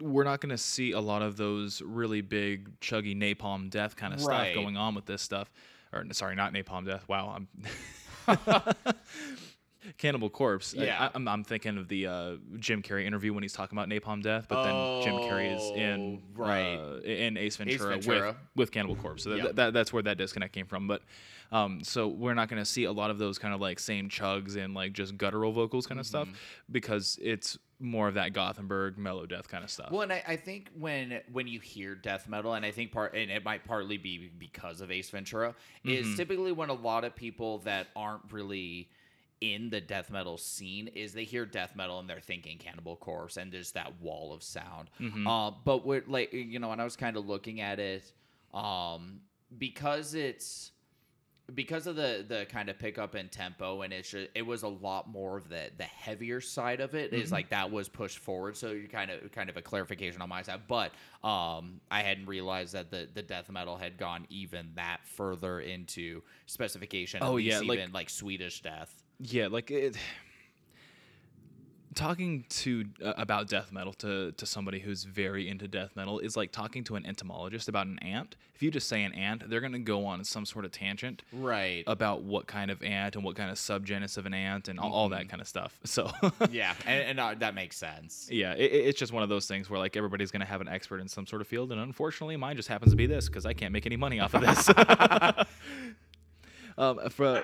we're 0.02 0.24
not 0.24 0.40
going 0.42 0.50
to 0.52 0.58
see 0.58 0.92
a 0.92 1.00
lot 1.00 1.22
of 1.22 1.36
those 1.38 1.82
really 1.82 2.22
big, 2.22 2.80
chuggy 2.80 3.16
napalm 3.18 3.70
death 3.70 3.96
kind 3.96 4.14
of 4.14 4.24
Right. 4.24 4.52
stuff 4.54 4.56
going 4.64 4.78
on 4.78 4.96
with 4.96 5.06
this 5.06 5.22
stuff. 5.22 5.52
Or 5.92 6.06
sorry, 6.12 6.36
not 6.36 6.54
napalm 6.54 6.86
death. 6.86 7.08
Wow, 7.08 7.36
I'm 8.28 8.38
Cannibal 9.98 10.30
Corpse. 10.30 10.74
Yeah. 10.78 11.10
I, 11.14 11.16
am 11.16 11.28
I'm 11.28 11.44
thinking 11.44 11.78
of 11.78 11.88
the 11.88 12.06
uh, 12.08 12.32
Jim 12.60 12.84
Carrey 12.84 13.06
interview 13.06 13.34
when 13.34 13.44
he's 13.44 13.54
talking 13.54 13.78
about 13.78 13.88
napalm 13.90 14.22
death, 14.22 14.46
but 14.50 14.64
then 14.64 15.02
Jim 15.04 15.14
Carrey 15.24 15.56
is 15.56 15.64
in 15.76 16.22
Oh, 16.38 16.44
right. 16.44 16.76
uh, 16.78 17.00
in 17.02 17.38
Ace 17.38 17.56
Ventura, 17.56 17.92
Ventura. 17.98 18.28
with 18.28 18.36
with 18.56 18.72
Cannibal 18.72 18.96
Corpse. 18.98 19.24
So 19.24 19.34
Yep. 19.36 19.56
that, 19.56 19.74
that's 19.74 19.92
where 19.94 20.04
that 20.04 20.18
disconnect 20.18 20.54
came 20.54 20.66
from. 20.68 20.88
But 20.88 21.02
um, 21.52 21.84
so 21.84 22.08
we're 22.10 22.34
not 22.36 22.50
going 22.50 22.62
to 22.62 22.66
see 22.66 22.84
a 22.84 22.92
lot 22.92 23.10
of 23.10 23.18
those 23.18 23.40
kind 23.40 23.54
of 23.54 23.62
like 23.62 23.80
same 23.80 24.10
chugs 24.10 24.58
and 24.58 24.74
like 24.76 24.94
just 24.94 25.18
guttural 25.18 25.52
vocals 25.54 25.88
kind 25.88 26.00
of 26.00 26.06
stuff 26.06 26.28
Mm-hmm. 26.28 26.36
because 26.74 27.18
it's 27.22 27.58
more 27.80 28.08
of 28.08 28.15
that 28.15 28.34
Gothenburg 28.34 28.98
mellow 28.98 29.26
death 29.26 29.48
kind 29.48 29.63
of 29.63 29.70
stuff. 29.70 29.92
Well, 29.92 30.02
and 30.02 30.12
I, 30.12 30.24
I 30.28 30.36
think 30.36 30.70
when 30.78 31.22
when 31.32 31.48
you 31.48 31.60
hear 31.60 31.96
death 31.96 32.28
metal, 32.28 32.54
and 32.54 32.65
I 32.65 32.72
think 32.72 32.92
part, 32.92 33.15
and 33.15 33.32
it 33.32 33.44
might 33.46 33.65
partly 33.65 33.98
be 33.98 34.30
because 34.38 34.82
of 34.82 34.92
Ace 34.92 35.10
Ventura, 35.10 35.56
is 35.84 36.15
typically 36.15 36.52
when 36.52 36.70
a 36.70 36.74
lot 36.74 37.04
of 37.04 37.15
people 37.15 37.60
that 37.60 37.88
aren't 37.96 38.32
really 38.32 38.89
in 39.42 39.70
the 39.70 39.80
death 39.80 40.12
metal 40.12 40.38
scene 40.38 40.89
is 40.89 41.13
they 41.13 41.24
hear 41.24 41.46
death 41.46 41.74
metal 41.74 42.00
and 42.00 42.10
they're 42.10 42.20
thinking 42.20 42.58
Cannibal 42.58 42.98
Corpse 42.98 43.38
and 43.38 43.52
there's 43.54 43.72
that 43.72 43.94
wall 44.02 44.34
of 44.34 44.44
sound. 44.44 44.89
Uh, 45.26 45.52
but 45.63 45.86
we're 45.86 46.04
like, 46.08 46.34
you 46.34 46.60
know, 46.60 46.68
when 46.68 46.82
I 46.82 46.84
was 46.84 46.98
kind 46.98 47.16
of 47.16 47.26
looking 47.26 47.62
at 47.62 47.80
it, 47.80 48.12
um, 48.53 49.22
because 49.58 50.14
it's 50.14 50.72
because 51.56 51.88
of 51.88 51.95
the 51.95 52.26
the 52.28 52.45
kind 52.50 52.70
of 52.70 52.78
pickup 52.80 53.16
and 53.16 53.32
tempo, 53.32 53.82
and 53.82 53.91
it's 53.93 54.10
just, 54.12 54.30
it 54.36 54.41
was 54.41 54.64
a 54.64 54.68
lot 54.68 55.10
more 55.10 55.38
of 55.38 55.50
the 55.50 55.70
the 55.78 55.84
heavier 55.84 56.41
side 56.41 56.80
of 56.80 56.95
it. 56.95 57.14
Is 57.14 57.32
like 57.32 57.50
that 57.50 57.72
was 57.72 57.89
pushed 57.89 58.20
forward, 58.20 58.56
so 58.58 58.72
you 58.72 58.88
kind 58.88 59.12
of 59.12 59.32
kind 59.32 59.50
of 59.50 59.58
a 59.58 59.62
clarification 59.62 60.22
on 60.22 60.30
my 60.30 60.41
side. 60.41 60.62
But 60.68 60.91
um, 61.24 61.82
I 61.91 62.02
hadn't 62.02 62.26
realized 62.28 62.74
that 62.74 62.91
the 62.91 63.08
the 63.14 63.22
death 63.22 63.50
metal 63.50 63.78
had 63.78 63.97
gone 63.97 64.26
even 64.30 64.72
that 64.76 65.00
further 65.06 65.60
into 65.60 66.22
specification. 66.45 67.20
Oh, 67.24 67.38
yeah, 67.38 67.60
like- 67.60 67.93
like 67.93 68.10
Swedish 68.10 68.62
death. 68.62 68.93
Yeah, 69.20 69.47
like 69.47 69.72
it. 69.72 69.97
Talking 71.96 72.46
to 72.50 72.86
uh, 73.04 73.14
about 73.18 73.48
death 73.48 73.72
metal 73.72 73.94
to 73.94 74.32
to 74.34 74.46
somebody 74.46 74.78
who's 74.80 75.06
very 75.06 75.50
into 75.50 75.68
death 75.68 75.96
metal 75.96 76.20
is 76.20 76.38
like 76.38 76.52
talking 76.52 76.84
to 76.84 76.96
an 76.96 77.04
entomologist 77.06 77.68
about 77.68 77.88
an 77.88 77.98
ant. 78.00 78.36
If 78.54 78.62
you 78.62 78.70
just 78.70 78.88
say 78.88 79.04
an 79.04 79.12
ant, 79.14 79.50
they're 79.50 79.60
gonna 79.60 79.80
go 79.80 80.06
on 80.06 80.24
some 80.24 80.46
sort 80.46 80.66
of 80.66 80.72
tangent 80.72 81.24
Right. 81.34 81.84
about 81.88 82.22
what 82.22 82.46
kind 82.46 82.70
of 82.70 82.84
ant 82.84 83.16
and 83.16 83.24
what 83.26 83.36
kind 83.36 83.50
of 83.50 83.58
subgenus 83.58 84.18
of 84.18 84.28
an 84.28 84.36
ant 84.36 84.68
and 84.68 84.80
all, 84.80 84.94
all 84.94 85.10
that 85.10 85.30
kind 85.30 85.42
of 85.42 85.48
stuff. 85.48 85.80
So 85.86 86.12
yeah, 86.52 86.76
and, 86.86 87.04
and 87.10 87.20
uh, 87.20 87.34
that 87.40 87.56
makes 87.56 87.76
sense. 87.78 88.28
yeah, 88.32 88.54
it, 88.54 88.72
it- 88.72 88.86
it's 88.90 89.00
just 89.00 89.12
one 89.12 89.24
of 89.24 89.30
those 89.30 89.48
things 89.48 89.68
where 89.70 89.80
like 89.80 89.98
everybody's 89.98 90.30
gonna 90.30 90.46
have 90.46 90.62
an 90.62 90.68
expert 90.68 91.00
in 91.02 91.08
some 91.08 91.26
sort 91.26 91.42
of 91.42 91.48
field, 91.48 91.72
and 91.72 91.82
unfortunately, 91.82 92.38
mine 92.38 92.56
just 92.56 92.70
happens 92.70 92.92
to 92.92 92.98
be 92.98 93.08
this 93.08 93.26
because 93.28 93.48
I 93.48 93.54
can't 93.54 93.74
make 93.74 93.88
any 93.88 93.98
money 93.98 94.20
off 94.20 94.36
of 94.36 94.42
this. 94.42 94.70
um, 96.78 97.00
for, 97.10 97.44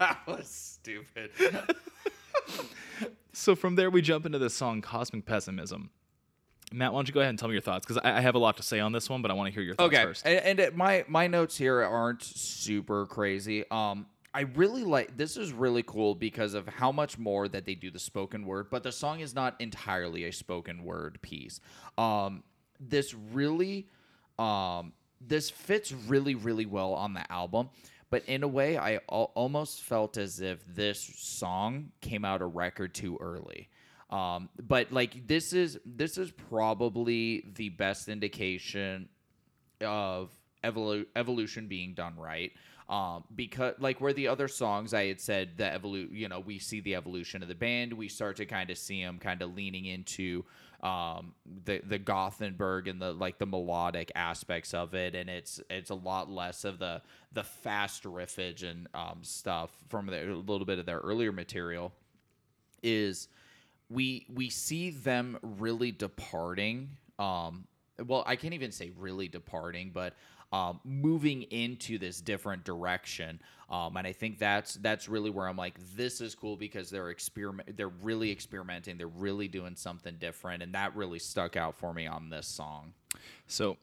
that 0.00 0.18
was 0.26 0.48
stupid. 0.48 1.30
So 3.32 3.54
from 3.54 3.76
there, 3.76 3.90
we 3.90 4.02
jump 4.02 4.26
into 4.26 4.38
the 4.38 4.50
song 4.50 4.80
"Cosmic 4.82 5.24
Pessimism." 5.26 5.90
Matt, 6.70 6.92
why 6.92 6.98
don't 6.98 7.08
you 7.08 7.14
go 7.14 7.20
ahead 7.20 7.30
and 7.30 7.38
tell 7.38 7.48
me 7.48 7.54
your 7.54 7.62
thoughts? 7.62 7.86
Because 7.86 7.98
I, 8.04 8.18
I 8.18 8.20
have 8.20 8.34
a 8.34 8.38
lot 8.38 8.58
to 8.58 8.62
say 8.62 8.78
on 8.78 8.92
this 8.92 9.08
one, 9.08 9.22
but 9.22 9.30
I 9.30 9.34
want 9.34 9.46
to 9.48 9.52
hear 9.54 9.62
your 9.62 9.74
thoughts 9.74 9.94
okay 9.94 10.04
first. 10.04 10.26
and, 10.26 10.38
and 10.44 10.60
it- 10.60 10.76
my 10.76 11.04
my 11.08 11.26
notes 11.26 11.56
here 11.56 11.82
aren't 11.82 12.22
super 12.22 13.06
crazy 13.06 13.64
um 13.70 14.04
i 14.34 14.40
really 14.42 14.84
like 14.84 15.16
this 15.16 15.38
is 15.38 15.50
really 15.54 15.82
cool 15.82 16.14
because 16.14 16.52
of 16.52 16.68
how 16.68 16.92
much 16.92 17.16
more 17.18 17.48
that 17.48 17.64
they 17.64 17.74
do 17.74 17.90
the 17.90 17.98
spoken 17.98 18.44
word 18.44 18.66
but 18.70 18.82
the 18.82 18.92
song 18.92 19.20
is 19.20 19.34
not 19.34 19.58
entirely 19.60 20.24
a 20.24 20.30
spoken 20.30 20.84
word 20.84 21.18
piece 21.22 21.58
um 21.96 22.42
this 22.78 23.14
really 23.32 23.88
um 24.38 24.92
this 25.26 25.48
fits 25.48 25.90
really 25.92 26.34
really 26.34 26.66
well 26.66 26.92
on 26.92 27.14
the 27.14 27.32
album 27.32 27.70
but 28.10 28.24
in 28.26 28.42
a 28.42 28.48
way 28.48 28.76
i 28.76 28.98
al- 29.10 29.32
almost 29.34 29.82
felt 29.82 30.16
as 30.16 30.40
if 30.40 30.64
this 30.66 31.00
song 31.16 31.90
came 32.00 32.24
out 32.24 32.42
a 32.42 32.46
record 32.46 32.94
too 32.94 33.16
early 33.20 33.68
um, 34.10 34.48
but 34.58 34.90
like 34.90 35.26
this 35.26 35.52
is 35.52 35.78
this 35.84 36.16
is 36.16 36.30
probably 36.30 37.44
the 37.56 37.68
best 37.68 38.08
indication 38.08 39.08
of 39.82 40.30
evolu- 40.64 41.06
evolution 41.14 41.66
being 41.66 41.94
done 41.94 42.16
right. 42.16 42.52
Um, 42.88 43.24
because 43.34 43.74
like 43.78 44.00
where 44.00 44.14
the 44.14 44.28
other 44.28 44.48
songs 44.48 44.94
I 44.94 45.08
had 45.08 45.20
said 45.20 45.58
the 45.58 45.64
evolu- 45.64 46.10
you 46.10 46.28
know, 46.28 46.40
we 46.40 46.58
see 46.58 46.80
the 46.80 46.94
evolution 46.94 47.42
of 47.42 47.48
the 47.48 47.54
band, 47.54 47.92
we 47.92 48.08
start 48.08 48.36
to 48.36 48.46
kind 48.46 48.70
of 48.70 48.78
see 48.78 49.02
them 49.02 49.18
kind 49.18 49.42
of 49.42 49.54
leaning 49.54 49.84
into 49.84 50.46
um 50.82 51.34
the 51.64 51.80
the 51.86 51.98
Gothenburg 51.98 52.86
and 52.86 53.02
the 53.02 53.12
like 53.12 53.38
the 53.38 53.46
melodic 53.46 54.12
aspects 54.14 54.74
of 54.74 54.94
it. 54.94 55.14
And 55.14 55.28
it's 55.28 55.60
it's 55.70 55.90
a 55.90 55.94
lot 55.94 56.30
less 56.30 56.64
of 56.64 56.78
the 56.78 57.02
the 57.32 57.42
fast 57.42 58.04
riffage 58.04 58.62
and 58.62 58.88
um 58.94 59.18
stuff 59.22 59.70
from 59.88 60.06
the, 60.06 60.32
a 60.32 60.34
little 60.34 60.66
bit 60.66 60.78
of 60.78 60.86
their 60.86 60.98
earlier 60.98 61.32
material 61.32 61.92
is 62.82 63.28
we 63.90 64.26
we 64.32 64.50
see 64.50 64.90
them 64.90 65.38
really 65.42 65.90
departing. 65.90 66.90
Um 67.18 67.66
well 68.06 68.22
i 68.26 68.36
can't 68.36 68.54
even 68.54 68.72
say 68.72 68.92
really 68.96 69.28
departing 69.28 69.90
but 69.92 70.14
um, 70.52 70.80
moving 70.84 71.42
into 71.42 71.98
this 71.98 72.20
different 72.20 72.64
direction. 72.64 73.40
Um, 73.70 73.98
and 73.98 74.06
i 74.06 74.12
think 74.12 74.38
that's 74.38 74.76
that's 74.76 75.10
really 75.10 75.28
where 75.28 75.46
i'm 75.46 75.58
like 75.58 75.74
this 75.94 76.22
is 76.22 76.34
cool 76.34 76.56
because 76.56 76.88
they're 76.88 77.10
experiment 77.10 77.76
they're 77.76 77.90
really 77.90 78.32
experimenting 78.32 78.96
they're 78.96 79.06
really 79.08 79.46
doing 79.46 79.76
something 79.76 80.16
different 80.18 80.62
and 80.62 80.74
that 80.74 80.96
really 80.96 81.18
stuck 81.18 81.54
out 81.54 81.76
for 81.76 81.92
me 81.92 82.06
on 82.06 82.30
this 82.30 82.46
song. 82.46 82.94
So 83.46 83.76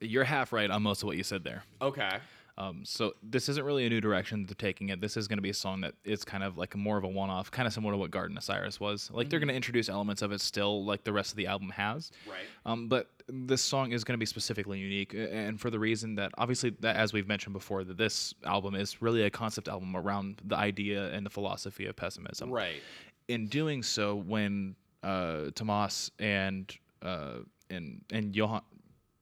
you're 0.00 0.22
half 0.22 0.52
right 0.52 0.70
on 0.70 0.82
most 0.84 1.02
of 1.02 1.08
what 1.08 1.16
you 1.16 1.24
said 1.24 1.42
there. 1.42 1.64
okay 1.82 2.18
Um, 2.58 2.84
so 2.84 3.12
this 3.22 3.48
isn't 3.48 3.64
really 3.64 3.86
a 3.86 3.90
new 3.90 4.00
direction 4.00 4.46
they're 4.46 4.54
taking 4.54 4.88
it. 4.88 5.00
This 5.00 5.16
is 5.16 5.28
going 5.28 5.36
to 5.38 5.42
be 5.42 5.50
a 5.50 5.54
song 5.54 5.82
that 5.82 5.94
is 6.04 6.24
kind 6.24 6.42
of 6.42 6.56
like 6.56 6.74
more 6.74 6.96
of 6.96 7.04
a 7.04 7.08
one-off, 7.08 7.50
kind 7.50 7.66
of 7.66 7.72
similar 7.72 7.92
to 7.92 7.98
what 7.98 8.10
Garden 8.10 8.36
of 8.36 8.44
Cyrus 8.44 8.80
was. 8.80 9.10
Like 9.12 9.28
they're 9.28 9.40
going 9.40 9.48
to 9.48 9.54
introduce 9.54 9.88
elements 9.88 10.22
of 10.22 10.32
it 10.32 10.40
still, 10.40 10.84
like 10.84 11.04
the 11.04 11.12
rest 11.12 11.32
of 11.32 11.36
the 11.36 11.46
album 11.46 11.70
has. 11.70 12.10
Right. 12.26 12.38
Um, 12.64 12.88
but 12.88 13.10
this 13.28 13.60
song 13.60 13.92
is 13.92 14.04
going 14.04 14.14
to 14.14 14.18
be 14.18 14.26
specifically 14.26 14.78
unique, 14.78 15.14
and 15.14 15.60
for 15.60 15.68
the 15.68 15.78
reason 15.78 16.14
that 16.14 16.32
obviously, 16.38 16.70
that 16.80 16.96
as 16.96 17.12
we've 17.12 17.28
mentioned 17.28 17.52
before, 17.52 17.84
that 17.84 17.98
this 17.98 18.34
album 18.44 18.74
is 18.74 19.02
really 19.02 19.22
a 19.24 19.30
concept 19.30 19.68
album 19.68 19.96
around 19.96 20.40
the 20.44 20.56
idea 20.56 21.10
and 21.12 21.26
the 21.26 21.30
philosophy 21.30 21.86
of 21.86 21.96
pessimism 21.96 22.50
right 22.50 22.80
in 23.28 23.48
doing 23.48 23.82
so, 23.82 24.16
when 24.16 24.76
uh, 25.02 25.50
Tomas 25.54 26.10
and 26.18 26.72
uh, 27.02 27.38
and 27.70 28.02
and 28.12 28.34
Johan, 28.34 28.62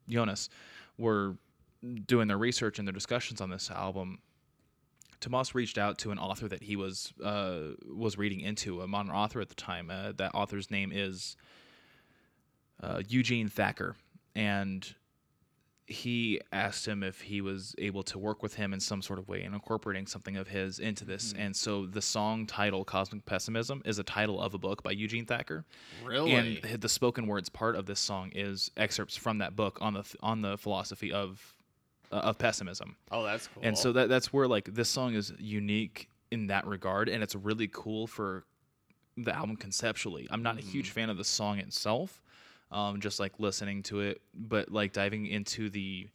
Jonas 0.09 0.49
were 0.99 1.37
doing 2.07 2.29
their 2.29 2.39
research 2.39 2.79
and 2.79 2.87
their 2.87 2.93
discussions 2.93 3.41
on 3.41 3.51
this 3.51 3.71
album, 3.71 4.19
Tomas 5.21 5.55
reached 5.55 5.79
out 5.79 5.99
to 5.99 6.11
an 6.11 6.19
author 6.19 6.49
that 6.49 6.63
he 6.63 6.77
was 6.77 7.13
uh, 7.23 7.61
was 7.91 8.19
reading 8.19 8.41
into, 8.41 8.83
a 8.83 8.87
modern 8.87 9.13
author 9.13 9.41
at 9.41 9.49
the 9.49 9.55
time. 9.55 9.91
Uh, 9.91 10.13
that 10.17 10.35
author's 10.35 10.71
name 10.71 10.93
is 10.93 11.37
uh, 12.83 13.01
Eugene 13.09 13.49
Thacker, 13.49 13.97
and 14.35 14.95
he 15.87 16.41
asked 16.53 16.87
him 16.87 17.03
if 17.03 17.21
he 17.21 17.41
was 17.41 17.75
able 17.79 18.03
to 18.03 18.19
work 18.19 18.43
with 18.43 18.55
him 18.55 18.73
in 18.73 18.81
some 18.81 19.03
sort 19.03 19.19
of 19.19 19.29
way 19.29 19.43
and 19.43 19.55
incorporating 19.55 20.07
something 20.07 20.37
of 20.37 20.49
his 20.49 20.79
into 20.79 21.05
this. 21.05 21.35
And 21.37 21.55
so 21.55 21.87
the 21.87 22.03
song 22.03 22.47
title 22.47 22.85
"Cosmic 22.85 23.25
Pessimism" 23.27 23.83
is 23.85 23.99
a 23.99 24.05
title 24.05 24.41
of 24.41 24.55
a 24.55 24.59
book 24.59 24.83
by 24.83 24.93
Eugene 24.93 25.27
Thacker. 25.27 25.65
Really? 26.05 26.33
And 26.33 26.81
the 26.81 26.89
spoken 26.89 27.27
words 27.27 27.49
part 27.49 27.77
of 27.77 27.87
this 27.87 28.01
song 28.01 28.31
is 28.35 28.71
excerpts 28.77 29.17
from 29.17 29.39
that 29.39 29.57
book 29.57 29.79
on 29.81 29.95
the 29.95 30.05
on 30.21 30.43
the 30.43 30.59
philosophy 30.59 31.13
of 31.13 31.55
uh, 32.15 32.29
of 32.29 32.39
pessimism. 32.39 32.97
oh 33.11 33.25
that's 33.25 33.49
cool 33.49 33.63
And 33.67 33.77
so 33.77 33.93
that 33.93 34.09
that's 34.09 34.33
where 34.33 34.47
like 34.47 34.67
this 34.73 34.89
song 34.89 35.15
is 35.15 35.33
unique 35.39 36.09
in 36.31 36.47
that 36.49 36.67
regard, 36.67 37.09
and 37.09 37.23
it's 37.23 37.35
really 37.35 37.69
cool 37.73 38.07
for 38.07 38.45
the 39.17 39.35
album 39.35 39.57
conceptually. 39.57 40.27
I'm 40.31 40.43
not 40.43 40.59
a 40.59 40.63
huge 40.63 40.91
fan 40.91 41.11
of 41.11 41.17
the 41.17 41.25
song 41.25 41.59
itself, 41.59 42.21
um, 42.73 43.01
just 43.01 43.21
like 43.21 43.33
listening 43.39 43.83
to 43.85 44.01
it, 44.01 44.21
but 44.35 44.71
like 44.73 44.93
diving 44.93 45.27
into 45.27 45.71
the 45.71 46.09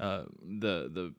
uh, 0.00 0.24
the 0.42 0.90
the 0.92 1.14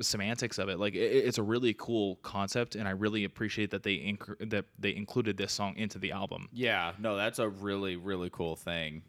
semantics 0.00 0.58
of 0.58 0.68
it, 0.68 0.78
like 0.78 0.94
it, 0.94 0.98
it's 1.28 1.38
a 1.38 1.42
really 1.42 1.74
cool 1.74 2.16
concept, 2.16 2.74
and 2.74 2.86
I 2.88 2.90
really 2.90 3.24
appreciate 3.24 3.70
that 3.70 3.82
they 3.82 3.96
inc- 3.96 4.50
that 4.50 4.64
they 4.78 4.94
included 4.94 5.36
this 5.36 5.52
song 5.52 5.76
into 5.76 5.98
the 5.98 6.12
album. 6.12 6.48
yeah 6.52 6.92
no 6.98 7.16
that's 7.16 7.38
a 7.38 7.48
really 7.48 7.96
really 7.96 8.30
cool 8.32 8.56
thing 8.56 9.02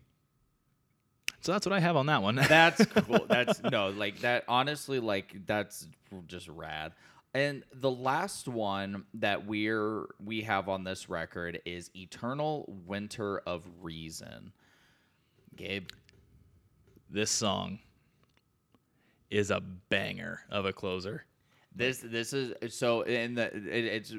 So 1.46 1.52
that's 1.52 1.64
what 1.64 1.74
I 1.74 1.80
have 1.80 1.96
on 1.96 2.08
that 2.08 2.24
one. 2.24 2.38
That's 2.38 2.84
cool. 2.88 3.24
That's 3.30 3.62
no, 3.62 3.90
like 3.90 4.22
that. 4.22 4.46
Honestly, 4.48 5.00
like 5.00 5.46
that's 5.46 5.88
just 6.26 6.48
rad. 6.48 6.94
And 7.36 7.64
the 7.72 7.92
last 7.92 8.48
one 8.48 9.06
that 9.14 9.46
we're 9.46 10.08
we 10.24 10.42
have 10.42 10.70
on 10.70 10.84
this 10.84 11.08
record 11.08 11.62
is 11.64 11.92
"Eternal 11.94 12.66
Winter 12.88 13.44
of 13.46 13.64
Reason." 13.84 14.54
Gabe, 15.56 15.90
this 17.12 17.30
song 17.30 17.78
is 19.30 19.52
a 19.52 19.60
banger 19.60 20.42
of 20.50 20.66
a 20.66 20.74
closer. 20.74 21.26
this 21.76 22.00
this 22.00 22.34
is 22.34 22.76
so. 22.76 23.04
And 23.04 23.38
the 23.38 23.56
it, 23.56 23.86
it's 23.86 24.16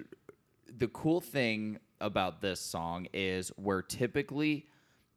the 0.78 0.86
cool 0.86 1.20
thing 1.20 1.80
about 2.00 2.40
this 2.40 2.60
song 2.60 3.08
is 3.12 3.48
where 3.56 3.82
typically. 3.82 4.68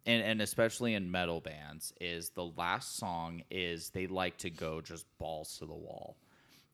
And, 0.10 0.24
and 0.24 0.42
especially 0.42 0.94
in 0.96 1.12
metal 1.12 1.40
bands, 1.40 1.94
is 2.02 2.30
the 2.32 2.46
last 2.58 2.98
song 2.98 3.44
is 3.52 3.90
they 3.92 4.08
like 4.08 4.38
to 4.38 4.50
go 4.50 4.82
just 4.82 5.06
balls 5.20 5.58
to 5.60 5.66
the 5.66 5.74
wall. 5.74 6.18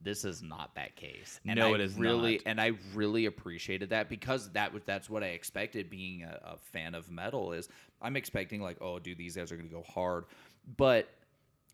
This 0.02 0.24
is 0.24 0.42
not 0.44 0.76
that 0.76 0.96
case. 0.96 1.40
And 1.48 1.58
No, 1.58 1.70
I 1.72 1.76
it 1.76 1.82
is 1.82 1.96
really 1.96 2.34
not. 2.36 2.44
and 2.46 2.62
I 2.62 2.72
really 2.94 3.26
appreciated 3.26 3.90
that 3.90 4.08
because 4.10 4.50
that 4.52 4.74
was 4.74 4.84
that's 4.86 5.10
what 5.10 5.24
I 5.24 5.28
expected 5.28 5.90
being 5.90 6.24
a, 6.24 6.40
a 6.54 6.58
fan 6.72 6.94
of 6.96 7.10
metal 7.10 7.54
is 7.54 7.68
I'm 8.02 8.16
expecting 8.16 8.62
like, 8.62 8.78
oh 8.82 9.00
dude, 9.00 9.18
these 9.18 9.36
guys 9.36 9.52
are 9.52 9.58
gonna 9.58 9.70
go 9.70 9.84
hard. 9.84 10.26
But 10.78 11.10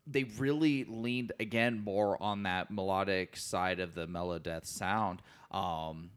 they 0.07 0.23
really 0.39 0.85
leaned 0.85 1.31
again 1.39 1.83
more 1.83 2.21
on 2.23 2.43
that 2.43 2.71
melodic 2.71 3.35
side 3.37 3.79
of 3.79 3.93
the 3.95 4.07
melodeath 4.07 4.65
sound. 4.65 5.21
Um 5.51 6.09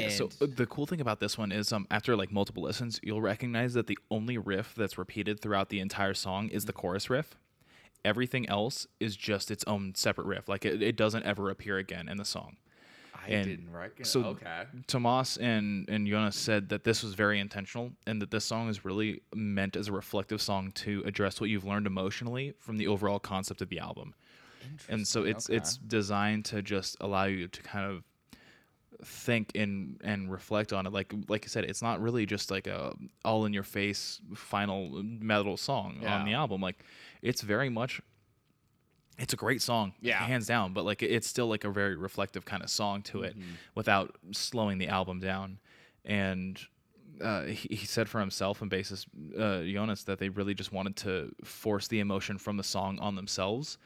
Yeah. 0.00 0.08
so 0.10 0.24
and- 0.40 0.52
uh, 0.52 0.54
the 0.56 0.66
cool 0.66 0.86
thing 0.86 1.00
about 1.00 1.20
this 1.20 1.36
one 1.38 1.52
is, 1.52 1.72
um, 1.72 1.86
after 1.90 2.16
like 2.16 2.32
multiple 2.32 2.62
listens, 2.62 2.98
you'll 3.02 3.20
recognize 3.22 3.74
that 3.74 3.86
the 3.86 3.98
only 4.10 4.38
riff 4.38 4.74
that's 4.76 4.96
repeated 4.98 5.40
throughout 5.40 5.68
the 5.68 5.80
entire 5.80 6.14
song 6.14 6.48
is 6.48 6.64
the 6.64 6.72
chorus 6.72 7.08
riff. 7.10 7.36
Everything 8.04 8.48
else 8.48 8.86
is 8.98 9.16
just 9.16 9.50
its 9.50 9.62
own 9.66 9.94
separate 9.94 10.26
riff. 10.26 10.48
Like 10.48 10.64
it, 10.64 10.82
it 10.82 10.96
doesn't 10.96 11.24
ever 11.24 11.50
appear 11.50 11.78
again 11.78 12.08
in 12.08 12.16
the 12.16 12.24
song. 12.24 12.56
I 13.14 13.28
and 13.28 13.46
didn't 13.46 13.70
recognize. 13.72 14.10
so 14.10 14.24
okay. 14.24 14.64
Tomas 14.88 15.36
and 15.36 15.88
and 15.88 16.08
Jonas 16.08 16.34
said 16.34 16.70
that 16.70 16.82
this 16.82 17.04
was 17.04 17.14
very 17.14 17.38
intentional 17.38 17.92
and 18.04 18.20
that 18.20 18.32
this 18.32 18.44
song 18.44 18.68
is 18.68 18.84
really 18.84 19.20
meant 19.32 19.76
as 19.76 19.86
a 19.86 19.92
reflective 19.92 20.42
song 20.42 20.72
to 20.72 21.04
address 21.06 21.40
what 21.40 21.48
you've 21.48 21.64
learned 21.64 21.86
emotionally 21.86 22.54
from 22.58 22.78
the 22.78 22.88
overall 22.88 23.20
concept 23.20 23.62
of 23.62 23.68
the 23.68 23.78
album. 23.78 24.14
and 24.88 25.06
so 25.06 25.22
it's 25.22 25.48
Okay. 25.48 25.56
it's 25.58 25.76
designed 25.76 26.44
to 26.46 26.62
just 26.62 26.96
allow 27.00 27.24
you 27.26 27.46
to 27.46 27.62
kind 27.62 27.88
of 27.88 28.02
think 29.04 29.50
and 29.54 30.00
and 30.04 30.30
reflect 30.30 30.72
on 30.72 30.86
it 30.86 30.92
like 30.92 31.12
like 31.28 31.44
I 31.44 31.48
said 31.48 31.64
it's 31.64 31.82
not 31.82 32.00
really 32.00 32.24
just 32.26 32.50
like 32.50 32.66
a 32.66 32.94
all 33.24 33.44
in 33.46 33.52
your 33.52 33.62
face 33.64 34.20
final 34.34 35.02
metal 35.02 35.56
song 35.56 35.98
Yeah. 36.02 36.16
on 36.18 36.24
the 36.24 36.34
album 36.34 36.60
like 36.60 36.84
it's 37.22 37.40
very 37.42 37.68
much 37.68 38.00
it's 39.18 39.32
a 39.32 39.36
great 39.36 39.60
song 39.62 39.92
Yeah. 40.00 40.18
hands 40.24 40.46
down 40.46 40.72
but 40.72 40.84
like 40.84 41.02
it's 41.02 41.26
still 41.28 41.48
like 41.48 41.64
a 41.64 41.70
very 41.70 41.96
reflective 41.96 42.44
kind 42.44 42.62
of 42.62 42.70
song 42.70 43.02
to 43.02 43.22
it 43.22 43.36
Mm-hmm. 43.38 43.50
without 43.74 44.16
slowing 44.30 44.78
the 44.78 44.88
album 44.88 45.20
down 45.20 45.58
and 46.04 46.58
uh, 47.20 47.44
he, 47.44 47.76
he 47.76 47.86
said 47.86 48.08
for 48.08 48.18
himself 48.20 48.62
and 48.62 48.70
bassist 48.70 49.06
uh, 49.38 49.62
Jonas 49.70 50.02
that 50.04 50.18
they 50.18 50.28
really 50.28 50.54
just 50.54 50.72
wanted 50.72 50.96
to 50.96 51.32
force 51.44 51.86
the 51.88 52.00
emotion 52.00 52.38
from 52.38 52.56
the 52.56 52.64
song 52.64 52.98
on 53.00 53.14
themselves 53.14 53.78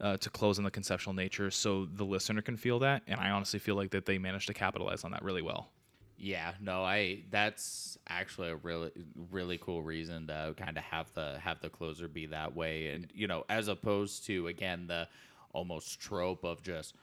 uh, 0.00 0.16
to 0.16 0.30
close 0.30 0.58
on 0.58 0.64
the 0.64 0.70
conceptual 0.70 1.12
nature 1.12 1.50
so 1.50 1.86
the 1.94 2.04
listener 2.04 2.42
can 2.42 2.56
feel 2.56 2.78
that 2.78 3.02
and 3.06 3.20
i 3.20 3.30
honestly 3.30 3.58
feel 3.58 3.74
like 3.74 3.90
that 3.90 4.06
they 4.06 4.18
managed 4.18 4.46
to 4.46 4.54
capitalize 4.54 5.04
on 5.04 5.10
that 5.10 5.22
really 5.22 5.42
well 5.42 5.70
Yeah, 6.18 6.52
no, 6.60 6.84
I 6.84 7.22
that's 7.30 7.96
actually 8.06 8.50
a 8.50 8.56
really 8.56 8.90
really 9.30 9.58
cool 9.58 9.82
reason 9.82 10.26
to 10.26 10.54
kind 10.56 10.76
of 10.76 10.84
have 10.84 11.10
the 11.14 11.38
have 11.42 11.60
the 11.60 11.70
closer 11.70 12.08
be 12.08 12.26
that 12.26 12.54
way 12.54 12.88
and 12.88 13.10
you 13.14 13.26
know, 13.26 13.44
as 13.48 13.68
opposed 13.68 14.26
to 14.26 14.46
again 14.46 14.86
the 14.86 15.08
almost 15.54 15.98
trope 15.98 16.44
of 16.44 16.62
just 16.62 16.94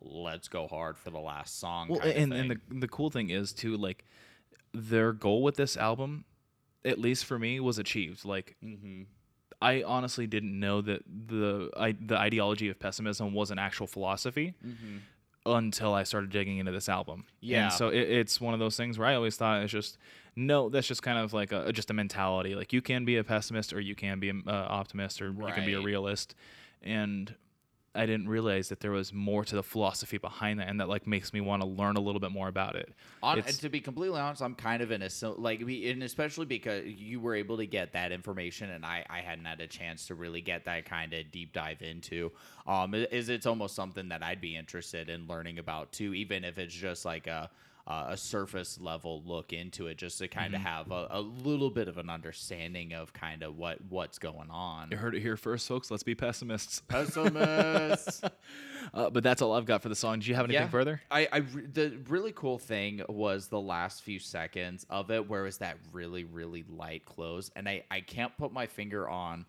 let's 0.00 0.48
go 0.48 0.66
hard 0.66 0.98
for 0.98 1.10
the 1.10 1.18
last 1.18 1.58
song. 1.58 1.88
well 1.88 2.00
and, 2.02 2.32
and 2.34 2.50
the, 2.50 2.60
the 2.68 2.88
cool 2.88 3.08
thing 3.10 3.30
is 3.30 3.52
too 3.52 3.76
like 3.78 4.04
their 4.74 5.12
goal 5.12 5.42
with 5.42 5.56
this 5.56 5.76
album 5.78 6.24
at 6.84 6.98
least 6.98 7.24
for 7.24 7.38
me 7.38 7.58
was 7.60 7.78
achieved 7.78 8.24
like 8.26 8.56
Mm-hmm. 8.62 9.02
I 9.62 9.82
honestly 9.82 10.26
didn't 10.26 10.58
know 10.58 10.80
that 10.80 11.02
the 11.06 11.70
I, 11.76 11.92
the 11.92 12.16
ideology 12.16 12.68
of 12.68 12.78
pessimism 12.78 13.32
was 13.32 13.50
an 13.50 13.58
actual 13.58 13.86
philosophy 13.86 14.54
until 15.46 15.94
I 15.94 16.02
started 16.02 16.30
digging 16.30 16.58
into 16.58 16.72
this 16.72 16.88
album. 16.88 17.24
Yeah. 17.40 17.64
And 17.64 17.72
so 17.72 17.88
it, 17.88 18.00
it's 18.00 18.40
one 18.40 18.52
of 18.52 18.60
those 18.60 18.76
things 18.76 18.98
where 18.98 19.08
I 19.08 19.14
always 19.14 19.36
thought 19.36 19.62
it's 19.62 19.72
just 19.72 19.96
no, 20.34 20.68
that's 20.68 20.86
just 20.86 21.02
kind 21.02 21.18
of 21.18 21.32
like 21.32 21.52
a 21.52 21.72
just 21.72 21.90
a 21.90 21.94
mentality. 21.94 22.54
Like 22.54 22.72
you 22.72 22.82
can 22.82 23.04
be 23.04 23.16
a 23.16 23.24
pessimist 23.24 23.72
or 23.72 23.80
you 23.80 23.94
can 23.94 24.20
be 24.20 24.28
an 24.28 24.42
uh, 24.46 24.66
optimist 24.68 25.22
or 25.22 25.28
you 25.30 25.52
can 25.54 25.64
be 25.64 25.74
a 25.74 25.80
realist. 25.80 26.34
And 26.82 27.34
I 27.96 28.06
didn't 28.06 28.28
realize 28.28 28.68
that 28.68 28.80
there 28.80 28.90
was 28.90 29.12
more 29.12 29.44
to 29.44 29.54
the 29.56 29.62
philosophy 29.62 30.18
behind 30.18 30.60
that, 30.60 30.68
and 30.68 30.80
that 30.80 30.88
like 30.88 31.06
makes 31.06 31.32
me 31.32 31.40
want 31.40 31.62
to 31.62 31.68
learn 31.68 31.96
a 31.96 32.00
little 32.00 32.20
bit 32.20 32.30
more 32.30 32.48
about 32.48 32.76
it. 32.76 32.92
On, 33.22 33.36
to 33.42 33.68
be 33.68 33.80
completely 33.80 34.20
honest, 34.20 34.42
I'm 34.42 34.54
kind 34.54 34.82
of 34.82 34.90
in 34.90 35.02
a 35.02 35.10
sil- 35.10 35.36
like, 35.38 35.60
we- 35.64 35.90
and 35.90 36.02
especially 36.02 36.46
because 36.46 36.84
you 36.86 37.18
were 37.20 37.34
able 37.34 37.56
to 37.56 37.66
get 37.66 37.92
that 37.92 38.12
information, 38.12 38.70
and 38.70 38.84
I, 38.84 39.04
I 39.08 39.20
hadn't 39.20 39.44
had 39.44 39.60
a 39.60 39.66
chance 39.66 40.06
to 40.08 40.14
really 40.14 40.40
get 40.40 40.64
that 40.66 40.84
kind 40.84 41.12
of 41.12 41.30
deep 41.32 41.52
dive 41.52 41.82
into. 41.82 42.32
Um, 42.66 42.94
is 42.94 43.28
it's 43.28 43.46
almost 43.46 43.74
something 43.74 44.08
that 44.08 44.22
I'd 44.22 44.40
be 44.40 44.56
interested 44.56 45.08
in 45.08 45.26
learning 45.26 45.58
about 45.58 45.92
too, 45.92 46.14
even 46.14 46.44
if 46.44 46.58
it's 46.58 46.74
just 46.74 47.04
like 47.04 47.26
a 47.26 47.50
uh, 47.86 48.06
a 48.08 48.16
surface 48.16 48.80
level 48.80 49.22
look 49.24 49.52
into 49.52 49.86
it, 49.86 49.96
just 49.96 50.18
to 50.18 50.28
kind 50.28 50.54
Mm-hmm. 50.54 50.66
of 50.66 50.72
have 50.72 50.90
a, 50.90 51.06
a 51.10 51.20
little 51.20 51.70
bit 51.70 51.86
of 51.88 51.98
an 51.98 52.10
understanding 52.10 52.92
of 52.94 53.12
kind 53.12 53.42
of 53.42 53.56
what 53.56 53.78
what's 53.88 54.18
going 54.18 54.50
on. 54.50 54.88
You 54.90 54.96
heard 54.96 55.14
it 55.14 55.20
here 55.20 55.36
first, 55.36 55.68
folks. 55.68 55.90
Let's 55.90 56.02
be 56.02 56.14
pessimists. 56.14 56.82
Pessimists. 56.88 58.22
Uh, 58.94 59.10
but 59.10 59.24
that's 59.24 59.42
all 59.42 59.52
I've 59.52 59.64
got 59.66 59.82
for 59.82 59.88
the 59.88 59.96
song. 59.96 60.20
Do 60.20 60.28
you 60.28 60.36
have 60.36 60.44
anything 60.44 60.62
Yeah. 60.62 60.68
further? 60.68 61.02
I, 61.10 61.26
I 61.32 61.36
re- 61.38 61.66
the 61.66 61.98
really 62.08 62.30
cool 62.32 62.56
thing 62.56 63.02
was 63.08 63.48
the 63.48 63.60
last 63.60 64.02
few 64.04 64.20
seconds 64.20 64.86
of 64.88 65.10
it, 65.10 65.28
where 65.28 65.40
it 65.42 65.46
was 65.46 65.58
that 65.58 65.76
really 65.92 66.22
really 66.22 66.64
light 66.68 67.04
close, 67.04 67.50
and 67.56 67.68
I 67.68 67.82
I 67.90 68.00
can't 68.00 68.36
put 68.38 68.52
my 68.52 68.66
finger 68.66 69.08
on 69.08 69.44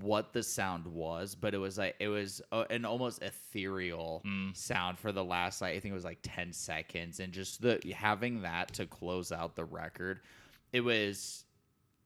what 0.00 0.32
the 0.32 0.42
sound 0.42 0.86
was, 0.86 1.34
but 1.34 1.54
it 1.54 1.58
was 1.58 1.76
like 1.76 1.94
it 2.00 2.08
was 2.08 2.40
uh, 2.52 2.64
an 2.70 2.84
almost 2.84 3.22
ethereal 3.22 4.22
sound 4.54 4.98
for 4.98 5.12
the 5.12 5.24
last 5.24 5.60
like 5.60 5.76
I 5.76 5.80
think 5.80 5.92
it 5.92 5.96
was 5.96 6.04
like 6.04 6.20
ten 6.22 6.52
seconds, 6.52 7.20
and 7.20 7.32
just 7.32 7.60
the 7.60 7.80
having 7.94 8.42
that 8.42 8.72
to 8.74 8.86
close 8.86 9.30
out 9.30 9.56
the 9.56 9.64
record, 9.64 10.20
it 10.72 10.80
was 10.80 11.44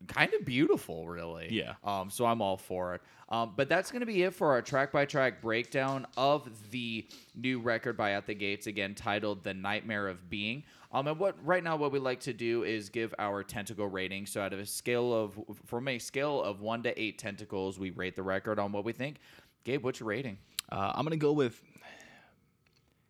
kind 0.06 0.32
of 0.34 0.44
beautiful, 0.44 1.08
really. 1.08 1.48
Yeah. 1.50 1.74
Um, 1.84 2.10
so 2.10 2.26
I'm 2.26 2.40
all 2.40 2.56
for 2.56 2.94
it. 2.94 3.02
Um, 3.30 3.52
but 3.56 3.68
that's 3.68 3.90
going 3.90 4.00
to 4.00 4.06
be 4.06 4.22
it 4.22 4.34
for 4.34 4.52
our 4.52 4.62
track 4.62 4.90
by 4.90 5.04
track 5.04 5.42
breakdown 5.42 6.06
of 6.16 6.48
the 6.70 7.06
new 7.34 7.60
record 7.60 7.96
by 7.96 8.12
At 8.12 8.26
the 8.26 8.34
Gates, 8.34 8.66
again 8.66 8.94
titled 8.94 9.44
"The 9.44 9.54
Nightmare 9.54 10.08
of 10.08 10.28
Being." 10.30 10.64
Um, 10.90 11.06
and 11.06 11.18
what 11.18 11.36
right 11.44 11.62
now 11.62 11.76
what 11.76 11.92
we 11.92 11.98
like 11.98 12.20
to 12.20 12.32
do 12.32 12.64
is 12.64 12.88
give 12.88 13.14
our 13.18 13.42
tentacle 13.42 13.86
rating. 13.86 14.24
So 14.26 14.40
out 14.40 14.52
of 14.52 14.58
a 14.58 14.66
scale 14.66 15.12
of 15.12 15.38
from 15.66 15.88
a 15.88 15.98
scale 15.98 16.42
of 16.42 16.60
one 16.60 16.82
to 16.84 17.00
eight 17.00 17.18
tentacles, 17.18 17.78
we 17.78 17.90
rate 17.90 18.16
the 18.16 18.22
record 18.22 18.58
on 18.58 18.72
what 18.72 18.84
we 18.84 18.92
think. 18.92 19.18
Gabe, 19.64 19.84
what's 19.84 20.00
your 20.00 20.08
rating? 20.08 20.38
Uh, 20.70 20.92
I'm 20.94 21.04
gonna 21.04 21.16
go 21.16 21.32
with. 21.32 21.60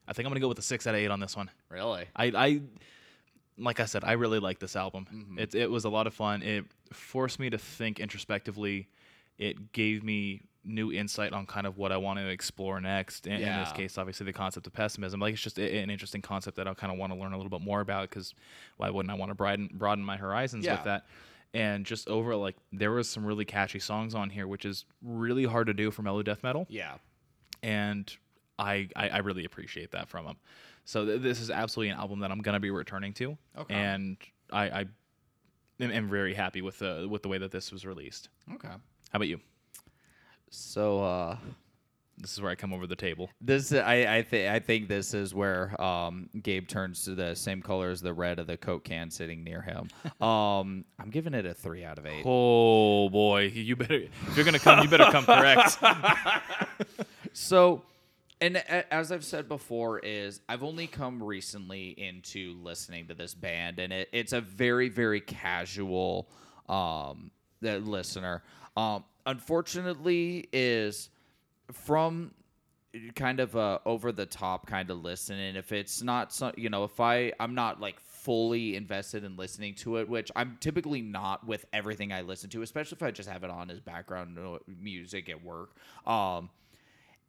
I 0.08 0.12
think 0.12 0.26
I'm 0.26 0.30
gonna 0.30 0.40
go 0.40 0.48
with 0.48 0.58
a 0.58 0.62
six 0.62 0.86
out 0.86 0.94
of 0.94 1.00
eight 1.00 1.10
on 1.10 1.20
this 1.20 1.36
one. 1.36 1.50
Really? 1.70 2.06
I, 2.16 2.24
I 2.34 2.60
like 3.58 3.78
I 3.78 3.84
said, 3.84 4.04
I 4.04 4.12
really 4.12 4.40
like 4.40 4.58
this 4.58 4.74
album. 4.74 5.06
Mm-hmm. 5.12 5.38
It 5.38 5.54
it 5.54 5.70
was 5.70 5.84
a 5.84 5.90
lot 5.90 6.06
of 6.06 6.14
fun. 6.14 6.42
It 6.42 6.64
forced 6.92 7.38
me 7.38 7.50
to 7.50 7.58
think 7.58 8.00
introspectively. 8.00 8.88
It 9.38 9.72
gave 9.72 10.02
me 10.02 10.42
new 10.68 10.92
insight 10.92 11.32
on 11.32 11.46
kind 11.46 11.66
of 11.66 11.76
what 11.78 11.90
I 11.90 11.96
want 11.96 12.18
to 12.18 12.28
explore 12.28 12.80
next. 12.80 13.26
And 13.26 13.42
in 13.42 13.56
this 13.58 13.72
case, 13.72 13.98
obviously, 13.98 14.26
the 14.26 14.32
concept 14.32 14.66
of 14.66 14.72
pessimism. 14.72 15.18
Like 15.20 15.32
it's 15.34 15.42
just 15.42 15.58
a, 15.58 15.78
an 15.78 15.90
interesting 15.90 16.22
concept 16.22 16.56
that 16.58 16.68
I 16.68 16.74
kind 16.74 16.92
of 16.92 16.98
want 16.98 17.12
to 17.12 17.18
learn 17.18 17.32
a 17.32 17.36
little 17.36 17.50
bit 17.50 17.62
more 17.62 17.80
about 17.80 18.08
because 18.10 18.34
why 18.76 18.90
wouldn't 18.90 19.10
I 19.10 19.14
want 19.14 19.30
to 19.30 19.34
broaden 19.34 19.70
broaden 19.72 20.04
my 20.04 20.16
horizons 20.16 20.64
Yeah. 20.64 20.74
with 20.74 20.84
that? 20.84 21.06
And 21.54 21.86
just 21.86 22.08
over 22.08 22.36
like 22.36 22.56
there 22.72 22.92
was 22.92 23.08
some 23.08 23.24
really 23.24 23.44
catchy 23.46 23.78
songs 23.78 24.14
on 24.14 24.28
here, 24.30 24.46
which 24.46 24.64
is 24.66 24.84
really 25.02 25.44
hard 25.44 25.66
to 25.68 25.74
do 25.74 25.90
for 25.90 26.02
mellow 26.02 26.22
death 26.22 26.42
metal 26.42 26.66
Yeah. 26.68 26.94
and 27.62 28.14
I, 28.58 28.88
I 28.96 29.08
I 29.08 29.18
really 29.18 29.44
appreciate 29.44 29.92
that 29.92 30.08
from 30.08 30.26
him. 30.26 30.36
So 30.84 31.04
th- 31.06 31.22
this 31.22 31.40
is 31.40 31.50
absolutely 31.50 31.90
an 31.90 31.98
album 31.98 32.20
that 32.20 32.30
I'm 32.30 32.40
gonna 32.40 32.60
be 32.60 32.70
returning 32.70 33.12
to, 33.14 33.36
Okay. 33.56 33.74
and 33.74 34.16
I, 34.52 34.64
I 34.70 34.80
am, 35.80 35.90
am 35.90 36.08
very 36.08 36.34
happy 36.34 36.60
with 36.60 36.78
the 36.80 37.06
with 37.10 37.22
the 37.22 37.28
way 37.28 37.38
that 37.38 37.50
this 37.50 37.72
was 37.72 37.86
released. 37.86 38.28
Okay. 38.54 38.68
How 38.68 38.76
about 39.14 39.28
you? 39.28 39.40
So 40.50 41.02
uh 41.04 41.36
This 42.18 42.32
is 42.32 42.40
where 42.40 42.50
I 42.50 42.54
come 42.56 42.72
over 42.72 42.86
the 42.86 42.96
table. 42.96 43.30
This 43.40 43.72
I 43.72 44.16
I 44.18 44.22
think 44.22 44.50
I 44.50 44.58
think 44.58 44.88
this 44.88 45.14
is 45.14 45.34
where 45.34 45.80
um, 45.80 46.28
Gabe 46.42 46.66
turns 46.66 47.04
to 47.04 47.14
the 47.14 47.34
same 47.36 47.62
color 47.62 47.90
as 47.90 48.00
the 48.00 48.12
red 48.12 48.38
of 48.38 48.46
the 48.48 48.56
Coke 48.56 48.84
can 48.84 49.10
sitting 49.10 49.44
near 49.44 49.62
him. 49.62 49.88
Um, 50.26 50.84
I'm 50.98 51.10
giving 51.10 51.32
it 51.34 51.46
a 51.46 51.54
three 51.54 51.84
out 51.84 51.98
of 51.98 52.06
eight. 52.06 52.22
Oh 52.26 53.08
boy, 53.08 53.42
you 53.54 53.76
better 53.76 53.94
if 54.26 54.36
you're 54.36 54.44
gonna 54.44 54.58
come, 54.58 54.82
you 54.82 54.88
better 54.88 55.10
come 55.12 55.24
correct. 55.24 55.78
So, 57.32 57.82
and 58.40 58.56
a- 58.56 58.92
as 58.92 59.12
I've 59.12 59.24
said 59.24 59.48
before, 59.48 60.00
is 60.00 60.40
I've 60.48 60.64
only 60.64 60.88
come 60.88 61.22
recently 61.22 61.90
into 61.90 62.56
listening 62.62 63.06
to 63.08 63.14
this 63.14 63.32
band, 63.34 63.78
and 63.78 63.92
it, 63.92 64.08
it's 64.12 64.32
a 64.32 64.40
very 64.40 64.88
very 64.88 65.20
casual 65.20 66.28
um, 66.68 67.30
the 67.60 67.78
listener. 67.78 68.42
Um, 68.78 69.04
unfortunately, 69.26 70.48
is 70.52 71.10
from 71.72 72.32
kind 73.16 73.40
of 73.40 73.56
a 73.56 73.80
over 73.84 74.12
the 74.12 74.24
top 74.24 74.66
kind 74.66 74.90
of 74.90 75.02
listen 75.02 75.38
and 75.38 75.58
if 75.58 75.72
it's 75.72 76.02
not 76.02 76.32
so 76.32 76.50
you 76.56 76.70
know 76.70 76.84
if 76.84 76.98
i 77.00 77.30
i'm 77.38 77.54
not 77.54 77.78
like 77.80 78.00
fully 78.00 78.76
invested 78.76 79.24
in 79.24 79.36
listening 79.36 79.74
to 79.74 79.98
it 79.98 80.08
which 80.08 80.32
i'm 80.34 80.56
typically 80.58 81.02
not 81.02 81.46
with 81.46 81.66
everything 81.74 82.12
i 82.12 82.22
listen 82.22 82.48
to 82.48 82.62
especially 82.62 82.96
if 82.96 83.02
i 83.02 83.10
just 83.10 83.28
have 83.28 83.44
it 83.44 83.50
on 83.50 83.70
as 83.70 83.78
background 83.78 84.38
music 84.80 85.28
at 85.28 85.44
work. 85.44 85.76
Um 86.06 86.48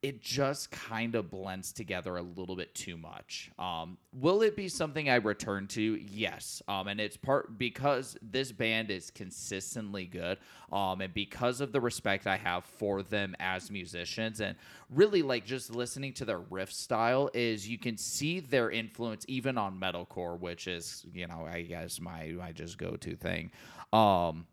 it 0.01 0.21
just 0.21 0.71
kind 0.71 1.15
of 1.15 1.29
blends 1.29 1.73
together 1.73 2.15
a 2.17 2.21
little 2.21 2.55
bit 2.55 2.73
too 2.73 2.95
much. 2.95 3.51
Um, 3.59 3.97
will 4.13 4.41
it 4.41 4.55
be 4.55 4.69
something 4.69 5.09
I 5.09 5.15
return 5.15 5.67
to? 5.67 5.81
Yes. 5.81 6.61
Um, 6.67 6.87
and 6.87 7.01
it's 7.01 7.17
part 7.17 7.57
because 7.57 8.17
this 8.21 8.51
band 8.51 8.91
is 8.91 9.11
consistently 9.11 10.05
good. 10.05 10.37
Um, 10.71 11.01
and 11.01 11.13
because 11.13 11.59
of 11.59 11.73
the 11.73 11.81
respect 11.81 12.27
I 12.27 12.37
have 12.37 12.63
for 12.63 13.03
them 13.03 13.35
as 13.39 13.69
musicians, 13.69 14.39
and 14.39 14.55
really 14.89 15.21
like 15.21 15.45
just 15.45 15.75
listening 15.75 16.13
to 16.13 16.25
their 16.25 16.39
riff 16.39 16.71
style, 16.71 17.29
is 17.33 17.67
you 17.67 17.77
can 17.77 17.97
see 17.97 18.39
their 18.39 18.71
influence 18.71 19.25
even 19.27 19.57
on 19.57 19.79
metalcore, 19.79 20.39
which 20.39 20.67
is 20.67 21.05
you 21.11 21.27
know 21.27 21.45
I 21.45 21.63
guess 21.63 21.99
my 21.99 22.27
my 22.37 22.51
just 22.53 22.77
go 22.77 22.95
to 22.95 23.15
thing. 23.15 23.51
Um, 23.91 24.45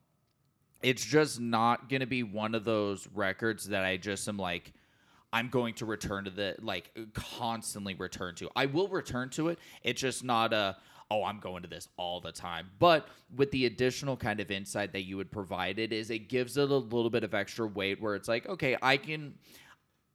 it's 0.83 1.05
just 1.05 1.41
not 1.41 1.89
going 1.89 2.01
to 2.01 2.07
be 2.07 2.23
one 2.23 2.55
of 2.55 2.65
those 2.65 3.09
records 3.15 3.69
that 3.69 3.85
I 3.85 3.97
just 3.97 4.29
am 4.29 4.37
like, 4.37 4.73
I'm 5.37 5.49
going 5.49 5.75
to 5.75 5.85
return 5.85 6.25
to 6.25 6.31
the 6.31 6.57
like 6.63 6.97
constantly 7.13 7.93
return 7.93 8.35
to. 8.37 8.49
I 8.57 8.65
will 8.65 8.89
return 8.89 9.29
to 9.31 9.49
it. 9.49 9.59
It's 9.83 10.01
just 10.01 10.25
not 10.25 10.55
a 10.55 10.79
oh 11.11 11.25
I'm 11.25 11.41
going 11.41 11.63
to 11.63 11.69
this 11.69 11.89
all 11.99 12.23
the 12.23 12.33
time. 12.33 12.71
But 12.79 13.07
with 13.37 13.51
the 13.51 13.67
additional 13.67 14.17
kind 14.17 14.41
of 14.41 14.51
insight 14.51 14.95
that 14.95 15.03
you 15.03 15.19
would 15.19 15.31
provide 15.31 15.79
it 15.79 15.93
is 15.93 16.09
it 16.09 16.31
gives 16.31 16.57
it 16.57 16.71
a 16.71 16.75
little 16.75 17.11
bit 17.11 17.23
of 17.23 17.35
extra 17.35 17.67
weight 17.67 18.01
where 18.01 18.15
it's 18.15 18.29
like 18.29 18.49
okay 18.49 18.79
I 18.81 18.97
can 18.97 19.35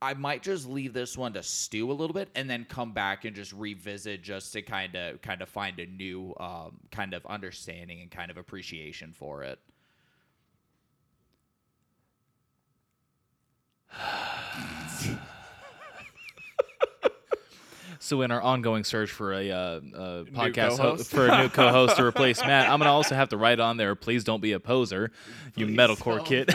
I 0.01 0.15
might 0.15 0.41
just 0.41 0.67
leave 0.67 0.91
this 0.91 1.15
one 1.15 1.33
to 1.33 1.43
stew 1.43 1.91
a 1.91 1.93
little 1.93 2.15
bit 2.15 2.29
and 2.33 2.49
then 2.49 2.65
come 2.67 2.91
back 2.91 3.23
and 3.23 3.35
just 3.35 3.53
revisit 3.53 4.23
just 4.23 4.51
to 4.53 4.63
kind 4.63 4.95
of 4.95 5.21
kind 5.21 5.43
of 5.43 5.49
find 5.49 5.79
a 5.79 5.85
new 5.85 6.33
um, 6.39 6.79
kind 6.91 7.13
of 7.13 7.23
understanding 7.27 8.01
and 8.01 8.09
kind 8.09 8.31
of 8.31 8.37
appreciation 8.37 9.13
for 9.13 9.43
it. 9.43 9.59
So 18.03 18.23
in 18.23 18.31
our 18.31 18.41
ongoing 18.41 18.83
search 18.83 19.11
for 19.11 19.31
a, 19.31 19.51
uh, 19.51 19.55
uh 19.55 19.79
podcast 20.23 20.79
ho- 20.79 20.97
for 20.97 21.27
a 21.27 21.43
new 21.43 21.49
co-host 21.49 21.97
to 21.97 22.03
replace 22.11 22.43
Matt, 22.43 22.67
I'm 22.67 22.79
gonna 22.79 22.91
also 22.91 23.13
have 23.13 23.29
to 23.29 23.37
write 23.37 23.59
on 23.59 23.77
there. 23.77 23.93
Please 23.93 24.23
don't 24.23 24.41
be 24.41 24.53
a 24.53 24.59
poser, 24.59 25.11
you 25.55 25.67
metalcore 25.67 26.25
kid. 26.25 26.49
A 26.49 26.53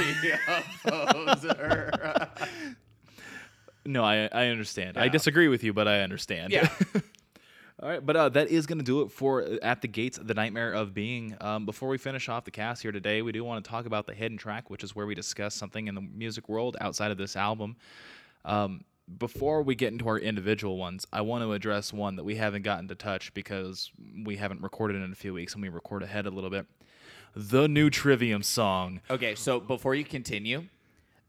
no, 3.85 4.03
I 4.05 4.29
I 4.33 4.49
understand. 4.49 4.99
I 4.99 5.05
Yeah. 5.05 5.13
disagree 5.13 5.47
with 5.47 5.63
you, 5.63 5.73
but 5.73 5.87
I 5.87 6.01
understand. 6.01 6.53
yeah. 6.53 6.69
All 7.83 7.91
right, 7.91 8.05
but 8.05 8.17
uh, 8.17 8.29
that 8.31 8.49
is 8.49 8.65
going 8.67 8.79
to 8.79 8.85
do 8.85 9.03
it 9.03 9.13
for 9.13 9.43
uh, 9.43 9.59
At 9.61 9.83
the 9.83 9.89
Gates, 9.89 10.19
The 10.21 10.33
Nightmare 10.33 10.73
of 10.73 10.95
Being. 10.95 11.37
Um, 11.43 11.67
before 11.67 11.91
we 11.91 11.99
finish 11.99 12.27
off 12.31 12.47
the 12.47 12.51
cast 12.51 12.81
here 12.81 12.91
today, 12.91 13.21
we 13.21 13.33
do 13.33 13.45
want 13.45 13.63
to 13.63 13.71
talk 13.71 13.85
about 13.85 14.07
the 14.07 14.15
hidden 14.15 14.39
track, 14.39 14.71
which 14.71 14.83
is 14.83 14.97
where 14.97 15.05
we 15.07 15.15
discuss 15.15 15.55
something 15.55 15.87
in 15.87 15.95
the 15.95 16.01
music 16.01 16.49
world 16.49 16.79
outside 16.81 17.11
of 17.11 17.19
this 17.19 17.37
album. 17.37 17.77
Um, 18.47 18.81
before 19.19 19.63
we 19.63 19.75
get 19.75 19.93
into 19.93 20.09
our 20.09 20.19
individual 20.19 20.77
ones, 20.77 21.07
I 21.13 21.21
want 21.21 21.45
to 21.45 21.53
address 21.53 21.93
one 21.93 22.17
that 22.17 22.25
we 22.25 22.37
haven't 22.37 22.63
gotten 22.63 22.89
to 22.89 22.95
touch 22.95 23.33
because 23.35 23.91
we 24.25 24.37
haven't 24.37 24.63
recorded 24.63 25.03
in 25.03 25.13
a 25.13 25.15
few 25.15 25.33
weeks 25.33 25.55
and 25.55 25.63
we 25.63 25.69
record 25.69 26.03
ahead 26.03 26.27
a 26.27 26.31
little 26.31 26.51
bit. 26.51 26.67
The 27.35 27.69
new 27.69 27.91
Trivium 27.91 28.43
song. 28.43 29.01
Okay, 29.11 29.35
so 29.35 29.61
before 29.61 29.95
you 29.95 30.05
continue, 30.05 30.65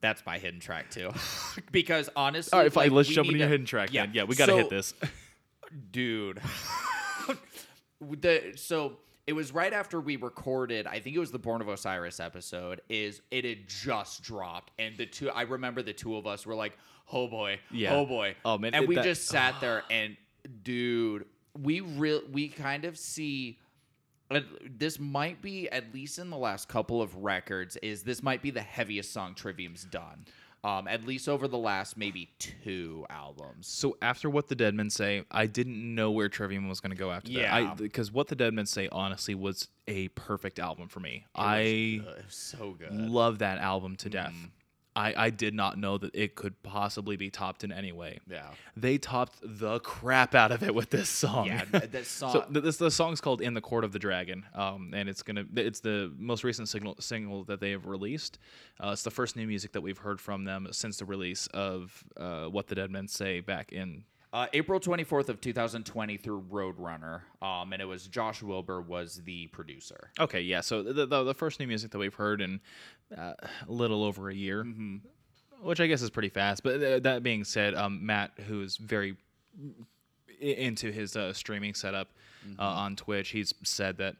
that's 0.02 0.26
my 0.26 0.40
hidden 0.40 0.60
track 0.60 0.90
too. 0.90 1.12
because 1.72 2.10
honestly, 2.16 2.56
All 2.56 2.64
right, 2.64 2.72
fine. 2.72 2.86
like, 2.86 2.92
let's 2.94 3.10
jump 3.10 3.28
into 3.28 3.40
your 3.40 3.50
hidden 3.50 3.66
track. 3.66 3.94
Yeah, 3.94 4.08
yeah, 4.12 4.24
we 4.24 4.36
got 4.36 4.48
to 4.48 4.54
so- 4.54 4.58
hit 4.58 4.70
this. 4.70 4.94
dude. 5.92 6.42
the 8.02 8.54
so 8.56 8.98
it 9.28 9.34
was 9.34 9.52
right 9.54 9.74
after 9.74 10.00
we 10.02 10.16
recorded. 10.16 10.88
I 10.88 11.00
think 11.00 11.16
it 11.16 11.20
was 11.20 11.32
the 11.32 11.40
Born 11.40 11.62
of 11.62 11.68
Osiris 11.68 12.20
episode. 12.20 12.82
Is 12.90 13.22
it 13.30 13.46
had 13.46 13.68
just 13.68 14.24
dropped, 14.24 14.72
and 14.80 14.98
the 14.98 15.06
two. 15.06 15.30
I 15.30 15.44
remember 15.44 15.82
the 15.84 15.94
two 15.94 16.16
of 16.18 16.26
us 16.26 16.46
were 16.46 16.56
like, 16.56 16.78
"Oh 17.12 17.28
boy, 17.28 17.60
Yeah. 17.72 17.94
oh 17.94 18.06
boy." 18.06 18.36
Oh, 18.46 18.58
man, 18.58 18.74
and 18.74 18.84
it- 18.84 18.88
we 18.88 18.96
that- 18.96 19.04
just 19.04 19.26
sat 19.28 19.56
there 19.62 19.84
and, 19.92 20.16
dude, 20.64 21.26
we 21.60 21.82
real 21.82 22.22
we 22.32 22.48
kind 22.50 22.86
of 22.86 22.98
see. 22.98 23.60
uh, 24.32 24.42
This 24.70 25.00
might 25.00 25.42
be 25.42 25.70
at 25.70 25.94
least 25.94 26.20
in 26.20 26.30
the 26.30 26.38
last 26.38 26.68
couple 26.68 27.02
of 27.02 27.16
records. 27.16 27.78
Is 27.78 28.04
this 28.04 28.22
might 28.24 28.42
be 28.42 28.50
the 28.52 28.62
heaviest 28.62 29.12
song 29.14 29.36
Trivium's 29.36 29.84
done, 29.86 30.26
um, 30.68 30.88
at 30.88 31.05
least 31.05 31.30
over 31.30 31.47
the 31.47 31.57
last 31.57 31.95
maybe 31.97 32.30
two 32.39 33.05
albums. 33.09 33.68
So 33.68 33.95
after 34.01 34.30
what 34.30 34.47
the 34.49 34.55
Dead 34.55 34.76
Men 34.76 34.89
say, 34.89 35.24
I 35.32 35.45
didn't 35.45 35.95
know 35.95 36.11
where 36.11 36.28
Trivium 36.28 36.68
was 36.68 36.82
going 36.82 36.91
to 36.91 36.97
go 36.97 37.09
after 37.11 37.32
Yeah. 37.32 37.63
that. 37.63 37.78
Because 37.78 38.11
what 38.11 38.28
the 38.28 38.36
Dead 38.36 38.53
Men 38.53 38.65
say, 38.65 38.89
honestly, 38.91 39.34
was 39.34 39.70
a 39.88 40.09
perfect 40.09 40.59
album 40.59 40.89
for 40.89 40.99
me. 40.99 41.26
It 41.36 41.39
I 41.39 41.63
good. 42.03 42.18
It 42.20 42.26
was 42.26 42.36
so 42.36 42.76
good. 42.78 42.91
love 42.91 43.39
that 43.39 43.59
album 43.59 43.95
to 43.97 44.09
death. 44.09 44.34
Mm. 44.36 44.49
I, 44.98 45.14
I 45.16 45.30
did 45.30 45.54
not 45.54 45.78
know 45.78 46.00
that 46.00 46.16
it 46.16 46.34
could 46.34 46.62
possibly 46.64 47.18
be 47.18 47.30
topped 47.30 47.64
in 47.64 47.72
any 47.72 47.91
way. 47.91 48.20
Yeah. 48.28 48.48
They 48.76 48.98
topped 48.98 49.38
the 49.43 49.80
crap 49.80 50.34
out 50.34 50.52
of 50.52 50.64
it 50.64 50.74
with 50.74 50.89
this 50.89 51.08
song. 51.08 51.45
Yeah, 51.45 51.64
th- 51.66 51.91
that 51.91 52.06
song. 52.08 52.32
So 52.32 52.41
th- 52.52 52.64
this 52.64 52.78
the 52.78 52.89
song's 52.89 53.22
called 53.22 53.41
"In 53.41 53.54
the 53.54 53.62
Court 53.62 53.84
of 53.84 53.91
the 53.91 54.00
Dragon," 54.00 54.43
um, 54.56 54.93
and 54.95 55.08
it's 55.08 55.22
gonna 55.22 55.45
it's 55.56 55.82
the 55.82 56.12
most 56.18 56.43
recent 56.43 56.68
signal, 56.68 56.95
single 57.00 57.43
that 57.43 57.60
they 57.60 57.72
have 57.72 57.86
released. 57.86 58.39
Uh, 58.84 58.89
it's 58.89 59.04
the 59.04 59.12
first 59.12 59.36
new 59.36 59.45
music 59.45 59.72
that 59.74 59.82
we've 59.82 60.00
heard 60.00 60.20
from 60.20 60.45
them 60.45 60.68
since 60.72 60.98
the 60.98 61.06
release 61.06 61.45
of 61.48 62.04
uh, 62.18 62.45
"What 62.45 62.68
the 62.68 62.76
Dead 62.76 62.89
Men 62.89 63.08
Say" 63.08 63.39
back 63.39 63.72
in 63.72 64.04
uh, 64.34 64.45
April 64.54 64.80
24th 64.80 65.30
of 65.30 65.39
2020 65.39 66.18
through 66.18 66.43
Roadrunner, 66.52 67.22
um, 67.41 67.72
and 67.72 67.82
it 67.82 67.86
was 67.86 68.08
Josh 68.08 68.43
Wilbur 68.43 68.82
was 68.82 69.22
the 69.24 69.48
producer. 69.48 70.12
Okay, 70.20 70.41
yeah. 70.41 70.62
So 70.62 70.84
the, 70.84 71.06
the 71.06 71.24
the 71.24 71.34
first 71.34 71.60
new 71.60 71.68
music 71.68 71.91
that 71.91 71.98
we've 71.98 72.14
heard 72.14 72.41
in 72.41 72.60
uh, 73.16 73.34
a 73.68 73.72
little 73.72 74.03
over 74.03 74.30
a 74.30 74.34
year, 74.36 74.66
which 75.62 75.80
I 75.80 75.88
guess 75.88 76.01
is 76.01 76.10
pretty 76.10 76.30
fast. 76.30 76.64
But 76.64 76.80
th- 76.80 77.03
that 77.03 77.24
being 77.24 77.43
said, 77.43 77.76
um, 77.76 78.05
Matt, 78.05 78.32
who's 78.47 78.78
very 78.78 79.16
into 80.39 80.91
his 80.91 81.16
uh, 81.16 81.34
streaming 81.34 81.74
setup 81.74 82.10
uh, 82.60 82.64
on 82.64 82.95
Twitch, 82.95 83.30
he's 83.30 83.53
said 83.64 83.97
that 83.97 84.16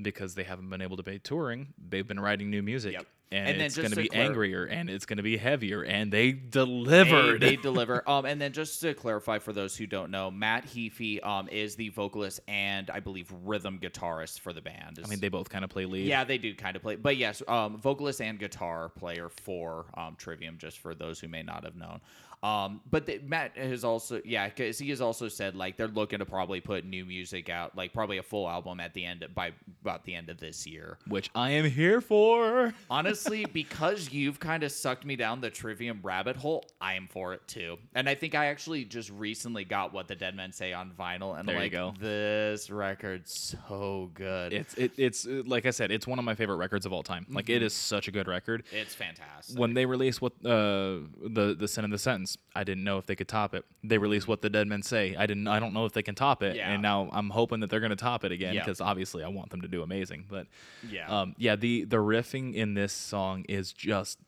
because 0.00 0.34
they 0.34 0.42
haven't 0.44 0.68
been 0.70 0.80
able 0.82 0.96
to 0.96 1.02
be 1.02 1.18
touring, 1.18 1.68
they've 1.88 2.06
been 2.08 2.20
writing 2.20 2.50
new 2.50 2.62
music. 2.62 2.92
Yep. 2.94 3.06
And, 3.32 3.46
And 3.48 3.62
it's 3.62 3.76
going 3.76 3.90
to 3.90 3.96
be 3.96 4.08
clar- 4.08 4.22
angrier, 4.22 4.64
and 4.64 4.90
it's 4.90 5.06
going 5.06 5.18
to 5.18 5.22
be 5.22 5.36
heavier, 5.36 5.82
and 5.84 6.12
they 6.12 6.32
They, 6.32 6.40
delivered. 6.40 7.40
they 7.40 7.54
deliver. 7.62 8.08
Um, 8.10 8.24
and 8.24 8.40
then 8.40 8.52
just 8.52 8.80
to 8.80 8.92
clarify 8.92 9.38
for 9.38 9.52
those 9.52 9.76
who 9.76 9.86
don't 9.86 10.10
know, 10.10 10.32
Matt 10.32 10.66
Heafy 10.66 11.24
um, 11.24 11.48
is 11.48 11.76
the 11.76 11.90
vocalist 11.90 12.40
and 12.48 12.90
I 12.90 12.98
believe 12.98 13.32
rhythm 13.44 13.78
guitarist 13.80 14.40
for 14.40 14.52
the 14.52 14.60
band. 14.60 14.98
I 15.04 15.06
mean, 15.08 15.20
they 15.20 15.28
both 15.28 15.48
kind 15.48 15.62
of 15.64 15.70
play 15.70 15.84
lead. 15.86 16.06
Yeah, 16.06 16.24
they 16.24 16.38
do 16.38 16.54
kind 16.56 16.74
of 16.74 16.82
play, 16.82 16.96
but 16.96 17.16
yes, 17.16 17.40
um, 17.46 17.78
vocalist 17.78 18.20
and 18.20 18.36
guitar 18.36 18.88
player 18.88 19.28
for 19.28 19.86
um, 19.96 20.16
Trivium. 20.16 20.58
Just 20.58 20.78
for 20.78 20.94
those 20.96 21.20
who 21.20 21.28
may 21.28 21.44
not 21.44 21.62
have 21.62 21.76
known, 21.76 22.00
um, 22.42 22.80
but 22.90 23.06
the, 23.06 23.20
Matt 23.26 23.56
has 23.56 23.84
also, 23.84 24.20
yeah, 24.24 24.48
because 24.48 24.78
he 24.78 24.88
has 24.90 25.00
also 25.00 25.28
said 25.28 25.54
like 25.56 25.76
they're 25.76 25.88
looking 25.88 26.20
to 26.20 26.24
probably 26.24 26.60
put 26.60 26.84
new 26.84 27.04
music 27.04 27.48
out, 27.48 27.76
like 27.76 27.92
probably 27.92 28.18
a 28.18 28.22
full 28.22 28.48
album 28.48 28.80
at 28.80 28.94
the 28.94 29.04
end 29.04 29.26
by 29.34 29.52
about 29.82 30.04
the 30.04 30.14
end 30.14 30.30
of 30.30 30.38
this 30.38 30.66
year. 30.66 30.98
which 31.06 31.30
I 31.34 31.50
am 31.50 31.64
here 31.66 32.00
for. 32.00 32.72
Honestly, 32.90 33.44
because 33.44 34.10
you've 34.12 34.40
kind 34.40 34.62
of 34.62 34.72
sucked 34.72 35.04
me 35.04 35.16
down 35.16 35.40
the 35.40 35.50
Trivium 35.50 36.00
rabbit 36.02 36.36
hole, 36.36 36.64
I 36.80 36.94
am 36.94 37.08
for 37.08 37.34
it 37.34 37.46
too. 37.46 37.76
And 37.94 38.08
I 38.08 38.14
think 38.14 38.34
I 38.34 38.46
actually 38.46 38.84
just 38.84 39.10
recently 39.10 39.64
got 39.64 39.92
what 39.92 40.08
the 40.08 40.14
Dead 40.16 40.34
Men 40.34 40.52
say 40.52 40.72
on 40.72 40.92
vinyl, 40.98 41.38
and 41.38 41.46
There 41.48 41.56
you 41.56 41.62
like 41.62 41.72
go. 41.72 41.94
this 42.00 42.70
record's 42.70 43.54
so 43.68 44.10
good. 44.14 44.52
It's 44.52 44.74
it, 44.74 44.92
it's 44.96 45.26
uh, 45.26 45.42
like 45.46 45.66
I 45.66 45.70
said, 45.70 45.90
it's 45.90 46.06
one 46.06 46.18
of 46.18 46.24
my 46.24 46.34
favorite 46.34 46.56
records 46.56 46.86
of 46.86 46.92
all 46.92 47.02
time. 47.02 47.26
Like 47.30 47.48
it 47.50 47.62
is 47.62 47.72
such 47.74 48.08
a 48.08 48.10
good 48.10 48.28
record. 48.28 48.64
it's 48.72 48.94
fantastic. 48.94 49.58
when 49.58 49.74
they 49.74 49.86
released 49.86 50.22
what 50.22 50.32
uh, 50.44 51.00
the 51.22 51.54
the 51.58 51.68
sin 51.68 51.84
and 51.84 51.92
the 51.92 51.98
sentence, 51.98 52.29
I 52.54 52.64
didn't 52.64 52.84
know 52.84 52.98
if 52.98 53.06
they 53.06 53.14
could 53.16 53.28
top 53.28 53.54
it. 53.54 53.64
They 53.84 53.98
released 53.98 54.26
what 54.28 54.42
the 54.42 54.50
dead 54.50 54.66
men 54.66 54.82
say. 54.82 55.14
I 55.16 55.26
didn't. 55.26 55.46
I 55.48 55.58
don't 55.60 55.72
know 55.72 55.84
if 55.86 55.92
they 55.92 56.02
can 56.02 56.14
top 56.14 56.42
it. 56.42 56.56
Yeah. 56.56 56.70
And 56.72 56.82
now 56.82 57.08
I'm 57.12 57.30
hoping 57.30 57.60
that 57.60 57.70
they're 57.70 57.80
going 57.80 57.90
to 57.90 57.96
top 57.96 58.24
it 58.24 58.32
again 58.32 58.54
Yeah. 58.54 58.60
because 58.64 58.80
obviously 58.80 59.22
I 59.24 59.28
want 59.28 59.50
them 59.50 59.60
to 59.62 59.68
do 59.68 59.82
amazing. 59.82 60.26
But 60.28 60.46
Yeah. 60.88 61.08
um, 61.08 61.34
yeah. 61.38 61.56
The 61.56 61.84
the 61.84 61.96
riffing 61.98 62.54
in 62.54 62.74
this 62.74 62.92
song 62.92 63.44
is 63.48 63.72
just 63.72 64.18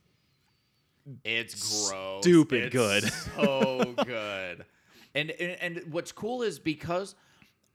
It's 1.24 1.88
gross. 1.90 2.22
Stupid 2.22 2.64
It's 2.64 2.72
good. 2.74 3.04
So 3.36 3.94
good. 4.04 4.64
And, 5.14 5.30
and 5.32 5.76
and 5.78 5.92
what's 5.92 6.12
cool 6.12 6.42
is 6.42 6.58
because 6.58 7.14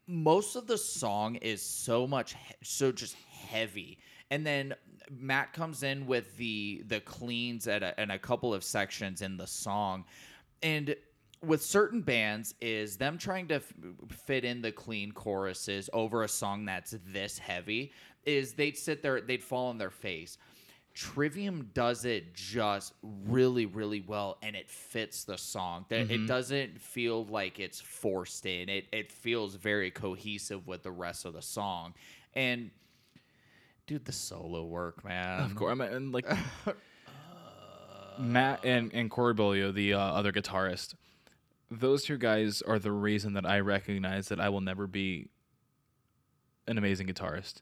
most 0.07 0.55
of 0.55 0.65
the 0.67 0.77
song 0.77 1.35
is 1.35 1.61
so 1.61 2.07
much 2.07 2.33
he- 2.33 2.55
so 2.63 2.91
just 2.91 3.15
heavy. 3.29 3.97
And 4.31 4.45
then 4.45 4.73
Matt 5.09 5.53
comes 5.53 5.83
in 5.83 6.05
with 6.07 6.35
the 6.37 6.83
the 6.87 6.99
cleans 7.01 7.67
at 7.67 7.83
a, 7.83 7.99
and 7.99 8.11
a 8.11 8.19
couple 8.19 8.53
of 8.53 8.63
sections 8.63 9.21
in 9.21 9.37
the 9.37 9.47
song. 9.47 10.05
And 10.63 10.95
with 11.45 11.61
certain 11.61 12.01
bands 12.01 12.55
is 12.61 12.97
them 12.97 13.17
trying 13.17 13.47
to 13.47 13.55
f- 13.55 13.73
fit 14.25 14.43
in 14.43 14.61
the 14.61 14.71
clean 14.71 15.11
choruses 15.11 15.89
over 15.93 16.23
a 16.23 16.27
song 16.27 16.65
that's 16.65 16.95
this 17.05 17.37
heavy 17.37 17.93
is 18.25 18.53
they'd 18.53 18.75
sit 18.75 19.03
there 19.03 19.21
they'd 19.21 19.43
fall 19.43 19.67
on 19.67 19.77
their 19.77 19.91
face 19.91 20.39
Trivium 20.97 21.69
does 21.75 22.05
it 22.05 22.33
just 22.33 22.91
really, 23.03 23.67
really 23.67 24.01
well, 24.01 24.39
and 24.41 24.55
it 24.55 24.67
fits 24.67 25.25
the 25.25 25.37
song. 25.37 25.85
That 25.89 25.99
It 25.99 26.09
mm-hmm. 26.09 26.25
doesn't 26.25 26.81
feel 26.81 27.23
like 27.25 27.59
it's 27.59 27.79
forced 27.79 28.47
in. 28.47 28.67
It 28.67 28.87
it 28.91 29.11
feels 29.11 29.53
very 29.53 29.91
cohesive 29.91 30.65
with 30.65 30.81
the 30.81 30.89
rest 30.89 31.25
of 31.25 31.33
the 31.33 31.41
song. 31.43 31.93
And 32.33 32.71
dude, 33.87 34.05
the 34.05 34.11
solo 34.11 34.65
work, 34.65 35.03
man. 35.03 35.39
of 35.41 35.55
course. 35.55 35.71
I 35.71 35.75
mean, 35.75 35.93
and 35.93 36.13
like 36.13 36.27
Matt 38.19 38.63
and 38.63 38.93
and 38.93 39.09
Corey 39.09 39.33
Beaulieu, 39.33 39.71
the 39.71 39.93
uh, 39.93 39.99
other 39.99 40.31
guitarist. 40.31 40.93
Those 41.71 42.03
two 42.03 42.17
guys 42.17 42.61
are 42.61 42.79
the 42.79 42.91
reason 42.91 43.33
that 43.33 43.45
I 43.45 43.59
recognize 43.59 44.29
that 44.29 44.39
I 44.39 44.49
will 44.49 44.61
never 44.61 44.87
be 44.87 45.29
an 46.67 46.77
amazing 46.77 47.07
guitarist. 47.07 47.61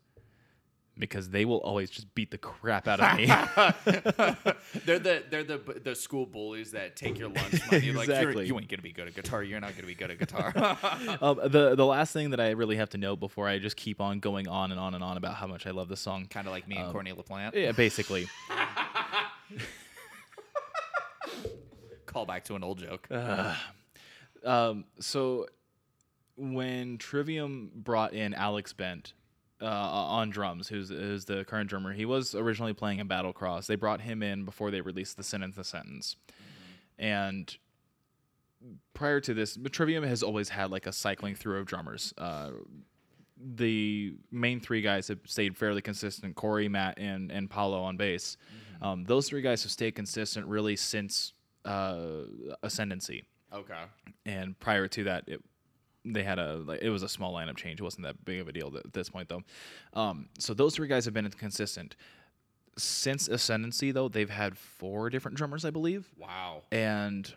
Because 0.98 1.30
they 1.30 1.43
will 1.43 1.58
always 1.58 1.89
just 1.89 2.16
beat 2.16 2.32
the 2.32 2.38
crap 2.38 2.88
out 2.88 3.02
of 3.02 3.18
me. 3.18 3.26
they're 4.86 4.98
the 5.00 5.24
they're 5.30 5.43
the 5.43 5.82
the 5.84 5.93
school 5.93 6.26
bullies 6.26 6.72
that 6.72 6.96
take 6.96 7.20
your 7.20 7.28
lunch 7.28 7.60
money. 7.70 7.91
Like 7.91 8.08
Exactly. 8.08 8.48
you 8.48 8.58
ain't 8.58 8.70
gonna 8.70 8.82
be 8.82 8.93
good 8.93 9.08
at 9.10 9.14
guitar. 9.14 9.43
You're 9.43 9.60
not 9.60 9.76
gonna 9.76 9.88
be 9.88 9.93
good 9.96 10.10
at 10.12 10.20
guitar. 10.20 10.54
um, 11.22 11.39
the 11.43 11.76
the 11.76 11.86
last 11.86 12.14
thing 12.14 12.30
that 12.30 12.39
I 12.39 12.52
really 12.52 12.78
have 12.78 12.89
to 12.91 12.98
note 12.98 13.20
before 13.20 13.46
I 13.48 13.60
just 13.60 13.76
keep 13.76 14.00
on 14.00 14.20
going 14.20 14.48
on 14.48 14.72
and 14.72 14.80
on 14.80 14.96
and 14.96 15.04
on 15.04 15.18
about 15.18 15.36
how 15.36 15.48
much 15.48 15.68
I 15.68 15.72
love 15.72 15.89
this 15.89 16.00
song. 16.00 16.28
kind 16.30 16.48
of 16.48 16.54
like 16.54 16.66
me 16.66 16.78
and 16.78 16.91
Courtney 16.93 17.12
LaPlante. 17.12 17.56
Yeah, 17.56 17.74
basically. 17.74 18.30
Call 22.06 22.26
back 22.26 22.46
to 22.46 22.56
an 22.56 22.64
old 22.64 22.80
joke. 22.80 23.08
Um, 24.43 24.86
so 25.00 25.48
when 26.38 26.98
Trivium 26.98 27.72
brought 27.76 28.14
in 28.14 28.34
Alex 28.34 28.72
Bent 28.74 29.14
uh, 29.62 29.66
on 29.66 30.30
drums, 30.30 30.68
who's, 30.68 30.89
who's 30.89 31.26
the 31.26 31.45
current 31.45 31.70
drummer, 31.70 31.93
he 31.93 32.06
was 32.06 32.36
originally 32.36 32.74
playing 32.74 32.99
in 32.99 33.08
Battlecross. 33.08 33.66
They 33.68 33.76
brought 33.76 34.01
him 34.01 34.22
in 34.22 34.43
before 34.45 34.72
they 34.72 34.82
released 34.82 35.18
the 35.18 35.24
sentence 35.24 35.56
the 35.56 35.64
Sentence, 35.64 36.16
and 36.99 37.56
prior 38.93 39.20
to 39.22 39.34
this, 39.34 39.58
Trivium 39.72 40.03
has 40.03 40.24
always 40.24 40.49
had 40.49 40.72
like 40.72 40.88
a 40.88 40.91
cycling 40.91 41.36
through 41.36 41.60
of 41.60 41.66
drummers. 41.66 42.14
Uh, 42.18 42.51
the 43.38 44.14
main 44.32 44.60
three 44.62 44.82
guys 44.82 45.08
have 45.10 45.20
stayed 45.26 45.58
fairly 45.58 45.82
consistent: 45.82 46.36
Corey, 46.36 46.68
Matt, 46.70 46.97
and 46.97 47.32
and 47.32 47.49
Paolo 47.49 47.82
on 47.82 47.97
bass. 47.97 48.38
Um, 48.82 49.03
those 49.06 49.28
three 49.30 49.41
guys 49.41 49.64
have 49.64 49.72
stayed 49.72 49.95
consistent 49.95 50.47
really 50.47 50.76
since 50.76 51.34
uh, 51.64 51.95
Ascendancy 52.62 53.24
Okay. 53.53 53.84
and 54.26 54.58
prior 54.60 54.88
to 54.89 55.03
that 55.06 55.24
it 55.28 55.41
they 56.06 56.24
had 56.24 56.39
a 56.39 56.56
like, 56.58 56.82
it 56.82 56.89
was 56.89 57.03
a 57.03 57.10
small 57.10 57.34
lineup 57.34 57.58
change. 57.58 57.80
It 57.80 57.84
wasn't 57.84 58.03
that 58.06 58.24
big 58.26 58.39
of 58.39 58.47
a 58.47 58.51
deal 58.51 58.72
at 58.78 58.93
this 58.93 59.10
point 59.10 59.28
though. 59.30 59.43
Um, 59.93 60.30
so 60.39 60.53
those 60.53 60.76
three 60.76 60.88
guys 60.88 61.06
have 61.06 61.14
been 61.14 61.30
consistent 61.32 61.95
since 62.78 63.28
Ascendancy 63.28 63.91
though. 63.91 64.08
They've 64.10 64.30
had 64.30 64.58
four 64.58 65.10
different 65.10 65.38
drummers, 65.38 65.66
I 65.66 65.70
believe, 65.72 66.08
Wow. 66.18 66.64
and 66.72 67.32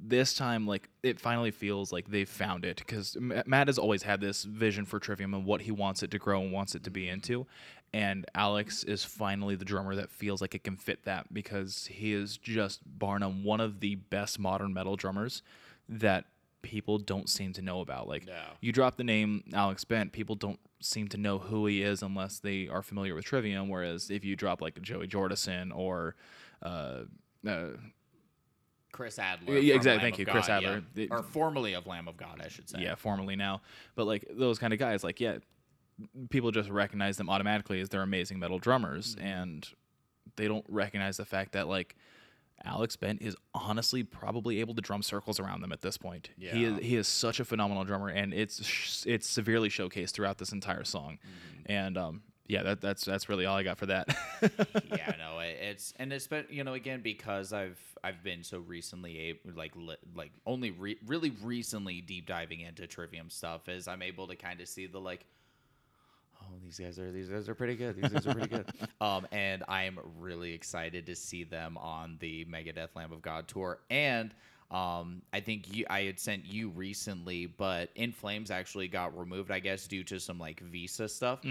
this 0.00 0.34
time 0.34 0.66
like 0.66 0.88
it 1.02 1.18
finally 1.20 1.50
feels 1.52 1.92
like 1.92 2.08
they've 2.08 2.28
found 2.28 2.64
it 2.64 2.76
because 2.78 3.16
matt 3.46 3.68
has 3.68 3.78
always 3.78 4.02
had 4.02 4.20
this 4.20 4.42
vision 4.42 4.84
for 4.84 4.98
trivium 4.98 5.32
and 5.32 5.46
what 5.46 5.62
he 5.62 5.70
wants 5.70 6.02
it 6.02 6.10
to 6.10 6.18
grow 6.18 6.40
and 6.42 6.52
wants 6.52 6.74
it 6.74 6.82
to 6.82 6.90
be 6.90 7.08
into 7.08 7.46
and 7.94 8.26
alex 8.34 8.82
is 8.82 9.04
finally 9.04 9.54
the 9.54 9.64
drummer 9.64 9.94
that 9.94 10.10
feels 10.10 10.40
like 10.42 10.54
it 10.54 10.64
can 10.64 10.76
fit 10.76 11.04
that 11.04 11.32
because 11.32 11.86
he 11.86 12.12
is 12.12 12.36
just 12.36 12.80
Barnum, 12.98 13.44
one 13.44 13.60
of 13.60 13.78
the 13.80 13.94
best 13.94 14.38
modern 14.38 14.74
metal 14.74 14.96
drummers 14.96 15.42
that 15.88 16.24
people 16.64 16.98
don't 16.98 17.28
seem 17.28 17.52
to 17.52 17.62
know 17.62 17.80
about 17.80 18.08
like 18.08 18.26
Yeah. 18.26 18.42
you 18.60 18.72
drop 18.72 18.96
the 18.96 19.04
name 19.04 19.44
alex 19.52 19.84
bent 19.84 20.12
people 20.12 20.34
don't 20.34 20.58
seem 20.80 21.06
to 21.08 21.16
know 21.18 21.38
who 21.38 21.66
he 21.66 21.82
is 21.82 22.02
unless 22.02 22.40
they 22.40 22.68
are 22.68 22.82
familiar 22.82 23.14
with 23.14 23.24
trivium 23.24 23.68
whereas 23.68 24.10
if 24.10 24.24
you 24.24 24.34
drop 24.34 24.60
like 24.62 24.80
joey 24.82 25.06
jordison 25.06 25.70
or 25.74 26.16
uh, 26.62 27.00
uh, 27.46 27.66
Chris 28.92 29.18
Adler. 29.18 29.58
Yeah, 29.58 29.74
exactly. 29.74 29.90
Lamb 29.98 30.00
Thank 30.00 30.18
you, 30.20 30.26
Chris 30.26 30.48
Adler. 30.48 30.82
yeah. 30.94 31.02
It- 31.04 31.08
or 31.10 31.22
formerly 31.22 31.74
of 31.74 31.86
Lamb 31.86 32.06
of 32.08 32.16
God, 32.16 32.40
I 32.42 32.48
should 32.48 32.68
say. 32.70 32.78
yeah, 32.80 32.94
formerly 32.94 33.34
now. 33.36 33.60
But 33.96 34.06
like 34.06 34.24
those 34.30 34.58
kind 34.58 34.72
of 34.72 34.78
guys, 34.78 35.02
like 35.02 35.20
yeah, 35.20 35.38
people 36.30 36.50
just 36.52 36.70
recognize 36.70 37.16
them 37.16 37.28
automatically 37.28 37.80
as 37.80 37.88
they're 37.88 38.02
amazing 38.02 38.38
metal 38.38 38.58
drummers, 38.58 39.16
Mm-hmm. 39.16 39.26
and 39.26 39.68
they 40.36 40.46
don't 40.48 40.64
recognize 40.68 41.16
the 41.16 41.24
fact 41.24 41.52
that 41.52 41.66
like 41.68 41.96
Alex 42.64 42.96
Bent 42.96 43.20
is 43.22 43.36
honestly 43.54 44.02
probably 44.02 44.60
able 44.60 44.74
to 44.74 44.80
drum 44.82 45.02
circles 45.02 45.38
around 45.40 45.60
them 45.60 45.72
at 45.72 45.80
this 45.82 45.96
point. 45.96 46.30
Yeah. 46.38 46.52
He 46.54 46.64
is 46.64 46.78
he 46.80 46.96
is 46.96 47.08
such 47.08 47.40
a 47.40 47.44
phenomenal 47.44 47.84
drummer, 47.84 48.08
and 48.08 48.32
it's 48.34 48.64
sh- 48.64 49.04
it's 49.06 49.28
severely 49.28 49.68
showcased 49.68 50.10
throughout 50.12 50.38
this 50.38 50.52
entire 50.52 50.84
song, 50.84 51.18
Mm-hmm. 51.24 51.72
and 51.72 51.98
um 51.98 52.22
yeah, 52.46 52.62
that 52.62 52.80
that's 52.82 53.04
that's 53.06 53.28
really 53.30 53.46
all 53.46 53.56
I 53.56 53.62
got 53.62 53.78
for 53.78 53.86
that. 53.86 54.06
yeah, 54.90 55.14
no, 55.18 55.38
it, 55.38 55.56
it's 55.62 55.94
and 55.98 56.12
it's 56.12 56.26
been 56.26 56.44
you 56.50 56.62
know 56.62 56.74
again 56.74 57.00
because 57.02 57.52
I've 57.54 57.78
I've 58.02 58.22
been 58.22 58.44
so 58.44 58.58
recently 58.58 59.18
able 59.18 59.40
like 59.56 59.74
li, 59.76 59.96
like 60.14 60.30
only 60.46 60.70
re, 60.70 60.98
really 61.06 61.32
recently 61.42 62.02
deep 62.02 62.26
diving 62.26 62.60
into 62.60 62.86
Trivium 62.86 63.30
stuff 63.30 63.68
is 63.70 63.88
I'm 63.88 64.02
able 64.02 64.26
to 64.28 64.36
kind 64.36 64.60
of 64.60 64.68
see 64.68 64.86
the 64.86 64.98
like 65.00 65.24
these 66.64 66.78
guys 66.78 66.98
are 66.98 67.12
these 67.12 67.28
guys 67.28 67.48
are 67.48 67.54
pretty 67.54 67.76
good 67.76 67.96
these 67.96 68.10
guys 68.10 68.26
are 68.26 68.32
pretty 68.32 68.48
good 68.48 68.66
um 69.00 69.26
and 69.32 69.62
I'm 69.68 69.98
really 70.18 70.52
excited 70.52 71.06
to 71.06 71.14
see 71.14 71.44
them 71.44 71.76
on 71.76 72.16
the 72.20 72.44
Megadeth 72.46 72.94
Lamb 72.94 73.12
of 73.12 73.22
God 73.22 73.48
tour 73.48 73.80
and 73.90 74.34
um, 74.70 75.22
I 75.32 75.38
think 75.38 75.76
you, 75.76 75.84
I 75.88 76.00
had 76.00 76.18
sent 76.18 76.46
you 76.46 76.70
recently, 76.70 77.46
but 77.46 77.90
In 77.94 78.10
Flames 78.10 78.50
actually 78.50 78.88
got 78.88 79.16
removed, 79.16 79.52
I 79.52 79.60
guess, 79.60 79.86
due 79.86 80.02
to 80.04 80.18
some 80.18 80.38
like 80.38 80.58
visa 80.58 81.06
stuff 81.08 81.44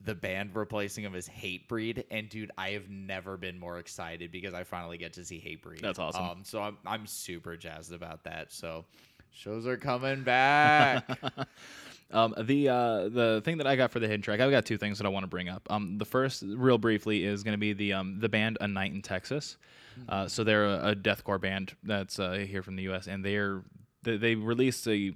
the 0.00 0.14
band 0.14 0.54
replacing 0.54 1.04
him 1.04 1.14
is 1.14 1.28
Hatebreed, 1.28 2.04
and 2.10 2.28
dude, 2.28 2.50
I 2.58 2.70
have 2.70 2.88
never 2.88 3.36
been 3.36 3.58
more 3.58 3.78
excited 3.78 4.30
because 4.30 4.54
I 4.54 4.64
finally 4.64 4.98
get 4.98 5.14
to 5.14 5.24
see 5.24 5.38
Hatebreed. 5.38 5.80
That's 5.80 5.98
awesome. 5.98 6.24
Um, 6.24 6.38
so 6.44 6.60
I'm 6.60 6.78
I'm 6.86 7.06
super 7.06 7.56
jazzed 7.56 7.92
about 7.92 8.24
that. 8.24 8.52
So 8.52 8.84
shows 9.32 9.66
are 9.66 9.76
coming 9.76 10.22
back. 10.22 11.08
Um, 12.12 12.34
the 12.40 12.68
uh, 12.68 13.08
the 13.08 13.42
thing 13.44 13.58
that 13.58 13.66
I 13.66 13.74
got 13.74 13.90
for 13.90 13.98
the 13.98 14.06
hidden 14.06 14.22
track, 14.22 14.40
I've 14.40 14.50
got 14.50 14.64
two 14.64 14.78
things 14.78 14.98
that 14.98 15.06
I 15.06 15.10
want 15.10 15.24
to 15.24 15.28
bring 15.28 15.48
up. 15.48 15.66
Um, 15.70 15.98
the 15.98 16.04
first, 16.04 16.44
real 16.46 16.78
briefly, 16.78 17.24
is 17.24 17.42
going 17.42 17.54
to 17.54 17.58
be 17.58 17.72
the 17.72 17.94
um, 17.94 18.20
the 18.20 18.28
band 18.28 18.58
A 18.60 18.68
Night 18.68 18.92
in 18.92 19.02
Texas. 19.02 19.56
Uh, 20.08 20.28
so 20.28 20.44
they're 20.44 20.66
a, 20.66 20.90
a 20.90 20.94
deathcore 20.94 21.40
band 21.40 21.74
that's 21.82 22.18
uh, 22.18 22.32
here 22.32 22.62
from 22.62 22.76
the 22.76 22.82
U.S. 22.84 23.06
and 23.06 23.24
they're 23.24 23.62
they, 24.02 24.16
they 24.16 24.34
released 24.34 24.86
a. 24.88 25.12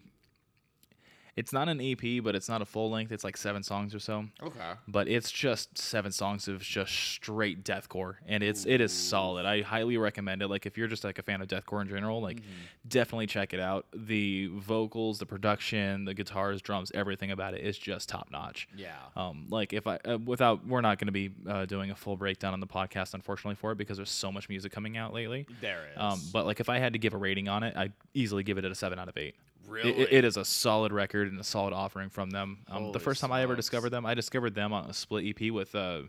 It's 1.36 1.52
not 1.52 1.68
an 1.68 1.80
EP, 1.80 2.22
but 2.22 2.34
it's 2.34 2.48
not 2.48 2.62
a 2.62 2.64
full 2.64 2.90
length. 2.90 3.12
It's 3.12 3.24
like 3.24 3.36
seven 3.36 3.62
songs 3.62 3.94
or 3.94 3.98
so 3.98 4.26
okay. 4.42 4.72
but 4.88 5.08
it's 5.08 5.30
just 5.30 5.76
seven 5.78 6.12
songs 6.12 6.48
of 6.48 6.60
just 6.62 6.92
straight 6.92 7.64
deathcore 7.64 8.14
and 8.26 8.42
it's 8.42 8.66
it 8.66 8.80
is 8.80 8.92
solid 8.92 9.46
i 9.46 9.62
highly 9.62 9.96
recommend 9.96 10.42
it 10.42 10.48
like 10.48 10.66
if 10.66 10.76
you're 10.76 10.86
just 10.88 11.04
like 11.04 11.18
a 11.18 11.22
fan 11.22 11.40
of 11.40 11.48
deathcore 11.48 11.80
in 11.82 11.88
general 11.88 12.20
like 12.20 12.40
definitely 12.88 13.26
check 13.26 13.52
it 13.54 13.60
out 13.60 13.86
the 13.94 14.46
vocals 14.54 15.18
the 15.18 15.26
production 15.26 16.04
the 16.04 16.14
guitars 16.14 16.60
drums 16.62 16.90
everything 16.94 17.30
about 17.30 17.54
it 17.54 17.60
is 17.60 17.78
just 17.78 18.08
top 18.08 18.28
notch 18.30 18.68
Yeah. 18.76 18.92
um, 19.16 19.46
like 19.50 19.72
if 19.72 19.86
I 19.86 19.98
uh, 20.04 20.18
without 20.24 20.66
we're 20.66 20.80
not 20.80 20.98
going 20.98 21.06
to 21.06 21.12
be 21.12 21.30
uh, 21.48 21.66
doing 21.66 21.90
a 21.90 21.96
full 21.96 22.16
breakdown 22.16 22.52
on 22.52 22.60
the 22.60 22.66
podcast 22.66 23.14
unfortunately 23.14 23.56
for 23.56 23.72
it 23.72 23.78
because 23.78 23.96
there's 23.96 24.10
so 24.10 24.30
much 24.32 24.48
music 24.48 24.72
coming 24.72 24.96
out 24.96 25.12
lately. 25.12 25.46
There 25.60 25.84
is. 25.92 25.98
Um, 26.00 26.20
but 26.32 26.46
like 26.46 26.60
if 26.60 26.68
I 26.68 26.78
had 26.78 26.92
to 26.94 26.98
give 26.98 27.14
a 27.14 27.18
rating 27.18 27.48
on 27.48 27.62
it, 27.62 27.76
I'd 27.76 27.92
easily 28.14 28.42
give 28.42 28.58
it 28.58 28.64
a 28.64 28.74
seven 28.74 28.98
out 28.98 29.08
of 29.08 29.16
eight. 29.16 29.34
It- 29.78 29.84
Really? 29.84 30.02
It, 30.02 30.12
it 30.12 30.24
is 30.24 30.36
a 30.36 30.44
solid 30.44 30.92
record 30.92 31.30
and 31.30 31.40
a 31.40 31.44
solid 31.44 31.72
offering 31.72 32.10
from 32.10 32.30
them. 32.30 32.58
Um, 32.68 32.92
the 32.92 32.98
first 33.00 33.20
time 33.20 33.32
I 33.32 33.42
ever 33.42 33.54
smokes. 33.54 33.66
discovered 33.66 33.90
them, 33.90 34.04
I 34.06 34.14
discovered 34.14 34.54
them 34.54 34.72
on 34.72 34.88
a 34.90 34.92
split 34.94 35.24
EP 35.26 35.50
with 35.52 35.74
uh, 35.74 36.02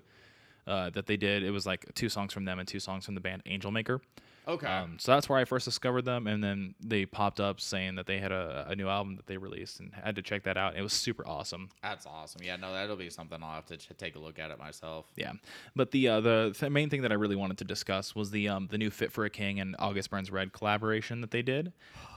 uh, 0.68 0.90
that 0.92 1.06
they 1.08 1.18
did. 1.18 1.44
It 1.44 1.52
was 1.52 1.66
like 1.66 1.86
two 1.96 2.10
songs 2.10 2.34
from 2.34 2.46
them 2.46 2.60
and 2.60 2.68
two 2.68 2.80
songs 2.80 3.06
from 3.06 3.16
the 3.16 3.22
band 3.22 3.42
Angel 3.46 3.72
Maker. 3.72 4.02
okay. 4.48 4.68
Um, 4.68 4.98
so 5.00 5.12
that's 5.12 5.28
where 5.30 5.38
I 5.40 5.46
first 5.46 5.66
discovered 5.66 6.04
them, 6.06 6.28
and 6.28 6.44
then 6.44 6.76
they 6.80 7.06
popped 7.06 7.40
up 7.40 7.60
saying 7.60 7.96
that 7.96 8.06
they 8.08 8.18
had 8.20 8.32
a, 8.32 8.66
a 8.70 8.76
new 8.76 8.88
album 8.88 9.16
that 9.16 9.26
they 9.28 9.38
released, 9.38 9.80
and 9.80 9.92
had 9.94 10.16
to 10.16 10.22
check 10.22 10.44
that 10.44 10.58
out. 10.58 10.76
It 10.76 10.82
was 10.82 10.94
super 10.94 11.28
awesome. 11.28 11.70
That's 11.84 12.06
awesome. 12.06 12.42
Yeah, 12.44 12.56
no, 12.58 12.72
that'll 12.74 12.96
be 12.96 13.10
something 13.10 13.42
I'll 13.44 13.54
have 13.56 13.66
to 13.68 13.78
ch- 13.78 13.90
take 13.98 14.16
a 14.16 14.20
look 14.20 14.40
at 14.40 14.50
it 14.52 14.58
myself. 14.60 15.06
Yeah, 15.16 15.34
but 15.76 15.92
the 15.92 16.08
uh, 16.08 16.22
the 16.22 16.56
th- 16.58 16.72
main 16.72 16.90
thing 16.90 17.02
that 17.04 17.12
I 17.12 17.16
really 17.16 17.36
wanted 17.36 17.58
to 17.60 17.64
discuss 17.66 18.16
was 18.16 18.32
the 18.32 18.50
um, 18.50 18.68
the 18.72 18.78
new 18.78 18.90
Fit 18.92 19.12
for 19.12 19.26
a 19.26 19.30
King 19.30 19.60
and 19.60 19.76
August 19.80 20.10
Burns 20.10 20.32
Red 20.32 20.52
collaboration 20.54 21.22
that 21.22 21.32
they 21.32 21.42
did. 21.44 21.74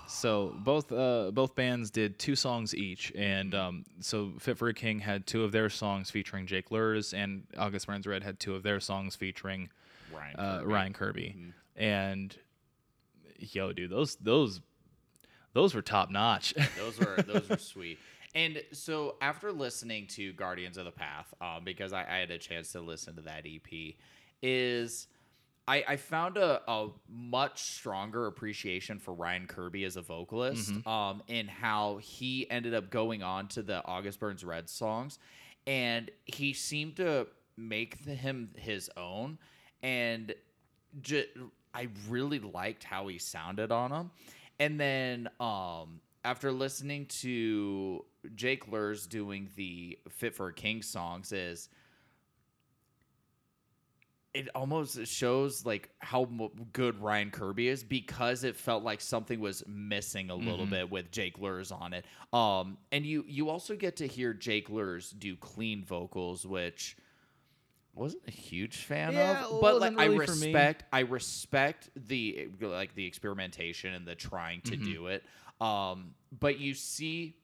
So 0.06 0.54
both 0.58 0.92
uh, 0.92 1.30
both 1.32 1.54
bands 1.54 1.90
did 1.90 2.18
two 2.18 2.36
songs 2.36 2.74
each, 2.74 3.12
and 3.16 3.54
um, 3.54 3.84
so 4.00 4.32
Fit 4.38 4.58
for 4.58 4.68
a 4.68 4.74
King 4.74 4.98
had 4.98 5.26
two 5.26 5.44
of 5.44 5.52
their 5.52 5.68
songs 5.70 6.10
featuring 6.10 6.46
Jake 6.46 6.68
Luhrs, 6.70 7.14
and 7.14 7.44
August 7.56 7.86
Burns 7.86 8.06
Red 8.06 8.22
had 8.22 8.38
two 8.38 8.54
of 8.54 8.62
their 8.62 8.80
songs 8.80 9.16
featuring 9.16 9.70
Ryan. 10.14 10.36
uh, 10.36 10.58
Kirby. 10.60 10.72
Ryan 10.72 10.92
Kirby. 10.92 11.36
And 11.76 12.36
yo, 13.38 13.72
dude, 13.72 13.90
those 13.90 14.16
those 14.16 14.60
those 15.52 15.74
were 15.74 15.82
top 15.82 16.10
notch. 16.10 16.54
Those 16.76 16.98
were 16.98 17.16
those 17.26 17.48
were 17.48 17.56
sweet. 17.58 17.98
And 18.34 18.62
so 18.72 19.14
after 19.20 19.52
listening 19.52 20.08
to 20.08 20.32
Guardians 20.32 20.76
of 20.76 20.84
the 20.84 20.90
Path, 20.90 21.32
um, 21.40 21.62
because 21.64 21.92
I, 21.92 22.00
I 22.02 22.16
had 22.18 22.32
a 22.32 22.38
chance 22.38 22.72
to 22.72 22.80
listen 22.80 23.14
to 23.14 23.22
that 23.22 23.44
EP, 23.46 23.94
is 24.42 25.06
I, 25.66 25.84
I 25.88 25.96
found 25.96 26.36
a, 26.36 26.60
a 26.68 26.88
much 27.08 27.62
stronger 27.62 28.26
appreciation 28.26 28.98
for 28.98 29.14
Ryan 29.14 29.46
Kirby 29.46 29.84
as 29.84 29.96
a 29.96 30.02
vocalist, 30.02 30.70
um, 30.86 31.22
and 31.28 31.48
how 31.48 31.96
he 32.02 32.48
ended 32.50 32.74
up 32.74 32.90
going 32.90 33.22
on 33.22 33.48
to 33.48 33.62
the 33.62 33.82
August 33.86 34.20
Burns 34.20 34.44
Red 34.44 34.68
songs, 34.68 35.18
and 35.66 36.10
he 36.26 36.52
seemed 36.52 36.96
to 36.96 37.26
make 37.56 38.04
the, 38.04 38.14
him 38.14 38.50
his 38.56 38.90
own, 38.96 39.38
and 39.82 40.34
ju- 41.00 41.50
I 41.72 41.88
really 42.08 42.40
liked 42.40 42.84
how 42.84 43.06
he 43.08 43.18
sounded 43.18 43.72
on 43.72 43.90
them. 43.90 44.10
And 44.60 44.78
then 44.78 45.28
um, 45.40 46.00
after 46.24 46.52
listening 46.52 47.06
to 47.06 48.04
Jake 48.34 48.70
Luhrs 48.70 49.08
doing 49.08 49.48
the 49.56 49.98
Fit 50.10 50.34
for 50.34 50.48
a 50.48 50.52
King 50.52 50.82
songs, 50.82 51.32
is 51.32 51.68
it 54.34 54.48
almost 54.54 55.06
shows 55.06 55.64
like 55.64 55.90
how 56.00 56.24
good 56.72 57.00
Ryan 57.00 57.30
Kirby 57.30 57.68
is 57.68 57.84
because 57.84 58.44
it 58.44 58.56
felt 58.56 58.82
like 58.82 59.00
something 59.00 59.38
was 59.40 59.62
missing 59.68 60.30
a 60.30 60.34
little 60.34 60.66
bit 60.66 60.90
with 60.90 61.10
Jake 61.12 61.38
Luhrs 61.38 61.72
on 61.72 61.92
it. 61.92 62.04
Um, 62.32 62.78
and 62.92 63.06
you 63.06 63.24
you 63.28 63.48
also 63.48 63.76
get 63.76 63.96
to 63.96 64.06
hear 64.08 64.34
Jake 64.34 64.68
Luhrs 64.68 65.16
do 65.18 65.36
clean 65.36 65.84
vocals, 65.84 66.46
which 66.46 66.96
wasn't 67.94 68.22
a 68.26 68.30
huge 68.32 68.78
fan 68.78 69.14
Yeah, 69.14 69.44
of, 69.44 69.60
but 69.60 69.78
like 69.80 69.92
I 69.98 70.06
really 70.06 70.18
me. 70.34 70.56
respect 70.56 70.84
I 70.92 71.00
respect 71.00 71.90
the 71.96 72.48
like 72.60 72.94
the 72.94 73.06
experimentation 73.06 73.94
and 73.94 74.06
the 74.06 74.14
trying 74.16 74.62
to 74.62 74.76
Mm-hmm. 74.76 74.84
do 74.84 75.06
it. 75.08 75.24
Um, 75.60 76.14
but 76.40 76.58
you 76.58 76.74
see 76.74 77.36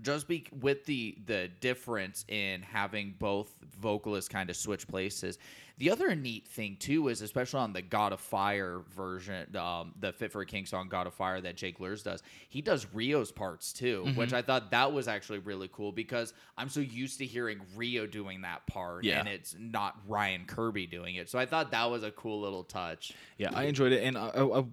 just 0.00 0.28
be 0.28 0.46
with 0.60 0.84
the 0.86 1.18
the 1.26 1.48
difference 1.60 2.24
in 2.28 2.62
having 2.62 3.14
both 3.18 3.50
vocalists 3.80 4.28
kind 4.28 4.48
of 4.48 4.56
switch 4.56 4.86
places. 4.86 5.38
The 5.78 5.90
other 5.90 6.14
neat 6.14 6.46
thing 6.48 6.76
too 6.78 7.06
is 7.08 7.22
especially 7.22 7.60
on 7.60 7.72
the 7.72 7.82
God 7.82 8.12
of 8.12 8.20
Fire 8.20 8.80
version, 8.96 9.54
um, 9.56 9.94
the 10.00 10.12
Fit 10.12 10.32
for 10.32 10.40
a 10.40 10.46
King 10.46 10.66
song 10.66 10.88
God 10.88 11.06
of 11.06 11.14
Fire 11.14 11.40
that 11.40 11.56
Jake 11.56 11.78
Luhrs 11.78 12.02
does. 12.02 12.22
He 12.48 12.60
does 12.62 12.86
Ryo's 12.92 13.30
parts 13.30 13.72
too, 13.72 14.02
Mm-hmm. 14.06 14.18
which 14.18 14.32
I 14.32 14.42
thought 14.42 14.72
that 14.72 14.92
was 14.92 15.06
actually 15.08 15.38
really 15.38 15.68
cool 15.72 15.92
because 15.92 16.34
I'm 16.56 16.68
so 16.68 16.80
used 16.80 17.18
to 17.18 17.26
hearing 17.26 17.60
Ryo 17.76 18.06
doing 18.06 18.40
that 18.42 18.66
part 18.66 19.04
Yeah. 19.04 19.20
and 19.20 19.28
it's 19.28 19.54
not 19.58 19.96
Ryan 20.08 20.44
Kirby 20.46 20.86
doing 20.86 21.14
it. 21.14 21.30
So 21.30 21.38
I 21.38 21.46
thought 21.46 21.70
that 21.70 21.88
was 21.90 22.02
a 22.02 22.10
cool 22.10 22.40
little 22.40 22.64
touch. 22.64 23.12
Yeah, 23.38 23.50
I 23.54 23.64
enjoyed 23.64 23.92
it, 23.92 24.02
and 24.02 24.18
I, 24.18 24.28
I 24.28 24.60
I 24.60 24.64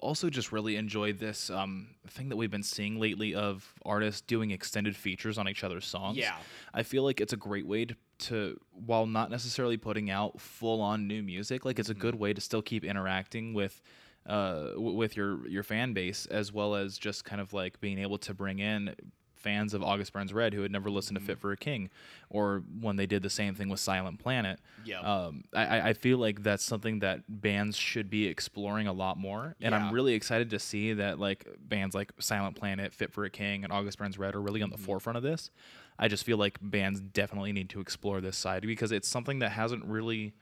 also 0.00 0.30
just 0.30 0.52
really 0.52 0.76
enjoyed 0.76 1.18
this 1.18 1.50
um, 1.50 1.88
thing 2.08 2.28
that 2.28 2.36
we've 2.36 2.50
been 2.50 2.62
seeing 2.62 2.98
lately 2.98 3.34
of 3.34 3.72
artists 3.84 4.20
doing 4.20 4.50
extended 4.50 4.96
features 4.96 5.38
on 5.38 5.48
each 5.48 5.62
other's 5.64 5.86
songs. 5.86 6.16
Yeah. 6.16 6.36
I 6.74 6.82
feel 6.82 7.02
like 7.02 7.20
it's 7.20 7.32
a 7.32 7.36
great 7.36 7.66
way 7.66 7.84
to, 7.84 7.96
to 8.18 8.60
while 8.72 9.06
not 9.06 9.30
necessarily 9.30 9.76
putting 9.76 10.10
out 10.10 10.40
full 10.40 10.80
on 10.80 11.06
new 11.06 11.22
music, 11.22 11.64
like 11.64 11.78
it's 11.78 11.90
a 11.90 11.94
good 11.94 12.14
way 12.14 12.32
to 12.32 12.40
still 12.40 12.62
keep 12.62 12.84
interacting 12.84 13.54
with 13.54 13.80
uh, 14.26 14.72
w- 14.72 14.96
with 14.96 15.16
your 15.16 15.48
your 15.48 15.62
fan 15.62 15.94
base, 15.94 16.26
as 16.26 16.52
well 16.52 16.74
as 16.74 16.98
just 16.98 17.24
kind 17.24 17.40
of 17.40 17.52
like 17.54 17.80
being 17.80 17.98
able 17.98 18.18
to 18.18 18.34
bring 18.34 18.58
in 18.58 18.94
fans 19.40 19.74
of 19.74 19.82
August 19.82 20.12
Burns 20.12 20.32
Red 20.32 20.54
who 20.54 20.62
had 20.62 20.70
never 20.70 20.90
listened 20.90 21.18
to 21.18 21.24
Fit 21.24 21.32
Mm-hmm. 21.36 21.40
for 21.40 21.52
a 21.52 21.56
King, 21.56 21.90
or 22.28 22.62
when 22.80 22.96
they 22.96 23.06
did 23.06 23.22
the 23.22 23.30
same 23.30 23.54
thing 23.54 23.68
with 23.68 23.80
Silent 23.80 24.18
Planet. 24.18 24.58
Yep. 24.84 25.04
Um, 25.04 25.44
I, 25.54 25.90
I- 25.90 25.92
feel 25.94 26.18
like 26.18 26.42
that's 26.42 26.64
something 26.64 27.00
that 27.00 27.20
bands 27.28 27.76
should 27.76 28.08
be 28.10 28.26
exploring 28.26 28.86
a 28.86 28.92
lot 28.92 29.16
more, 29.18 29.56
and 29.60 29.72
Yeah. 29.72 29.84
I'm 29.86 29.92
really 29.92 30.14
excited 30.14 30.50
to 30.50 30.58
see 30.58 30.92
that 30.94 31.18
like 31.18 31.46
bands 31.58 31.94
like 31.94 32.12
Silent 32.18 32.56
Planet, 32.56 32.92
Fit 32.94 33.12
for 33.12 33.24
a 33.24 33.30
King, 33.30 33.64
and 33.64 33.72
August 33.72 33.98
Burns 33.98 34.18
Red 34.18 34.34
are 34.34 34.40
really 34.40 34.62
on 34.62 34.70
the 34.70 34.78
forefront 34.78 35.16
of 35.16 35.22
this. 35.22 35.50
I 35.98 36.08
just 36.08 36.24
feel 36.24 36.38
like 36.38 36.58
bands 36.62 37.00
definitely 37.00 37.52
need 37.52 37.68
to 37.70 37.80
explore 37.80 38.20
this 38.20 38.36
side 38.36 38.62
because 38.62 38.90
it's 38.92 39.06
something 39.08 39.40
that 39.40 39.50
hasn't 39.52 39.84
really 39.84 40.32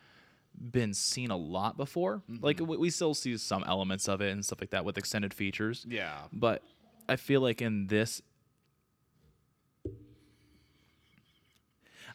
been 0.60 0.94
seen 0.94 1.30
a 1.30 1.36
lot 1.36 1.76
before. 1.76 2.22
Like 2.40 2.60
we, 2.60 2.76
we 2.76 2.90
still 2.90 3.14
see 3.14 3.36
some 3.38 3.64
elements 3.66 4.08
of 4.08 4.20
it 4.20 4.30
and 4.32 4.44
stuff 4.44 4.60
like 4.60 4.70
that 4.70 4.84
with 4.84 4.98
extended 4.98 5.32
features. 5.34 5.84
Yeah. 5.88 6.16
But 6.32 6.62
I 7.08 7.16
feel 7.16 7.40
like 7.40 7.62
in 7.62 7.86
this 7.88 8.22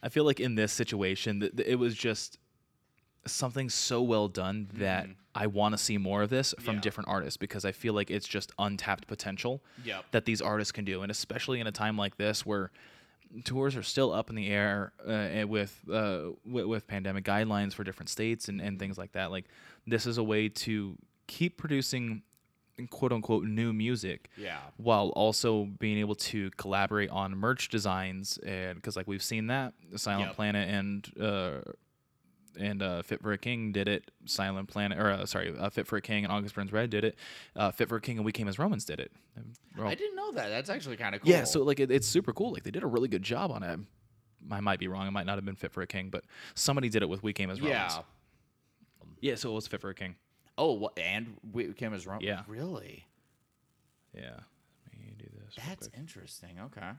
I 0.05 0.09
feel 0.09 0.25
like 0.25 0.39
in 0.39 0.55
this 0.55 0.71
situation 0.73 1.39
that 1.39 1.55
that 1.57 1.67
it 1.71 1.75
was 1.79 1.95
just 1.95 2.37
something 3.25 3.69
so 3.69 4.01
well 4.01 4.27
done 4.27 4.67
that 4.73 5.07
I 5.33 5.47
want 5.47 5.73
to 5.73 5.77
see 5.77 5.97
more 5.97 6.21
of 6.23 6.29
this 6.29 6.53
from 6.59 6.75
Yeah. 6.75 6.81
different 6.81 7.07
artists 7.09 7.37
because 7.37 7.63
I 7.63 7.71
feel 7.71 7.93
like 7.93 8.11
it's 8.11 8.27
just 8.27 8.51
untapped 8.59 9.07
potential 9.07 9.63
Yep. 9.85 10.05
that 10.11 10.25
these 10.25 10.41
artists 10.41 10.71
can 10.73 10.83
do 10.85 11.01
and 11.03 11.09
especially 11.11 11.59
in 11.61 11.67
a 11.67 11.71
time 11.71 11.97
like 11.97 12.17
this 12.17 12.45
where 12.45 12.69
tours 13.45 13.75
are 13.77 13.81
still 13.83 14.11
up 14.13 14.29
in 14.29 14.35
the 14.35 14.47
air 14.47 14.91
uh, 15.07 15.47
with, 15.47 15.79
uh, 15.91 16.31
with 16.45 16.65
with 16.65 16.85
pandemic 16.85 17.23
guidelines 17.23 17.73
for 17.73 17.83
different 17.83 18.09
states 18.09 18.49
and, 18.49 18.59
and 18.61 18.77
things 18.77 18.97
like 18.97 19.13
that 19.13 19.31
like 19.31 19.45
this 19.87 20.05
is 20.05 20.17
a 20.17 20.23
way 20.23 20.49
to 20.49 20.95
keep 21.27 21.57
producing 21.57 22.21
quote 22.89 23.11
unquote 23.13 23.43
new 23.45 23.71
music 23.73 24.29
Yeah. 24.37 24.57
while 24.77 25.09
also 25.09 25.65
being 25.79 25.97
able 25.99 26.15
to 26.15 26.49
collaborate 26.57 27.09
on 27.11 27.35
merch 27.37 27.69
designs 27.69 28.37
and 28.39 28.75
because 28.75 28.95
like 28.95 29.07
we've 29.07 29.23
seen 29.23 29.47
that 29.47 29.73
silent 29.95 30.27
Yep. 30.29 30.35
planet 30.35 30.69
and 30.69 31.21
uh 31.21 31.71
and 32.59 32.83
uh, 32.83 33.01
Fit 33.01 33.19
for 33.23 33.31
a 33.33 33.37
King 33.39 33.71
did 33.71 33.87
it. 33.87 34.11
Silent 34.25 34.67
Planet, 34.69 34.99
or 34.99 35.09
uh, 35.09 35.25
sorry, 35.25 35.55
uh, 35.57 35.71
Fit 35.71 35.87
for 35.87 35.97
a 35.97 36.01
King 36.03 36.23
and 36.23 36.31
August 36.31 36.53
Burns 36.53 36.71
Red 36.71 36.91
did 36.91 37.03
it. 37.03 37.15
Uh, 37.55 37.71
Fit 37.71 37.89
for 37.89 37.95
a 37.95 37.99
King 37.99 38.17
and 38.17 38.25
We 38.27 38.31
Came 38.31 38.47
as 38.47 38.59
Romans 38.59 38.85
did 38.85 38.99
it. 38.99 39.11
All- 39.79 39.87
I 39.87 39.95
didn't 39.95 40.15
know 40.15 40.31
that. 40.33 40.49
That's 40.49 40.69
actually 40.69 40.97
kind 40.97 41.15
of 41.15 41.21
cool. 41.21 41.31
yeah, 41.31 41.45
so 41.45 41.63
like 41.63 41.79
it, 41.79 41.89
it's 41.89 42.07
super 42.07 42.31
cool. 42.31 42.51
Like 42.53 42.61
they 42.61 42.69
did 42.69 42.83
a 42.83 42.85
really 42.85 43.07
good 43.07 43.23
job 43.23 43.49
on 43.51 43.63
it. 43.63 43.79
I 44.51 44.59
might 44.59 44.77
be 44.77 44.87
wrong. 44.87 45.07
It 45.07 45.11
might 45.11 45.25
not 45.25 45.37
have 45.37 45.45
been 45.45 45.55
Fit 45.55 45.71
for 45.71 45.81
a 45.81 45.87
King, 45.87 46.09
but 46.11 46.25
somebody 46.53 46.89
did 46.89 47.01
it 47.01 47.09
with 47.09 47.23
We 47.23 47.33
Came 47.33 47.49
as 47.49 47.59
Romans. 47.59 47.75
yeah. 47.95 48.01
yeah. 49.31 49.33
So 49.35 49.49
it 49.49 49.55
was 49.55 49.65
Fit 49.65 49.81
for 49.81 49.89
a 49.89 49.95
King. 49.95 50.15
Oh, 50.57 50.89
and 50.97 51.35
we 51.51 51.73
came 51.73 51.93
as 51.93 52.05
wrong. 52.05 52.21
Yeah. 52.21 52.41
Really? 52.47 53.05
Yeah. 54.13 54.39
Let 54.91 54.99
me 54.99 55.13
do 55.17 55.25
this. 55.43 55.55
That's 55.67 55.89
interesting. 55.97 56.59
Okay. 56.59 56.91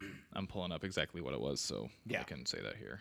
I'm 0.34 0.46
pulling 0.46 0.72
up 0.72 0.84
exactly 0.84 1.20
what 1.20 1.34
it 1.34 1.40
was, 1.40 1.60
so 1.60 1.88
I 2.10 2.22
can 2.24 2.44
say 2.46 2.60
that 2.62 2.76
here. 2.76 3.00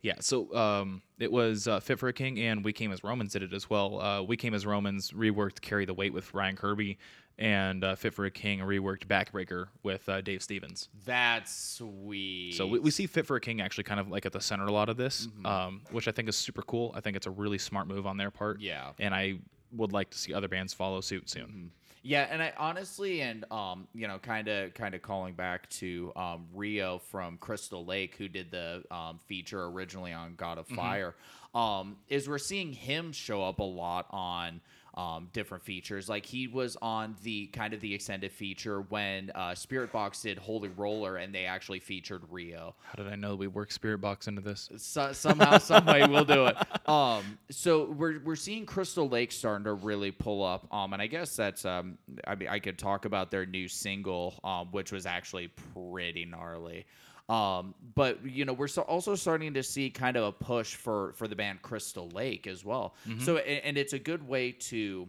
Yeah, 0.00 0.14
so 0.20 0.54
um, 0.54 1.02
it 1.18 1.32
was 1.32 1.66
uh, 1.66 1.80
Fit 1.80 1.98
for 1.98 2.08
a 2.08 2.12
King 2.12 2.38
and 2.38 2.64
We 2.64 2.72
Came 2.72 2.92
as 2.92 3.02
Romans 3.02 3.32
did 3.32 3.42
it 3.42 3.52
as 3.52 3.68
well. 3.68 4.00
Uh, 4.00 4.22
we 4.22 4.36
Came 4.36 4.54
as 4.54 4.64
Romans 4.64 5.10
reworked 5.10 5.60
Carry 5.60 5.86
the 5.86 5.94
Weight 5.94 6.12
with 6.12 6.32
Ryan 6.32 6.54
Kirby, 6.54 6.98
and 7.38 7.84
uh, 7.84 7.94
Fit 7.94 8.14
for 8.14 8.24
a 8.24 8.30
King 8.30 8.60
reworked 8.60 9.06
Backbreaker 9.06 9.68
with 9.82 10.08
uh, 10.08 10.20
Dave 10.20 10.42
Stephens. 10.42 10.88
That's 11.04 11.54
sweet. 11.54 12.54
So 12.54 12.66
we, 12.66 12.78
we 12.80 12.90
see 12.90 13.06
Fit 13.06 13.26
for 13.26 13.36
a 13.36 13.40
King 13.40 13.60
actually 13.60 13.84
kind 13.84 14.00
of 14.00 14.08
like 14.08 14.26
at 14.26 14.32
the 14.32 14.40
center 14.40 14.66
a 14.66 14.72
lot 14.72 14.88
of 14.88 14.96
this, 14.96 15.28
um, 15.44 15.82
which 15.90 16.08
I 16.08 16.12
think 16.12 16.28
is 16.28 16.36
super 16.36 16.62
cool. 16.62 16.92
I 16.94 17.00
think 17.00 17.16
it's 17.16 17.26
a 17.26 17.30
really 17.30 17.58
smart 17.58 17.86
move 17.86 18.06
on 18.06 18.16
their 18.16 18.30
part. 18.30 18.60
Yeah. 18.60 18.90
And 18.98 19.14
I 19.14 19.38
would 19.72 19.92
like 19.92 20.10
to 20.10 20.18
see 20.18 20.34
other 20.34 20.48
bands 20.48 20.72
follow 20.72 21.00
suit 21.00 21.30
soon. 21.30 21.70
Yeah, 22.02 22.28
and 22.30 22.40
I 22.42 22.52
honestly, 22.56 23.20
and 23.22 23.44
um, 23.50 23.86
you 23.92 24.08
know, 24.08 24.18
kind 24.18 24.48
of, 24.48 24.72
kind 24.72 24.94
of 24.94 25.02
calling 25.02 25.34
back 25.34 25.68
to 25.70 26.12
um, 26.16 26.46
Ryo 26.54 26.98
from 26.98 27.36
Crystal 27.38 27.84
Lake, 27.84 28.14
who 28.16 28.28
did 28.28 28.50
the 28.50 28.84
um, 28.90 29.18
feature 29.26 29.64
originally 29.66 30.12
on 30.12 30.34
God 30.36 30.58
of 30.58 30.66
Mm-hmm. 30.66 30.76
Fire, 30.76 31.14
um, 31.54 31.96
is 32.08 32.28
we're 32.28 32.38
seeing 32.38 32.72
him 32.72 33.12
show 33.12 33.42
up 33.42 33.58
a 33.58 33.64
lot 33.64 34.06
on 34.10 34.60
um, 34.98 35.28
different 35.32 35.62
features. 35.62 36.08
Like 36.08 36.26
he 36.26 36.48
was 36.48 36.76
on 36.82 37.14
the 37.22 37.46
kind 37.46 37.72
of 37.72 37.80
the 37.80 37.94
extended 37.94 38.32
feature 38.32 38.80
when 38.80 39.30
uh, 39.32 39.50
Spiritbox 39.50 40.22
did 40.22 40.38
Holy 40.38 40.70
Roller, 40.70 41.16
and 41.16 41.32
they 41.32 41.46
actually 41.46 41.78
featured 41.78 42.22
Ryo. 42.28 42.74
How 42.82 43.02
did 43.02 43.12
I 43.12 43.14
know 43.14 43.36
we 43.36 43.46
work 43.46 43.70
Spiritbox 43.70 44.26
into 44.26 44.42
this? 44.42 44.68
So, 44.76 45.12
somehow, 45.12 45.58
some 45.58 45.86
way, 45.86 46.04
we'll 46.04 46.24
do 46.24 46.46
it. 46.46 46.56
Um, 46.88 47.38
so 47.48 47.84
we're 47.84 48.18
we're 48.24 48.34
seeing 48.34 48.66
Crystal 48.66 49.08
Lake 49.08 49.30
starting 49.30 49.64
to 49.64 49.74
really 49.74 50.10
pull 50.10 50.44
up. 50.44 50.66
Um, 50.74 50.92
and 50.92 51.00
I 51.00 51.06
guess 51.06 51.36
that's 51.36 51.64
um, 51.64 51.96
I 52.26 52.34
mean, 52.34 52.48
I 52.48 52.58
could 52.58 52.76
talk 52.76 53.04
about 53.04 53.30
their 53.30 53.46
new 53.46 53.68
single, 53.68 54.34
um, 54.42 54.68
which 54.72 54.90
was 54.90 55.06
actually 55.06 55.52
pretty 55.74 56.24
gnarly. 56.24 56.86
Um, 57.28 57.74
but 57.94 58.24
you 58.24 58.44
know, 58.46 58.54
we're 58.54 58.68
so 58.68 58.82
also 58.82 59.14
starting 59.14 59.52
to 59.54 59.62
see 59.62 59.90
kind 59.90 60.16
of 60.16 60.24
a 60.24 60.32
push 60.32 60.74
for 60.76 61.12
for 61.12 61.28
the 61.28 61.36
band 61.36 61.60
Crystal 61.62 62.08
Lake 62.08 62.46
as 62.46 62.64
well. 62.64 62.94
So, 63.20 63.36
and, 63.36 63.64
and 63.64 63.78
it's 63.78 63.92
a 63.92 63.98
good 63.98 64.26
way 64.26 64.52
to 64.52 65.08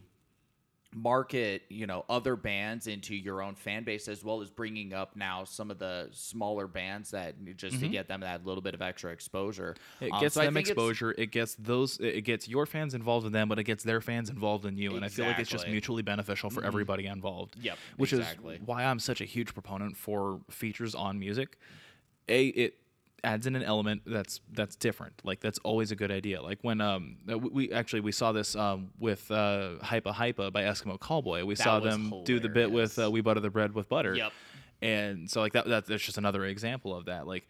market 0.91 1.61
you 1.69 1.85
know 1.85 2.03
other 2.09 2.35
bands 2.35 2.87
into 2.87 3.13
your 3.15 3.43
own 3.43 3.53
fan 3.53 3.83
base 3.83 4.07
as 4.07 4.23
well 4.23 4.41
as 4.41 4.49
bringing 4.49 4.91
up 4.91 5.15
now 5.15 5.43
some 5.43 5.69
of 5.69 5.77
the 5.77 6.09
smaller 6.11 6.65
bands 6.65 7.11
that 7.11 7.35
just 7.57 7.79
to 7.79 7.87
get 7.87 8.07
them 8.07 8.21
that 8.21 8.43
little 8.43 8.61
bit 8.63 8.73
of 8.73 8.81
extra 8.81 9.11
exposure 9.11 9.75
It 10.01 10.11
Um, 10.11 10.19
gets 10.19 10.33
so 10.33 10.41
them 10.41 10.57
exposure. 10.57 11.11
It 11.15 11.27
gets 11.31 11.53
those. 11.59 11.99
It 11.99 12.21
gets 12.21 12.47
your 12.47 12.65
fans 12.65 12.95
involved 12.95 13.27
in 13.27 13.31
them, 13.33 13.47
but 13.49 13.59
it 13.59 13.65
gets 13.65 13.83
their 13.83 14.01
fans 14.01 14.31
involved 14.31 14.65
in 14.65 14.77
you. 14.77 14.95
And 14.95 15.05
I 15.05 15.09
feel 15.09 15.25
like 15.25 15.37
it's 15.37 15.49
just 15.49 15.65
Mm-hmm. 15.65 15.71
mutually 15.73 16.01
beneficial 16.01 16.49
for 16.49 16.63
everybody 16.63 17.05
involved. 17.05 17.55
Yep, 17.61 17.77
Which 17.97 18.11
exactly. 18.13 18.55
is 18.55 18.61
why 18.65 18.83
I'm 18.83 18.97
such 18.99 19.21
a 19.21 19.25
huge 19.25 19.53
proponent 19.53 19.95
for 19.95 20.41
features 20.49 20.95
on 20.95 21.19
music. 21.19 21.57
A 22.29 22.47
it 22.47 22.75
adds 23.23 23.47
in 23.47 23.55
an 23.55 23.63
element 23.63 24.03
that's 24.05 24.39
that's 24.53 24.75
different. 24.75 25.21
Like 25.23 25.41
that's 25.41 25.59
always 25.59 25.91
a 25.91 25.95
good 25.95 26.11
idea. 26.11 26.41
Like 26.41 26.59
when 26.61 26.81
um 26.81 27.17
we, 27.27 27.71
actually 27.71 28.01
we 28.01 28.11
saw 28.11 28.31
this 28.31 28.55
um 28.55 28.91
with 28.99 29.29
uh 29.31 29.75
Hypa 29.81 30.13
Hypa 30.13 30.51
by 30.51 30.63
Eskimo 30.63 30.97
Callboy. 30.97 31.45
We 31.45 31.55
That 31.55 31.63
saw 31.63 31.79
them 31.79 32.13
do 32.23 32.39
the 32.39 32.49
bit 32.49 32.71
with 32.71 32.97
uh, 32.97 33.09
We 33.11 33.21
Butter 33.21 33.39
the 33.39 33.49
Bread 33.49 33.73
with 33.73 33.89
Butter. 33.89 34.15
Yep. 34.15 34.31
And 34.81 35.29
so 35.29 35.41
like 35.41 35.53
that, 35.53 35.67
that 35.67 35.85
that's 35.85 36.03
just 36.03 36.17
another 36.17 36.45
example 36.45 36.95
of 36.95 37.05
that. 37.05 37.27
Like 37.27 37.47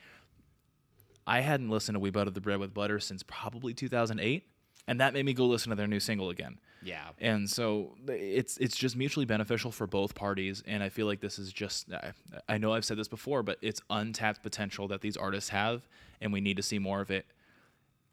I 1.28 1.42
hadn't 1.42 1.70
listened 1.70 1.96
to 1.96 2.00
We 2.00 2.10
Butter 2.10 2.32
the 2.32 2.42
Bread 2.42 2.60
with 2.60 2.74
Butter 2.74 3.00
since 3.00 3.22
probably 3.24 3.74
2008, 3.74 4.48
and 4.88 5.00
that 5.00 5.14
made 5.14 5.26
me 5.26 5.34
go 5.34 5.46
listen 5.46 5.70
to 5.70 5.76
their 5.76 5.88
new 5.88 6.00
single 6.00 6.30
again. 6.30 6.60
Yeah 6.84 7.10
And 7.20 7.50
so 7.50 7.96
it's 8.08 8.58
it's 8.58 8.76
just 8.76 8.96
mutually 8.96 9.26
beneficial 9.26 9.72
for 9.72 9.88
both 9.88 10.16
parties, 10.16 10.64
and 10.66 10.82
I 10.82 10.90
feel 10.90 11.06
like 11.08 11.20
this 11.20 11.38
is 11.40 11.52
just 11.52 11.92
I, 11.92 12.12
I 12.48 12.58
know 12.58 12.74
I've 12.74 12.86
said 12.86 12.98
this 12.98 13.08
before, 13.08 13.44
but 13.44 13.58
it's 13.62 13.82
untapped 13.90 14.42
potential 14.44 14.88
that 14.90 15.02
these 15.02 15.18
artists 15.18 15.50
have, 15.50 15.88
and 16.22 16.32
we 16.32 16.42
need 16.42 16.58
to 16.58 16.64
see 16.64 16.80
more 16.80 17.02
of 17.02 17.12
it. 17.12 17.26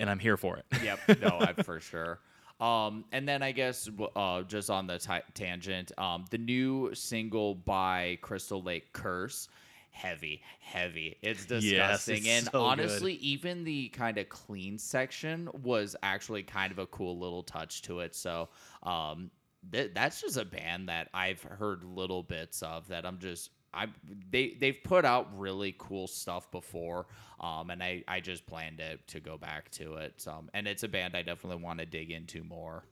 And 0.01 0.11
I'm 0.11 0.19
here 0.19 0.37
for 0.37 0.57
it. 0.59 0.65
yep 0.83 0.99
no 1.21 1.39
I, 1.41 1.53
for 1.63 1.81
sure 1.81 2.19
um 2.59 3.05
and 3.13 3.29
then 3.29 3.43
i 3.43 3.53
guess 3.53 3.87
uh 4.17 4.41
just 4.43 4.71
on 4.71 4.87
the 4.87 4.99
ti 4.99 5.19
tangent 5.35 5.93
um 5.99 6.25
the 6.31 6.39
new 6.39 6.91
single 6.95 7.55
by 7.55 8.19
crystal 8.23 8.63
lake 8.63 8.93
curse 8.95 9.49
heavy 9.97 10.43
heavy 10.61 11.17
it's 11.23 11.45
disgusting 11.47 12.17
it's 12.19 12.29
and 12.29 12.45
so 12.47 12.53
good. 12.53 12.61
honestly 12.61 13.15
even 13.15 13.65
the 13.65 13.89
kind 13.89 14.19
of 14.19 14.29
clean 14.29 14.79
section 14.79 15.49
was 15.63 15.97
actually 16.03 16.43
kind 16.43 16.71
of 16.71 16.79
a 16.79 16.87
cool 16.87 17.19
little 17.19 17.43
touch 17.43 17.81
to 17.83 18.01
it 18.01 18.15
so 18.15 18.49
um 18.83 19.31
th- 19.73 19.93
that's 19.95 20.21
just 20.21 20.37
a 20.37 20.45
band 20.45 20.89
that 20.89 21.09
i've 21.15 21.43
heard 21.43 21.83
little 21.83 22.23
bits 22.23 22.63
of 22.63 22.87
that 22.89 23.07
i'm 23.07 23.19
just 23.19 23.51
I 23.75 23.89
they 24.31 24.57
they've 24.59 24.79
put 24.83 25.05
out 25.05 25.39
really 25.39 25.75
cool 25.79 26.07
stuff 26.07 26.51
before, 26.51 27.07
um, 27.41 27.69
and 27.69 27.83
I, 27.83 28.03
I 28.09 28.21
just 28.21 28.47
plan 28.47 28.79
to 28.79 28.97
to 28.97 29.21
go 29.21 29.37
back 29.37 29.71
to 29.73 29.97
it. 29.97 30.25
Um, 30.27 30.49
and 30.55 30.67
it's 30.67 30.83
a 30.83 30.89
band 30.89 31.15
I 31.15 31.21
definitely 31.23 31.63
want 31.63 31.81
to 31.81 31.87
dig 31.87 32.11
into 32.11 32.43
more. 32.43 32.85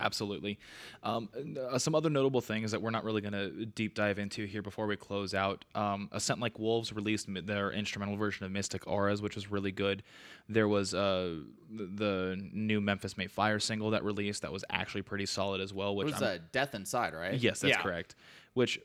Absolutely. 0.00 0.58
Um, 1.02 1.28
uh, 1.70 1.78
some 1.78 1.94
other 1.94 2.10
notable 2.10 2.40
things 2.40 2.70
that 2.72 2.80
we're 2.80 2.90
not 2.90 3.04
really 3.04 3.20
going 3.20 3.32
to 3.34 3.66
deep 3.66 3.94
dive 3.94 4.18
into 4.18 4.44
here 4.46 4.62
before 4.62 4.86
we 4.86 4.96
close 4.96 5.34
out. 5.34 5.64
Um, 5.74 6.08
Ascent 6.12 6.40
Like 6.40 6.58
Wolves 6.58 6.92
released 6.92 7.26
their 7.46 7.70
instrumental 7.70 8.16
version 8.16 8.46
of 8.46 8.52
Mystic 8.52 8.86
Auras, 8.86 9.20
which 9.22 9.34
was 9.34 9.50
really 9.50 9.72
good. 9.72 10.02
There 10.48 10.68
was 10.68 10.94
uh, 10.94 11.36
the, 11.70 11.86
the 11.86 12.48
new 12.52 12.80
Memphis 12.80 13.16
May 13.16 13.26
Fire 13.26 13.60
single 13.60 13.90
that 13.90 14.02
released 14.04 14.42
that 14.42 14.52
was 14.52 14.64
actually 14.70 15.02
pretty 15.02 15.26
solid 15.26 15.60
as 15.60 15.72
well. 15.72 15.92
It 15.92 16.04
Which 16.06 16.14
was 16.14 16.22
I'm- 16.22 16.38
uh, 16.40 16.44
Death 16.52 16.74
Inside, 16.74 17.14
right? 17.14 17.34
Yes, 17.34 17.60
that's 17.60 17.76
Yeah. 17.76 17.82
correct. 17.82 18.14
Which 18.54 18.80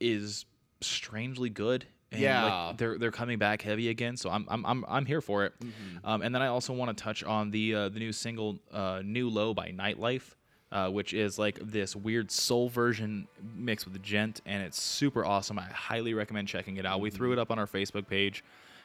is 0.00 0.46
strangely 0.80 1.50
good. 1.50 1.86
And 2.12 2.20
Yeah. 2.20 2.66
like 2.68 2.76
they're 2.78 2.96
they're 2.98 3.10
coming 3.10 3.38
back 3.38 3.62
heavy 3.62 3.88
again, 3.88 4.16
so 4.16 4.30
I'm 4.30 4.46
I'm 4.48 4.64
I'm, 4.64 4.84
I'm 4.86 5.04
here 5.06 5.20
for 5.20 5.46
it. 5.46 5.52
Mm-hmm. 5.58 6.06
Um, 6.06 6.22
and 6.22 6.32
then 6.32 6.42
I 6.42 6.46
also 6.46 6.72
want 6.72 6.96
to 6.96 7.02
touch 7.02 7.24
on 7.24 7.50
the 7.50 7.74
uh, 7.74 7.88
the 7.88 7.98
new 7.98 8.12
single 8.12 8.60
uh, 8.70 9.02
"New 9.04 9.28
Low" 9.28 9.52
by 9.52 9.70
Nightlife, 9.72 10.34
uh, 10.74 10.90
which 10.90 11.14
is 11.14 11.38
like 11.38 11.58
this 11.60 11.94
weird 11.94 12.30
soul 12.30 12.68
version 12.68 13.28
mixed 13.56 13.86
with 13.86 13.94
the 13.94 14.00
djent, 14.00 14.40
and 14.44 14.62
it's 14.62 14.80
super 14.80 15.24
awesome. 15.24 15.58
I 15.58 15.66
highly 15.66 16.12
recommend 16.14 16.48
checking 16.48 16.76
it 16.76 16.84
out. 16.84 17.00
We 17.00 17.10
threw 17.10 17.32
it 17.32 17.38
up 17.38 17.52
on 17.52 17.58
our 17.60 17.66
Facebook 17.66 18.08
page, 18.08 18.42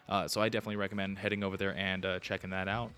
uh, 0.07 0.27
so 0.27 0.39
I 0.39 0.49
definitely 0.49 0.75
recommend 0.75 1.17
heading 1.17 1.43
over 1.43 1.57
there 1.57 1.75
and 1.75 2.05
uh, 2.05 2.19
checking 2.19 2.51
that 2.51 2.67
out. 2.67 2.91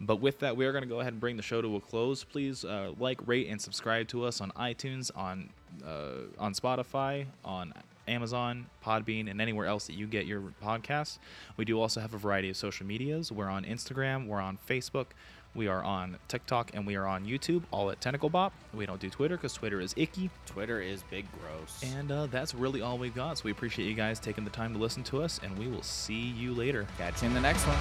But 0.00 0.16
with 0.16 0.38
that, 0.38 0.56
we 0.56 0.64
are 0.64 0.72
going 0.72 0.82
to 0.82 0.88
go 0.88 1.00
ahead 1.00 1.12
and 1.12 1.20
bring 1.20 1.36
the 1.36 1.42
show 1.42 1.60
to 1.60 1.76
a 1.76 1.80
close. 1.80 2.24
Please 2.24 2.64
uh, 2.64 2.92
like, 2.98 3.20
rate, 3.28 3.48
and 3.48 3.60
subscribe 3.60 4.08
to 4.08 4.24
us 4.24 4.40
on 4.40 4.50
iTunes, 4.52 5.10
on 5.14 5.50
uh, 5.86 6.22
on 6.38 6.54
Spotify, 6.54 7.26
on 7.44 7.74
Amazon, 8.08 8.66
Podbean, 8.82 9.30
and 9.30 9.40
anywhere 9.40 9.66
else 9.66 9.86
that 9.86 9.96
you 9.96 10.06
get 10.06 10.24
your 10.24 10.42
podcasts. 10.64 11.18
We 11.58 11.66
do 11.66 11.78
also 11.78 12.00
have 12.00 12.14
a 12.14 12.18
variety 12.18 12.48
of 12.48 12.56
social 12.56 12.86
medias. 12.86 13.30
We're 13.30 13.50
on 13.50 13.66
Instagram, 13.66 14.26
we're 14.26 14.40
on 14.40 14.58
Facebook, 14.66 15.08
we 15.54 15.68
are 15.68 15.82
on 15.82 16.18
TikTok, 16.28 16.70
and 16.74 16.86
we 16.86 16.96
are 16.96 17.06
on 17.06 17.24
YouTube, 17.24 17.62
all 17.70 17.90
at 17.90 18.00
Tentacle 18.00 18.30
Bop. 18.30 18.52
We 18.72 18.86
don't 18.86 19.00
do 19.00 19.10
Twitter 19.10 19.36
because 19.36 19.52
Twitter 19.52 19.80
is 19.80 19.94
icky. 19.96 20.30
Twitter 20.46 20.80
is 20.80 21.02
big 21.10 21.26
gross. 21.40 21.82
And 21.96 22.12
uh, 22.12 22.26
that's 22.26 22.54
really 22.54 22.82
all 22.82 22.98
we've 22.98 23.14
got. 23.14 23.38
So 23.38 23.44
we 23.44 23.50
appreciate 23.50 23.86
you 23.86 23.94
guys 23.94 24.20
taking 24.20 24.44
the 24.44 24.50
time 24.50 24.72
to 24.74 24.78
listen 24.78 25.02
to 25.04 25.22
us, 25.22 25.40
and 25.42 25.58
we 25.58 25.66
will 25.66 25.82
see 25.82 26.14
you 26.14 26.52
later. 26.54 26.86
Catch 26.98 27.22
you 27.22 27.28
in 27.28 27.34
the 27.34 27.40
next 27.40 27.64
one. 27.66 27.76